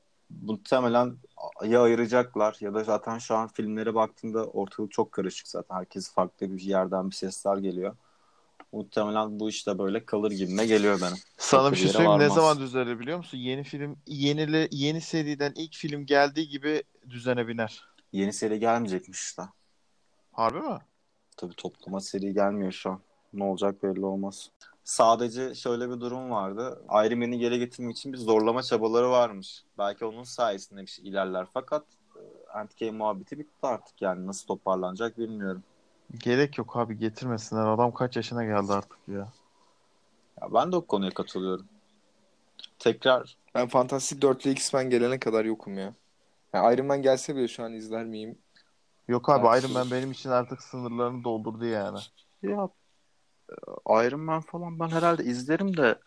Muhtemelen 0.42 1.16
ya 1.64 1.82
ayıracaklar 1.82 2.56
ya 2.60 2.74
da 2.74 2.84
zaten 2.84 3.18
şu 3.18 3.36
an 3.36 3.48
filmlere 3.48 3.94
baktığında 3.94 4.46
ortalık 4.46 4.92
çok 4.92 5.12
karışık 5.12 5.48
zaten. 5.48 5.76
Herkes 5.76 6.12
farklı 6.12 6.56
bir 6.56 6.60
yerden 6.60 7.10
bir 7.10 7.14
sesler 7.14 7.56
geliyor. 7.56 7.96
Muhtemelen 8.72 9.40
bu 9.40 9.48
işte 9.48 9.78
böyle 9.78 10.04
kalır 10.04 10.30
gibime 10.30 10.66
geliyor 10.66 11.00
benim. 11.00 11.16
Sana 11.38 11.62
Çok 11.62 11.72
bir 11.72 11.76
şey 11.76 11.88
söyleyeyim 11.88 12.10
ne 12.12 12.22
varmaz. 12.22 12.34
zaman 12.34 12.58
düzelir 12.58 13.00
biliyor 13.00 13.18
musun? 13.18 13.38
Yeni 13.38 13.64
film 13.64 13.96
yenile 14.06 14.68
yeni 14.70 15.00
seriden 15.00 15.52
ilk 15.56 15.74
film 15.74 16.06
geldiği 16.06 16.48
gibi 16.48 16.82
düzene 17.10 17.48
biner. 17.48 17.84
Yeni 18.12 18.32
seri 18.32 18.60
gelmeyecekmiş 18.60 19.20
işte. 19.20 19.42
Harbi 20.32 20.60
mi? 20.60 20.78
Tabii 21.36 21.54
toplama 21.54 22.00
seri 22.00 22.34
gelmiyor 22.34 22.72
şu 22.72 22.90
an. 22.90 23.00
Ne 23.32 23.44
olacak 23.44 23.82
belli 23.82 24.04
olmaz. 24.04 24.50
Sadece 24.84 25.54
şöyle 25.54 25.90
bir 25.90 26.00
durum 26.00 26.30
vardı. 26.30 26.82
Iron 26.90 27.18
Man'i 27.18 27.38
geri 27.38 27.58
getirmek 27.58 27.96
için 27.96 28.12
bir 28.12 28.18
zorlama 28.18 28.62
çabaları 28.62 29.10
varmış. 29.10 29.64
Belki 29.78 30.04
onun 30.04 30.22
sayesinde 30.24 30.82
bir 30.82 30.86
şey 30.86 31.08
ilerler. 31.08 31.46
Fakat 31.54 31.84
e, 32.16 32.20
Endgame 32.60 32.98
muhabbeti 32.98 33.38
bitti 33.38 33.52
artık 33.66 34.02
yani. 34.02 34.26
Nasıl 34.26 34.46
toparlanacak 34.46 35.18
bilmiyorum. 35.18 35.62
Gerek 36.18 36.58
yok 36.58 36.76
abi 36.76 36.98
getirmesinler. 36.98 37.66
Adam 37.66 37.92
kaç 37.94 38.16
yaşına 38.16 38.44
geldi 38.44 38.72
artık 38.72 38.98
ya. 39.08 39.28
Ya 40.42 40.54
ben 40.54 40.72
de 40.72 40.76
o 40.76 40.86
konuya 40.86 41.10
katılıyorum. 41.10 41.66
Tekrar 42.78 43.36
Ben 43.54 43.68
Fantastic 43.68 44.18
4'lü 44.22 44.50
X-Men 44.50 44.90
gelene 44.90 45.18
kadar 45.18 45.44
yokum 45.44 45.78
ya. 45.78 45.94
Yani 46.52 46.74
Iron 46.74 46.86
Man 46.86 47.02
gelse 47.02 47.36
bile 47.36 47.48
şu 47.48 47.64
an 47.64 47.72
izler 47.72 48.04
miyim? 48.04 48.38
Yok 49.08 49.28
abi 49.28 49.42
Tartışılır. 49.46 49.70
Iron 49.70 49.80
Man 49.82 49.90
benim 49.98 50.12
için 50.12 50.30
artık 50.30 50.62
sınırlarını 50.62 51.24
doldurdu 51.24 51.64
yani. 51.64 51.98
ya 52.42 52.68
Iron 53.88 54.20
Man 54.20 54.40
falan 54.40 54.80
ben 54.80 54.88
herhalde 54.88 55.24
izlerim 55.24 55.76
de 55.76 55.98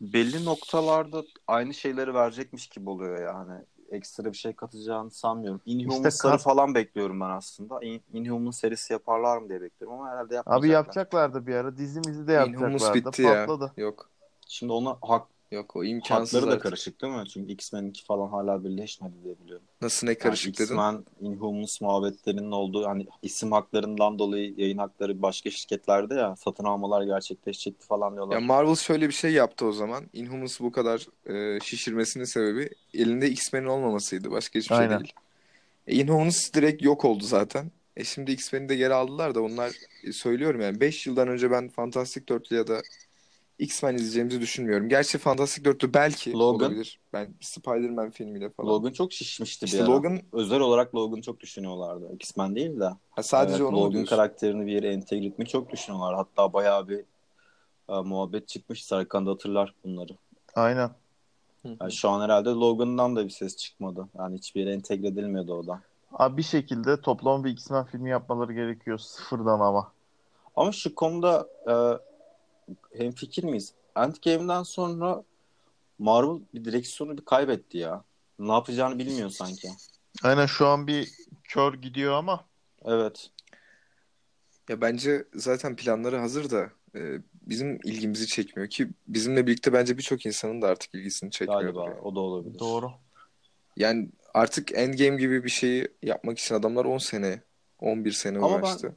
belli 0.00 0.44
noktalarda 0.44 1.22
aynı 1.46 1.74
şeyleri 1.74 2.14
verecekmiş 2.14 2.66
gibi 2.68 2.90
oluyor 2.90 3.22
yani. 3.22 3.62
Ekstra 3.90 4.24
bir 4.32 4.36
şey 4.36 4.52
katacağını 4.52 5.10
sanmıyorum. 5.10 5.60
Inhumans'ları 5.66 6.32
kat- 6.32 6.42
falan 6.42 6.74
bekliyorum 6.74 7.20
ben 7.20 7.30
aslında. 7.30 7.80
In- 7.82 8.02
Inhuman 8.12 8.50
serisi 8.50 8.92
yaparlar 8.92 9.38
mı 9.38 9.48
diye 9.48 9.62
bekliyorum 9.62 10.00
ama 10.00 10.10
herhalde 10.10 10.34
Abi 10.34 10.36
yapmayacaklar. 10.36 10.72
yapacaklardı 10.72 11.46
bir 11.46 11.54
ara. 11.54 11.76
Dizimizi 11.76 12.26
de 12.26 12.32
Inhumus 12.32 12.82
yapacaklardı. 12.82 13.06
bitti 13.10 13.22
ya. 13.22 13.46
Patladı. 13.46 13.72
Yok. 13.76 14.10
Şimdi 14.48 14.72
ona 14.72 14.98
hak, 15.02 15.26
Yok 15.52 15.76
o 15.76 15.84
imkansız 15.84 16.34
hakları 16.34 16.50
da 16.50 16.54
artık. 16.54 16.62
karışık 16.62 17.02
değil 17.02 17.12
mi? 17.12 17.24
Çünkü 17.28 17.52
X-Men'inki 17.52 18.04
falan 18.04 18.28
hala 18.28 18.64
birleşmedi 18.64 19.14
diye 19.24 19.38
biliyorum. 19.38 19.66
Nasıl 19.80 20.06
ne 20.06 20.10
Yani 20.10 20.18
karışık 20.18 20.54
dedin? 20.54 20.64
X-Men, 20.64 21.04
Inhumans 21.20 21.80
muhabbetlerinin 21.80 22.50
olduğu 22.50 22.86
hani 22.86 23.06
isim 23.22 23.52
haklarından 23.52 24.18
dolayı 24.18 24.54
yayın 24.56 24.78
hakları 24.78 25.22
başka 25.22 25.50
şirketlerde 25.50 26.14
ya 26.14 26.36
satın 26.36 26.64
almalar 26.64 27.02
gerçekleşecekti 27.02 27.86
falan 27.86 28.14
diyorlar. 28.14 28.34
Ya 28.34 28.40
Marvel 28.40 28.74
şöyle 28.74 29.08
bir 29.08 29.14
şey 29.14 29.32
yaptı 29.32 29.66
o 29.66 29.72
zaman. 29.72 30.04
Inhumans'ı 30.12 30.64
bu 30.64 30.72
kadar 30.72 31.06
e, 31.26 31.60
şişirmesinin 31.60 32.24
sebebi 32.24 32.70
elinde 32.94 33.30
X-Men'in 33.30 33.66
olmamasıydı. 33.66 34.30
Başka 34.30 34.58
hiçbir 34.58 34.74
şey 34.74 34.84
Aynen. 34.84 35.00
değil. 35.00 35.12
E, 35.86 35.94
Inhumans 35.94 36.52
direkt 36.54 36.82
yok 36.82 37.04
oldu 37.04 37.24
zaten. 37.24 37.70
E 37.96 38.04
şimdi 38.04 38.32
X-Men'i 38.32 38.68
de 38.68 38.76
geri 38.76 38.94
aldılar 38.94 39.34
da 39.34 39.42
onlar 39.42 39.72
e, 40.04 40.12
söylüyorum 40.12 40.60
yani 40.60 40.80
5 40.80 41.06
yıldan 41.06 41.28
önce 41.28 41.50
ben 41.50 41.68
Fantastic 41.68 42.24
4'lü 42.24 42.54
ya 42.54 42.66
da 42.66 42.82
X-Men 43.58 43.94
izleyeceğimizi 43.94 44.40
düşünmüyorum. 44.40 44.88
Gerçi 44.88 45.18
Fantastic 45.18 45.70
4'lü 45.70 45.94
belki 45.94 46.32
Logan. 46.32 46.66
olabilir. 46.70 47.00
Ben 47.12 47.34
Spider-Man 47.40 48.10
filmiyle 48.10 48.50
falan. 48.50 48.68
Logan 48.68 48.92
çok 48.92 49.12
şişmişti 49.12 49.64
İşte 49.64 49.78
bir 49.78 49.82
ara. 49.82 49.90
Logan 49.90 50.20
Özel 50.32 50.60
olarak 50.60 50.94
Logan'ı 50.94 51.22
çok 51.22 51.40
düşünüyorlardı. 51.40 52.12
X-Men 52.14 52.54
değil 52.54 52.80
de. 52.80 52.90
ha, 53.10 53.22
sadece 53.22 53.56
Evet, 53.56 53.66
onu 53.66 53.76
Logan 53.76 53.92
diyorsun? 53.92 54.16
karakterini 54.16 54.66
bir 54.66 54.72
yere 54.72 54.92
entegre 54.92 55.26
etmeyi 55.26 55.48
çok 55.48 55.72
düşünüyorlar. 55.72 56.14
Hatta 56.14 56.52
bayağı 56.52 56.88
bir 56.88 56.98
e, 57.88 57.92
muhabbet 58.00 58.48
çıkmış. 58.48 58.84
Serkan 58.84 59.26
da 59.26 59.30
hatırlar 59.30 59.74
bunları. 59.84 60.12
Aynen. 60.54 60.90
Yani 61.80 61.92
şu 61.92 62.08
an 62.08 62.20
herhalde 62.20 62.48
Logan'dan 62.48 63.16
da 63.16 63.24
bir 63.24 63.30
ses 63.30 63.56
çıkmadı. 63.56 64.08
Yani 64.18 64.36
hiçbir 64.38 64.60
yere 64.60 64.72
entegre 64.74 65.06
edilmiyordu 65.08 65.54
o 65.54 65.66
da. 65.66 65.80
Abi 66.12 66.36
bir 66.36 66.42
şekilde 66.42 67.00
toplam 67.00 67.44
bir 67.44 67.50
X-Men 67.50 67.84
filmi 67.84 68.10
yapmaları 68.10 68.52
gerekiyor 68.52 68.98
sıfırdan 68.98 69.60
ama. 69.60 69.92
Ama 70.56 70.72
şu 70.72 70.94
konuda 70.94 71.48
e, 71.66 71.74
hemfikir 72.96 73.44
miyiz? 73.44 73.72
Endgame'den 73.96 74.62
sonra 74.62 75.24
Marvel 75.98 76.40
bir 76.54 76.64
direksiyonu 76.64 77.18
bir 77.18 77.24
kaybetti 77.24 77.78
ya. 77.78 78.04
Ne 78.38 78.52
yapacağını 78.52 78.98
bilmiyor 78.98 79.30
sanki. 79.30 79.68
Aynen 80.22 80.46
şu 80.46 80.66
an 80.66 80.86
bir 80.86 81.10
kör 81.44 81.74
gidiyor 81.74 82.12
ama 82.12 82.44
Evet. 82.84 83.30
Ya 84.68 84.80
bence 84.80 85.24
zaten 85.34 85.76
planları 85.76 86.16
hazır 86.16 86.50
da 86.50 86.70
e, 86.94 87.18
bizim 87.32 87.78
ilgimizi 87.84 88.26
çekmiyor 88.26 88.70
ki 88.70 88.88
bizimle 89.08 89.46
birlikte 89.46 89.72
bence 89.72 89.98
birçok 89.98 90.26
insanın 90.26 90.62
da 90.62 90.68
artık 90.68 90.94
ilgisini 90.94 91.30
çekmiyor. 91.30 91.62
Galiba 91.62 91.84
yani. 91.84 92.00
o 92.00 92.14
da 92.14 92.20
olabilir. 92.20 92.58
doğru. 92.58 92.90
Yani 93.76 94.08
artık 94.34 94.72
Endgame 94.72 95.16
gibi 95.16 95.44
bir 95.44 95.48
şeyi 95.48 95.88
yapmak 96.02 96.38
için 96.38 96.54
adamlar 96.54 96.84
10 96.84 96.98
sene, 96.98 97.42
11 97.78 98.12
sene 98.12 98.38
Ama 98.38 98.48
ben- 98.48 98.58
uğraştı. 98.58 98.96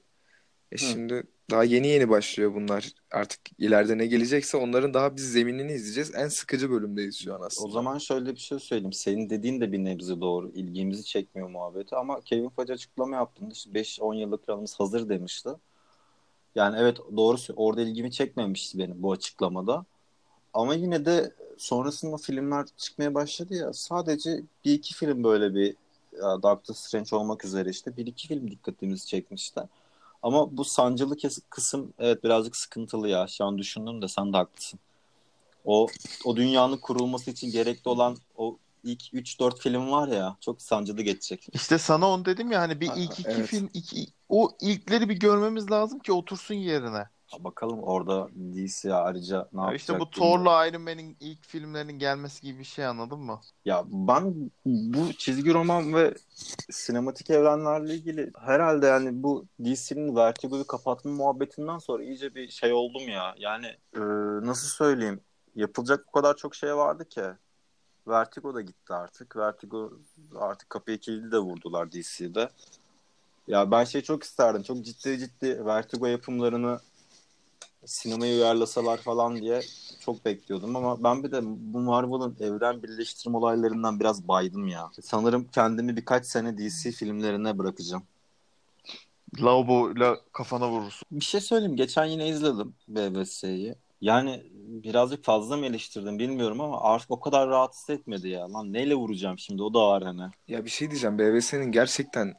E 0.72 0.78
şimdi 0.78 1.24
daha 1.52 1.64
yeni 1.64 1.88
yeni 1.88 2.10
başlıyor 2.10 2.54
bunlar. 2.56 2.92
Artık 3.12 3.40
ileride 3.58 3.98
ne 3.98 4.06
gelecekse 4.06 4.58
onların 4.58 4.94
daha 4.94 5.16
biz 5.16 5.32
zeminini 5.32 5.72
izleyeceğiz. 5.74 6.16
En 6.16 6.28
sıkıcı 6.28 6.70
bölümdeyiz 6.70 7.24
şu 7.24 7.36
an 7.36 7.42
aslında. 7.42 7.68
O 7.68 7.72
zaman 7.72 7.98
şöyle 7.98 8.32
bir 8.32 8.40
şey 8.40 8.60
söyleyeyim. 8.60 8.94
Senin 8.94 9.30
dediğin 9.30 9.62
de 9.62 9.72
bir 9.72 9.80
nebze 9.80 10.22
doğru. 10.22 10.50
İlgimizi 10.50 11.06
çekmiyor 11.06 11.50
muhabbeti 11.50 11.96
ama 11.96 12.22
Kevin 12.22 12.50
Feige 12.50 12.74
açıklama 12.74 13.16
yaptığında 13.16 13.52
işte 13.54 13.70
5-10 13.74 14.16
yıllık 14.16 14.48
planımız 14.48 14.80
hazır 14.80 15.10
demişti. 15.10 15.50
Yani 16.56 16.78
evet 16.80 16.98
doğru 17.18 17.38
sö- 17.38 17.54
orada 17.56 17.82
ilgimi 17.82 18.12
çekmemişti 18.12 18.78
benim 18.78 19.04
bu 19.04 19.12
açıklamada. 19.12 19.86
Ama 20.54 20.74
yine 20.76 21.06
de 21.06 21.32
sonrasında 21.58 22.18
filmler 22.18 22.66
çıkmaya 22.78 23.14
başladı 23.16 23.56
ya 23.56 23.74
sadece 23.74 24.42
bir 24.66 24.74
iki 24.74 24.94
film 24.94 25.24
böyle 25.24 25.56
bir 25.56 25.76
ya 26.22 26.44
Doctor 26.44 26.74
Strange 26.74 27.16
olmak 27.16 27.46
üzere 27.46 27.70
işte 27.70 27.98
bir 27.98 28.08
iki 28.08 28.28
film 28.28 28.52
dikkatimizi 28.52 29.08
çekmişti. 29.08 29.62
Ama 30.26 30.58
bu 30.58 30.66
sancılı 30.66 31.18
kısım 31.50 31.94
evet 32.00 32.24
birazcık 32.24 32.56
sıkıntılı 32.56 33.10
ya. 33.10 33.28
Şu 33.28 33.46
an 33.46 33.58
düşündüm 33.58 34.02
de 34.02 34.08
sen 34.08 34.34
de 34.34 34.38
haklısın. 34.38 34.80
O 35.66 35.88
o 36.26 36.36
dünyanın 36.36 36.78
kurulması 36.78 37.32
için 37.32 37.52
gerekli 37.52 37.90
olan 37.90 38.18
o 38.38 38.58
ilk 38.84 39.14
3-4 39.14 39.60
film 39.60 39.92
var 39.92 40.08
ya 40.08 40.38
çok 40.42 40.62
sancılı 40.62 41.02
geçecek. 41.02 41.48
İşte 41.54 41.78
sana 41.78 42.10
onu 42.10 42.26
dedim 42.26 42.52
ya 42.52 42.62
hani 42.62 42.82
bir 42.82 42.88
Ha, 42.88 42.94
ilk 42.98 43.20
iki 43.20 43.30
evet. 43.30 43.48
film 43.48 43.70
iki, 43.74 44.08
o 44.30 44.52
ilkleri 44.62 45.10
bir 45.10 45.20
görmemiz 45.20 45.72
lazım 45.72 46.00
ki 46.00 46.14
otursun 46.14 46.56
yerine. 46.56 47.10
Bakalım 47.40 47.84
orada 47.84 48.30
DC 48.54 48.94
ayrıca 48.94 49.50
ne 49.54 49.62
Ya 49.62 49.66
yapacak 49.66 49.80
işte 49.80 50.00
bu. 50.00 50.10
Thor'la 50.10 50.68
Iron 50.68 50.82
Man'in 50.82 51.18
ilk 51.20 51.46
filmlerinin 51.46 52.00
gelmesi 52.00 52.42
gibi 52.42 52.60
bir 52.60 52.64
şey 52.64 52.86
anladın 52.86 53.20
mı? 53.20 53.42
Ya 53.66 53.84
ben 53.86 54.52
bu 54.66 55.14
çizgi 55.14 55.54
roman 55.54 55.94
ve 55.94 56.14
sinematik 56.70 57.30
evrenlerle 57.30 57.96
ilgili 57.96 58.32
herhalde 58.40 58.86
yani 58.86 59.24
bu 59.24 59.46
DC'nin 59.60 60.16
Vertigo'yu 60.16 60.68
kapatma 60.68 61.12
muhabbetinden 61.12 61.78
sonra 61.78 62.04
iyice 62.04 62.36
bir 62.36 62.50
şey 62.50 62.74
oldum 62.74 63.08
ya. 63.10 63.36
Yani 63.38 63.66
e, 63.96 64.02
nasıl 64.48 64.68
söyleyeyim? 64.68 65.22
Yapılacak 65.56 66.06
o 66.08 66.12
kadar 66.12 66.36
çok 66.36 66.56
şey 66.56 66.76
vardı 66.76 67.10
ki. 67.10 67.24
Vertigo 68.08 68.54
da 68.54 68.62
gitti 68.62 68.94
artık. 68.94 69.36
Vertigo 69.36 69.94
artık 70.36 70.70
kapıyı 70.70 71.00
kilidi 71.00 71.32
de 71.32 71.38
vurdular 71.40 71.92
DC'de. 71.92 72.50
Ya 73.48 73.72
ben 73.72 73.84
şey 73.84 74.02
çok 74.02 74.24
isterdim. 74.24 74.64
Çok 74.64 74.86
ciddi 74.86 75.20
ciddi 75.20 75.66
Vertigo 75.66 76.06
yapımlarını 76.06 76.80
sinemaya 77.86 78.36
uyarlasalar 78.36 78.98
falan 78.98 79.36
diye 79.36 79.62
çok 80.00 80.26
bekliyordum 80.26 80.76
ama 80.76 81.04
ben 81.04 81.24
bir 81.24 81.32
de 81.32 81.40
bu 81.44 81.80
Marvel'ın 81.80 82.38
evren 82.40 82.84
birleştirme 82.84 83.38
olaylarından 83.38 84.00
biraz 84.00 84.28
baydım 84.28 84.68
ya. 84.68 84.92
Sanırım 85.02 85.48
kendimi 85.52 85.98
birkaç 85.98 86.26
sene 86.26 86.58
DC 86.58 86.92
filmlerine 86.92 87.58
bırakacağım. 87.58 88.04
Lavaboyla 89.42 90.18
kafana 90.32 90.70
vurursun. 90.70 91.08
Bir 91.12 91.26
şey 91.26 91.42
söyleyeyim. 91.42 91.76
Geçen 91.76 92.06
yine 92.06 92.28
izledim 92.30 92.74
BBS'yi. 92.88 93.76
Yani 94.02 94.44
birazcık 94.54 95.24
fazla 95.24 95.58
mı 95.58 95.66
eleştirdim 95.66 96.20
bilmiyorum 96.20 96.62
ama 96.62 96.82
artık 96.82 97.12
o 97.12 97.20
kadar 97.20 97.50
rahatsız 97.50 97.90
etmedi 97.90 98.30
ya. 98.30 98.54
Lan 98.54 98.74
neyle 98.74 98.96
vuracağım 98.96 99.40
şimdi 99.40 99.64
o 99.64 99.74
da 99.74 99.88
var 99.88 100.04
hani. 100.04 100.32
Ya 100.48 100.66
bir 100.66 100.70
şey 100.70 100.92
diyeceğim. 100.92 101.20
BVS'nin 101.20 101.72
gerçekten 101.72 102.34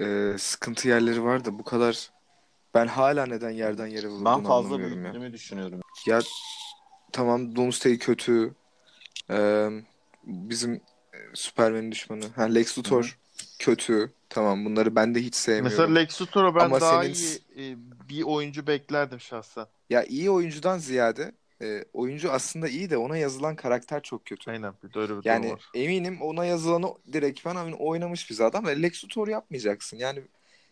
e, 0.00 0.34
sıkıntı 0.38 0.88
yerleri 0.88 1.24
var 1.24 1.44
da 1.44 1.58
bu 1.58 1.64
kadar 1.64 2.10
ben 2.74 2.86
hala 2.86 3.26
neden 3.26 3.50
yerden 3.50 3.86
yere 3.86 4.08
vurulduğunu 4.08 4.24
Ben 4.24 4.42
fazla 4.44 4.54
anlamıyorum 4.74 4.96
ya. 4.98 5.02
büyüttüğümü 5.04 5.32
düşünüyorum. 5.32 5.80
Ya 6.06 6.20
tamam 7.12 7.56
Doomsday 7.56 7.98
kötü. 7.98 8.54
Ee, 9.30 9.68
bizim 10.24 10.72
e, 10.74 11.18
Superman'in 11.34 11.92
düşmanı. 11.92 12.24
Ha, 12.36 12.42
Lex 12.42 12.78
Luthor 12.78 13.18
kötü. 13.58 14.12
Tamam 14.28 14.64
bunları 14.64 14.96
ben 14.96 15.14
de 15.14 15.20
hiç 15.22 15.34
sevmiyorum. 15.34 15.70
Mesela 15.70 15.94
Lex 16.00 16.22
Luthor'a 16.22 16.54
ben 16.54 16.60
Ama 16.60 16.80
daha 16.80 17.02
senin- 17.02 17.14
iyi 17.14 17.72
e, 17.72 17.76
bir 18.08 18.22
oyuncu 18.22 18.66
beklerdim 18.66 19.20
şahsen. 19.20 19.66
Ya 19.90 20.04
iyi 20.04 20.30
oyuncudan 20.30 20.78
ziyade 20.78 21.32
e, 21.62 21.84
oyuncu 21.92 22.32
aslında 22.32 22.68
iyi 22.68 22.90
de 22.90 22.96
ona 22.96 23.16
yazılan 23.16 23.56
karakter 23.56 24.02
çok 24.02 24.24
kötü. 24.26 24.50
Aynen 24.50 24.74
bir 24.84 24.94
de 24.94 24.98
öyle 24.98 25.08
bir 25.08 25.08
durum 25.14 25.22
Yani 25.24 25.52
var. 25.52 25.70
eminim 25.74 26.18
ona 26.22 26.44
yazılanı 26.44 26.86
direktmen 27.12 27.54
hani 27.56 27.74
oynamış 27.74 28.30
bir 28.30 28.40
adam. 28.40 28.66
Lex 28.66 29.04
Luthor 29.04 29.28
yapmayacaksın. 29.28 29.96
Yani 29.96 30.22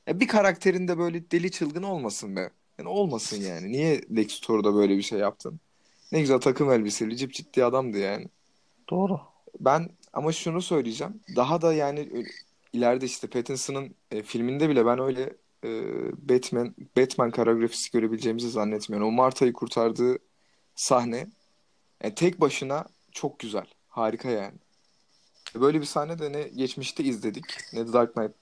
ya 0.07 0.21
bir 0.21 0.29
karakterinde 0.29 0.99
böyle 0.99 1.31
deli 1.31 1.51
çılgın 1.51 1.83
olmasın 1.83 2.37
be. 2.37 2.51
Yani 2.79 2.89
olmasın 2.89 3.41
yani. 3.41 3.73
Niye 3.73 4.01
Lex 4.17 4.43
Luthor'da 4.43 4.75
böyle 4.75 4.97
bir 4.97 5.03
şey 5.03 5.19
yaptın? 5.19 5.61
Ne 6.13 6.21
güzel 6.21 6.39
takım 6.39 6.73
elbiseli, 6.73 7.17
cip 7.17 7.33
ciddi 7.35 7.65
adamdı 7.65 7.99
yani. 7.99 8.27
Doğru. 8.91 9.21
Ben 9.61 9.91
ama 10.13 10.33
şunu 10.33 10.63
söyleyeceğim. 10.63 11.21
Daha 11.37 11.63
da 11.63 11.75
yani 11.75 12.01
ö- 12.01 12.25
ileride 12.73 13.07
işte 13.07 13.27
Pattinson'ın 13.27 13.95
e, 14.11 14.23
filminde 14.23 14.69
bile 14.69 14.87
ben 14.87 14.99
öyle 14.99 15.37
e, 15.65 15.71
Batman 16.29 16.75
Batman 16.97 17.31
koreografisi 17.31 17.91
görebileceğimizi 17.91 18.51
zannetmiyorum. 18.51 19.09
O 19.09 19.11
Marta'yı 19.11 19.53
kurtardığı 19.53 20.19
sahne 20.75 21.27
yani 22.05 22.15
tek 22.15 22.41
başına 22.41 22.85
çok 23.13 23.39
güzel. 23.39 23.67
Harika 23.89 24.31
yani. 24.31 24.55
Böyle 25.55 25.81
bir 25.81 25.87
sahne 25.87 26.19
de 26.19 26.33
ne 26.33 26.43
geçmişte 26.43 27.05
izledik 27.05 27.45
ne 27.73 27.87
The 27.87 27.93
Dark 27.93 28.15
Knight 28.15 28.33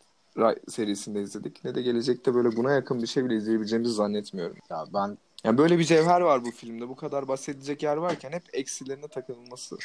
serisinde 0.69 1.23
izledik 1.23 1.65
ne 1.65 1.75
de 1.75 1.83
gelecekte 1.83 2.35
böyle 2.35 2.57
buna 2.57 2.73
yakın 2.73 3.03
bir 3.03 3.07
şey 3.07 3.25
bile 3.25 3.37
izleyebileceğimizi 3.37 3.95
zannetmiyorum. 3.95 4.57
Ya 4.71 4.85
ben 4.95 5.19
Yani 5.45 5.59
böyle 5.59 5.79
bir 5.79 5.85
cevher 5.85 6.21
var 6.21 6.45
bu 6.45 6.51
filmde. 6.51 6.89
Bu 6.89 6.97
kadar 6.97 7.29
bahsedilecek 7.29 7.83
yer 7.83 7.97
varken 7.97 8.33
hep 8.33 8.43
eksilerine 8.53 9.09
takılması 9.09 9.77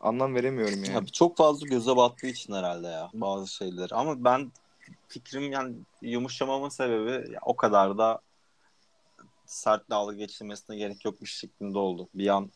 anlam 0.00 0.34
veremiyorum 0.34 0.84
yani. 0.84 0.94
Ya 0.94 1.06
çok 1.06 1.36
fazla 1.36 1.66
göze 1.66 1.96
battığı 1.96 2.26
için 2.26 2.52
herhalde 2.52 2.86
ya 2.86 3.10
bazı 3.14 3.48
şeyler. 3.54 3.90
Ama 3.92 4.24
ben 4.24 4.52
fikrim 5.08 5.52
yani 5.52 5.74
yumuşamamın 6.02 6.68
sebebi 6.68 7.32
ya 7.32 7.40
o 7.42 7.56
kadar 7.56 7.98
da 7.98 8.20
sert 9.46 9.90
dalga 9.90 10.14
geçilmesine 10.14 10.76
gerek 10.76 11.04
yokmuş 11.04 11.34
şeklinde 11.34 11.78
oldu. 11.78 12.08
Bir 12.14 12.28
an 12.28 12.50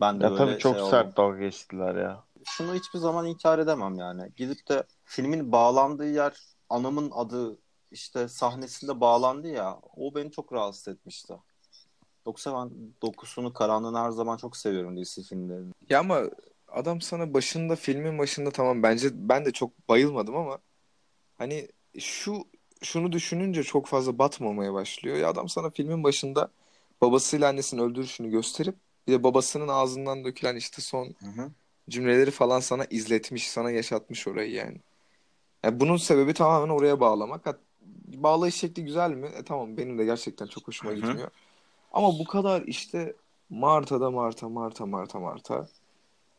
ben 0.00 0.20
de 0.20 0.24
Ya 0.24 0.30
böyle 0.30 0.44
tabii 0.44 0.58
çok 0.58 0.74
şey 0.74 0.82
oldum. 0.82 0.90
sert 0.90 1.16
dalga 1.16 1.38
geçtiler 1.38 1.94
ya. 1.94 2.22
Şunu 2.44 2.74
hiçbir 2.74 2.98
zaman 2.98 3.26
inkar 3.26 3.58
edemem 3.58 3.98
yani. 3.98 4.30
Gidip 4.36 4.68
de 4.68 4.84
filmin 5.04 5.52
bağlandığı 5.52 6.10
yer 6.10 6.38
anamın 6.68 7.10
adı 7.10 7.58
işte 7.90 8.28
sahnesinde 8.28 9.00
bağlandı 9.00 9.48
ya 9.48 9.78
o 9.96 10.14
beni 10.14 10.30
çok 10.30 10.52
rahatsız 10.52 10.88
etmişti. 10.88 11.34
Yoksa 12.26 12.54
ben 12.54 12.70
dokusunu 13.02 13.52
karanlığını 13.52 13.98
her 13.98 14.10
zaman 14.10 14.36
çok 14.36 14.56
seviyorum 14.56 14.96
DC 14.96 15.22
filmlerini. 15.22 15.72
Ya 15.90 16.00
ama 16.00 16.22
adam 16.68 17.00
sana 17.00 17.34
başında 17.34 17.76
filmin 17.76 18.18
başında 18.18 18.50
tamam 18.50 18.82
bence 18.82 19.08
ben 19.12 19.44
de 19.44 19.52
çok 19.52 19.88
bayılmadım 19.88 20.36
ama 20.36 20.58
hani 21.38 21.68
şu 21.98 22.44
şunu 22.82 23.12
düşününce 23.12 23.62
çok 23.62 23.86
fazla 23.86 24.18
batmamaya 24.18 24.72
başlıyor. 24.72 25.16
Ya 25.16 25.28
adam 25.28 25.48
sana 25.48 25.70
filmin 25.70 26.04
başında 26.04 26.50
babasıyla 27.00 27.48
annesinin 27.48 27.82
öldürüşünü 27.82 28.30
gösterip 28.30 28.74
bir 29.06 29.12
de 29.12 29.22
babasının 29.22 29.68
ağzından 29.68 30.24
dökülen 30.24 30.56
işte 30.56 30.82
son 30.82 31.04
Hı 31.04 31.26
hı. 31.26 31.50
cümleleri 31.90 32.30
falan 32.30 32.60
sana 32.60 32.84
izletmiş, 32.84 33.50
sana 33.50 33.70
yaşatmış 33.70 34.28
orayı 34.28 34.50
yani. 34.50 34.78
Yani 35.64 35.80
bunun 35.80 35.96
sebebi 35.96 36.34
tamamen 36.34 36.74
oraya 36.74 37.00
bağlamak. 37.00 37.46
Ha, 37.46 37.56
bağlayış 38.06 38.54
şekli 38.54 38.84
güzel 38.84 39.10
mi? 39.10 39.26
E, 39.26 39.42
tamam 39.42 39.76
benim 39.76 39.98
de 39.98 40.04
gerçekten 40.04 40.46
çok 40.46 40.68
hoşuma 40.68 40.92
Hı 40.92 40.96
hı. 40.96 41.00
gitmiyor. 41.00 41.30
Ama 41.92 42.08
bu 42.18 42.24
kadar 42.24 42.62
işte 42.62 43.16
Marta'da 43.50 44.10
Marta, 44.10 44.48
Marta, 44.48 44.86
Marta, 44.86 45.20
Marta. 45.20 45.68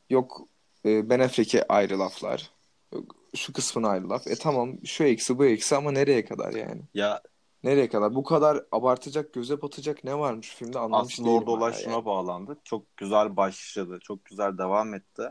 Yok 0.09 0.41
e, 0.85 1.09
Ben 1.09 1.19
Affleck'e 1.19 1.67
ayrı 1.67 1.99
laflar. 1.99 2.51
Yok, 2.93 3.15
şu 3.35 3.53
kısmına 3.53 3.89
ayrı 3.89 4.09
laf. 4.09 4.27
E 4.27 4.35
tamam 4.35 4.85
şu 4.85 5.03
eksi 5.03 5.37
bu 5.37 5.45
eksi 5.45 5.75
ama 5.75 5.91
nereye 5.91 6.25
kadar 6.25 6.53
yani? 6.53 6.81
Ya 6.93 7.21
Nereye 7.65 7.89
kadar? 7.89 8.15
Bu 8.15 8.23
kadar 8.23 8.65
abartacak, 8.71 9.33
göze 9.33 9.61
batacak 9.61 10.03
ne 10.03 10.19
varmış 10.19 10.55
filmde 10.55 10.79
anlamış 10.79 11.13
aslında 11.13 11.29
değilim 11.29 11.39
orada 11.39 11.51
olay 11.51 11.71
hala 11.71 11.81
şuna 11.81 11.93
yani. 11.93 12.05
bağlandı. 12.05 12.57
Çok 12.63 12.97
güzel 12.97 13.37
başladı. 13.37 13.99
Çok 14.01 14.25
güzel 14.25 14.57
devam 14.57 14.93
etti. 14.93 15.23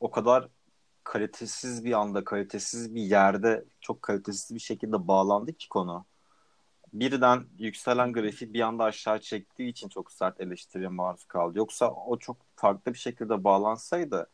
O 0.00 0.10
kadar 0.10 0.48
kalitesiz 1.04 1.84
bir 1.84 1.92
anda, 1.92 2.24
kalitesiz 2.24 2.94
bir 2.94 3.02
yerde 3.02 3.64
çok 3.80 4.02
kalitesiz 4.02 4.54
bir 4.54 4.60
şekilde 4.60 5.08
bağlandı 5.08 5.52
ki 5.52 5.68
konu. 5.68 6.04
birden 6.92 7.46
yükselen 7.58 8.12
grafiği 8.12 8.54
bir 8.54 8.60
anda 8.60 8.84
aşağı 8.84 9.20
çektiği 9.20 9.68
için 9.68 9.88
çok 9.88 10.12
sert 10.12 10.40
eleştiriye 10.40 10.88
maruz 10.88 11.24
kaldı. 11.24 11.58
Yoksa 11.58 11.90
o 11.90 12.18
çok 12.18 12.36
farklı 12.56 12.92
bir 12.92 12.98
şekilde 12.98 13.44
bağlansaydı 13.44 14.26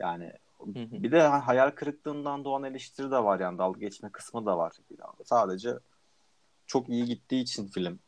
yani 0.00 0.32
bir 0.76 1.12
de 1.12 1.22
hayal 1.22 1.70
kırıklığından 1.70 2.44
doğan 2.44 2.64
eleştiri 2.64 3.10
de 3.10 3.24
var 3.24 3.40
yani 3.40 3.58
dalga 3.58 3.80
geçme 3.80 4.10
kısmı 4.12 4.46
da 4.46 4.58
var. 4.58 4.72
Sadece 5.24 5.78
çok 6.66 6.88
iyi 6.88 7.04
gittiği 7.04 7.42
için 7.42 7.66
film 7.66 7.98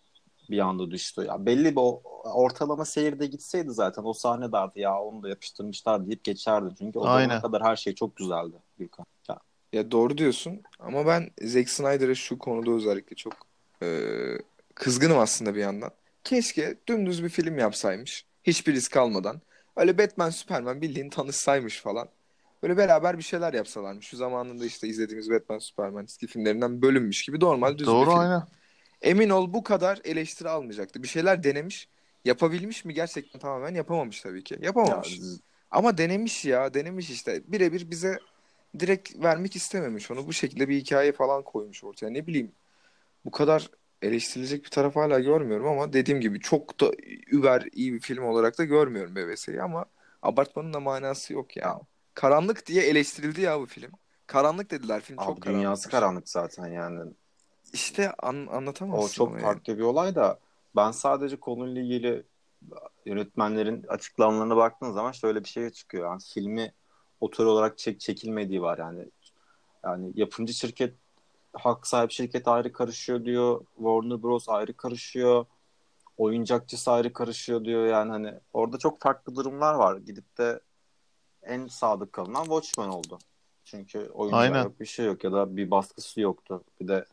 bir 0.51 0.59
anda 0.59 0.91
düştü. 0.91 1.25
Ya 1.29 1.47
belli 1.47 1.65
bir 1.71 1.81
o, 1.81 2.03
ortalama 2.25 2.85
seyirde 2.85 3.27
gitseydi 3.27 3.71
zaten 3.71 4.03
o 4.05 4.13
sahne 4.13 4.53
derdi 4.53 4.81
ya 4.81 5.01
onu 5.01 5.23
da 5.23 5.29
yapıştırmışlar 5.29 6.07
deyip 6.07 6.25
geçerdi. 6.25 6.75
Çünkü 6.79 6.99
o 6.99 7.03
zamana 7.03 7.19
Aynen. 7.21 7.41
kadar 7.43 7.63
her 7.63 7.77
şey 7.77 7.95
çok 7.95 8.17
güzeldi 8.17 8.57
Gürkan. 8.79 9.07
Ya, 9.29 9.39
Ya 9.73 9.91
doğru 9.91 10.19
diyorsun 10.19 10.63
ama 10.79 11.07
ben 11.07 11.31
Zack 11.43 11.71
Snyder'a 11.71 12.15
şu 12.15 12.39
konuda 12.39 12.71
özellikle 12.71 13.17
çok 13.17 13.33
e, 13.83 13.89
kızgınım 14.75 15.19
aslında 15.19 15.55
bir 15.55 15.61
yandan. 15.61 15.91
Keşke 16.25 16.79
dümdüz 16.89 17.25
bir 17.25 17.29
film 17.29 17.59
yapsaymış. 17.59 18.27
Hiçbir 18.43 18.73
risk 18.73 18.97
almadan. 18.97 19.41
Öyle 19.77 19.99
Batman, 19.99 20.31
Superman 20.31 20.81
bildiğin 20.83 21.11
tanışsaymış 21.11 21.81
falan. 21.81 22.09
Böyle 22.63 22.77
beraber 22.77 23.19
bir 23.19 23.23
şeyler 23.23 23.53
yapsalarmış. 23.55 24.07
Şu 24.07 24.17
zamanında 24.17 24.65
işte 24.65 24.89
izlediğimiz 24.89 25.31
Batman, 25.31 25.59
Superman 25.59 26.05
eski 26.05 26.27
filmlerinden 26.27 26.83
bölünmüş 26.83 27.23
gibi 27.23 27.41
normal 27.41 27.73
düz 27.79 27.81
bir 27.81 27.87
Doğru 27.87 28.11
film. 28.11 28.19
aynen. 28.19 28.43
Emin 29.05 29.31
ol 29.31 29.53
bu 29.53 29.63
kadar 29.63 30.01
eleştiri 30.05 30.49
almayacaktı. 30.49 31.03
Bir 31.03 31.09
şeyler 31.09 31.43
denemiş. 31.43 31.89
Yapabilmiş 32.25 32.85
mi? 32.85 32.95
Gerçekten 32.95 33.39
tamamen 33.41 33.75
yapamamış 33.75 34.21
tabii 34.21 34.45
ki. 34.45 34.55
ya, 34.55 34.61
Yapamamış. 34.63 35.21
Ama 35.71 35.99
denemiş 35.99 36.45
ya. 36.45 36.75
Denemiş 36.75 37.11
işte. 37.11 37.43
Birebir 37.47 37.91
bize 37.91 38.19
direkt 38.79 39.25
vermek 39.25 39.57
istememiş. 39.57 40.11
Onu 40.11 40.27
bu 40.27 40.33
şekilde 40.33 40.69
bir 40.69 40.77
hikaye 40.77 41.13
falan 41.13 41.43
koymuş 41.43 41.85
ortaya. 41.85 42.11
Ne 42.11 42.27
bileyim. 42.27 42.53
Bu 43.25 43.31
kadar 43.31 43.71
eleştirilecek 44.03 44.65
bir 44.65 44.71
taraf 44.71 44.97
hala 44.97 45.21
görmüyorum 45.21 45.67
ama 45.67 45.93
dediğim 45.93 46.21
gibi 46.21 46.41
çok 46.41 46.81
da 46.81 46.93
über 47.27 47.69
iyi 47.73 47.93
bir 47.93 48.01
film 48.01 48.25
olarak 48.25 48.59
da 48.59 48.65
görmüyorum 48.65 49.17
BBS'yi 49.17 49.63
ama 49.63 49.85
abartmanın 50.23 50.73
da 50.73 50.81
manası 50.81 51.33
yok 51.33 51.57
ya. 51.57 51.65
Ya. 51.67 51.81
Karanlık 52.15 52.67
diye 52.67 52.83
eleştirildi 52.83 53.41
ya 53.41 53.61
bu 53.61 53.67
film. 53.67 53.91
Karanlık 54.27 54.71
dediler 54.71 55.01
film 55.01 55.19
Abi 55.19 55.27
çok 55.27 55.43
dünyası 55.43 55.91
karanlıkmış. 55.91 55.91
karanlık 55.91 56.29
zaten 56.29 56.67
yani. 56.67 57.13
İşte 57.75 58.12
an, 58.12 58.47
anlatamazsın 58.53 59.05
O 59.05 59.09
çok 59.09 59.33
yani. 59.33 59.43
farklı 59.43 59.79
bir 59.79 59.83
olay 59.83 60.14
da 60.14 60.39
ben 60.77 60.91
sadece 60.91 61.37
konuyla 61.37 61.83
ilgili 61.83 62.22
yönetmenlerin 63.07 63.85
açıklamalarına 63.89 64.57
baktığın 64.57 64.93
zaman 64.93 65.12
şöyle 65.12 65.45
bir 65.45 65.49
şey 65.49 65.70
çıkıyor. 65.70 66.11
Yani 66.11 66.20
filmi 66.35 66.72
otor 67.20 67.47
olarak 67.47 67.79
çek 67.79 68.01
çekilmediği 68.01 68.62
var 68.62 68.79
yani. 68.79 69.05
Yani 69.85 70.12
yapımcı 70.14 70.55
şirket 70.55 70.95
hak 71.53 71.87
sahibi 71.87 72.12
şirket 72.12 72.49
ayrı 72.49 72.72
karışıyor 72.72 73.25
diyor. 73.25 73.64
Warner 73.77 74.22
Bros 74.22 74.49
ayrı 74.49 74.77
karışıyor. 74.77 75.47
Oyuncakçısı 76.18 76.93
ayrı 76.93 77.12
karışıyor 77.12 77.64
diyor. 77.64 77.87
Yani 77.87 78.11
hani 78.11 78.35
orada 78.53 78.79
çok 78.79 79.01
farklı 79.01 79.37
durumlar 79.37 79.75
var. 79.75 79.97
Gidip 79.97 80.39
de 80.39 80.61
en 81.43 81.66
sadık 81.66 82.12
kalınan 82.12 82.45
Watchmen 82.45 82.89
oldu. 82.89 83.18
Çünkü 83.64 84.11
Aynen. 84.33 84.62
yok 84.62 84.81
bir 84.81 84.87
şey 84.87 85.07
yok 85.07 85.25
ya 85.25 85.33
da 85.33 85.57
bir 85.57 85.70
baskısı 85.70 86.20
yoktu. 86.20 86.64
Bir 86.81 86.89
de 86.89 87.05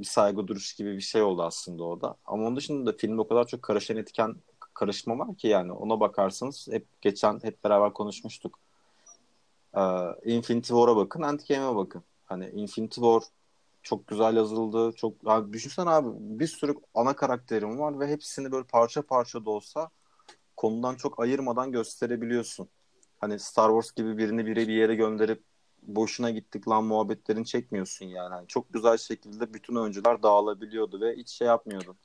bir 0.00 0.04
saygı 0.04 0.48
duruş 0.48 0.74
gibi 0.74 0.96
bir 0.96 1.00
şey 1.00 1.22
oldu 1.22 1.42
aslında 1.42 1.84
o 1.84 2.00
da. 2.00 2.16
Ama 2.26 2.46
onun 2.46 2.56
dışında 2.56 2.92
da 2.92 2.96
filmde 2.96 3.20
o 3.20 3.28
kadar 3.28 3.46
çok 3.46 3.62
karışan 3.62 3.96
etken 3.96 4.36
karışma 4.74 5.18
var 5.18 5.36
ki 5.36 5.48
yani 5.48 5.72
ona 5.72 6.00
bakarsanız 6.00 6.68
hep 6.70 6.86
geçen 7.00 7.40
hep 7.42 7.64
beraber 7.64 7.92
konuşmuştuk. 7.92 8.58
Ee, 9.76 9.80
Infinity 10.24 10.68
War'a 10.68 10.96
bakın, 10.96 11.22
Endgame'e 11.22 11.76
bakın. 11.76 12.02
Hani 12.26 12.48
Infinity 12.50 13.00
War 13.00 13.22
çok 13.82 14.06
güzel 14.06 14.36
yazıldı. 14.36 14.92
Çok 14.96 15.14
abi 15.26 15.52
düşünsene 15.52 15.90
abi 15.90 16.08
bir 16.14 16.46
sürü 16.46 16.74
ana 16.94 17.16
karakterim 17.16 17.78
var 17.78 18.00
ve 18.00 18.08
hepsini 18.08 18.52
böyle 18.52 18.66
parça 18.66 19.02
parça 19.02 19.44
da 19.44 19.50
olsa 19.50 19.90
konudan 20.56 20.94
çok 20.94 21.20
ayırmadan 21.20 21.72
gösterebiliyorsun. 21.72 22.68
Hani 23.20 23.38
Star 23.38 23.68
Wars 23.68 23.92
gibi 23.92 24.18
birini 24.18 24.46
bire 24.46 24.68
bir 24.68 24.74
yere 24.74 24.94
gönderip 24.94 25.42
boşuna 25.82 26.30
gittik 26.30 26.68
lan 26.68 26.84
muhabbetlerini 26.84 27.46
çekmiyorsun 27.46 28.06
yani. 28.06 28.34
Hani 28.34 28.46
çok 28.46 28.72
güzel 28.72 28.96
şekilde 28.96 29.54
bütün 29.54 29.74
oyuncular 29.74 30.22
dağılabiliyordu 30.22 31.00
ve 31.00 31.16
hiç 31.16 31.30
şey 31.30 31.46
yapmıyordun. 31.46 31.96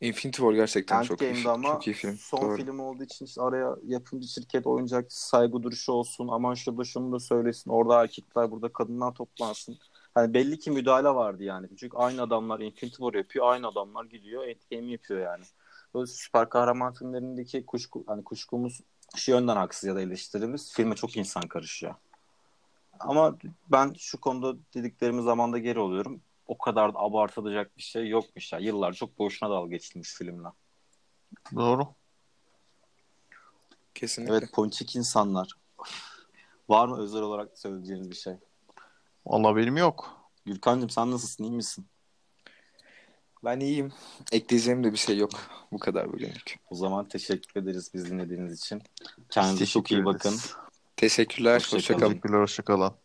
Infinity 0.00 0.36
War 0.36 0.52
gerçekten 0.52 1.02
çok 1.02 1.22
iyi, 1.22 1.48
ama 1.48 1.72
çok 1.72 1.86
iyi 1.86 1.92
film. 1.92 2.16
son 2.16 2.42
Doğru. 2.42 2.56
film 2.56 2.80
olduğu 2.80 3.04
için 3.04 3.24
işte 3.24 3.42
araya 3.42 3.76
yapımcı 3.86 4.28
şirket 4.28 4.66
oyuncakçı 4.66 5.26
saygı 5.26 5.62
duruşu 5.62 5.92
olsun. 5.92 6.28
Aman 6.28 6.54
şurada 6.54 6.84
şunu 6.84 7.12
da 7.12 7.20
söylesin. 7.20 7.70
Orada 7.70 8.02
erkekler 8.02 8.50
burada 8.50 8.72
kadınlar 8.72 9.14
toplansın. 9.14 9.78
Hani 10.14 10.34
belli 10.34 10.58
ki 10.58 10.70
müdahale 10.70 11.08
vardı 11.08 11.44
yani. 11.44 11.68
Çünkü 11.76 11.96
aynı 11.96 12.22
adamlar 12.22 12.60
Infinity 12.60 12.96
War 12.96 13.14
yapıyor. 13.14 13.52
Aynı 13.52 13.66
adamlar 13.66 14.04
gidiyor 14.04 14.44
Endgame 14.44 14.92
yapıyor 14.92 15.20
yani. 15.20 15.44
Böyle 15.94 16.06
süper 16.06 16.48
kahraman 16.48 16.92
filmlerindeki 16.92 17.66
kuşku, 17.66 18.04
hani 18.06 18.24
kuşkumuz 18.24 18.80
şu 19.16 19.30
yönden 19.30 19.56
haksız 19.56 19.88
ya 19.88 19.94
da 19.94 20.00
eleştirimiz 20.00 20.72
filme 20.72 20.94
çok 20.94 21.16
insan 21.16 21.42
karışıyor. 21.42 21.94
Ama 23.00 23.38
ben 23.68 23.94
şu 23.98 24.20
konuda 24.20 24.56
dediklerimi 24.74 25.22
zamanda 25.22 25.58
geri 25.58 25.78
oluyorum. 25.78 26.20
O 26.46 26.58
kadar 26.58 26.94
da 26.94 26.98
abartılacak 26.98 27.76
bir 27.76 27.82
şey 27.82 28.08
yokmuş 28.08 28.52
ya. 28.52 28.58
Yıllar 28.58 28.92
çok 28.92 29.18
boşuna 29.18 29.50
dalga 29.50 29.70
geçilmiş 29.70 30.14
filmle. 30.14 30.48
Doğru. 31.54 31.88
Kesinlikle. 33.94 34.34
Evet 34.34 34.52
ponçik 34.52 34.96
insanlar. 34.96 35.48
Var 36.68 36.88
mı 36.88 36.98
özel 36.98 37.22
olarak 37.22 37.58
söyleyeceğiniz 37.58 38.10
bir 38.10 38.16
şey? 38.16 38.34
Vallahi 39.26 39.56
benim 39.56 39.76
yok. 39.76 40.30
Gülkan'cığım 40.44 40.90
sen 40.90 41.10
nasılsın? 41.10 41.44
iyi 41.44 41.52
misin? 41.52 41.86
Ben 43.44 43.60
iyiyim. 43.60 43.92
Ekleyeceğim 44.32 44.84
de 44.84 44.92
bir 44.92 44.98
şey 44.98 45.18
yok. 45.18 45.30
Bu 45.72 45.78
kadar 45.78 46.12
bugünlük. 46.12 46.58
O 46.70 46.74
zaman 46.74 47.08
teşekkür 47.08 47.62
ederiz 47.62 47.90
biz 47.94 48.10
dinlediğiniz 48.10 48.60
için. 48.60 48.82
Kendinize 49.30 49.66
çok 49.66 49.90
iyi 49.90 50.04
bakın. 50.04 50.34
Teşekkürler. 51.00 51.54
Hoşça 51.54 51.76
Hoşça 51.76 51.96
kalın. 51.96 52.00
kalın. 52.00 52.22
Teşekkürler. 52.22 52.40
Hoşçakalın. 52.42 52.96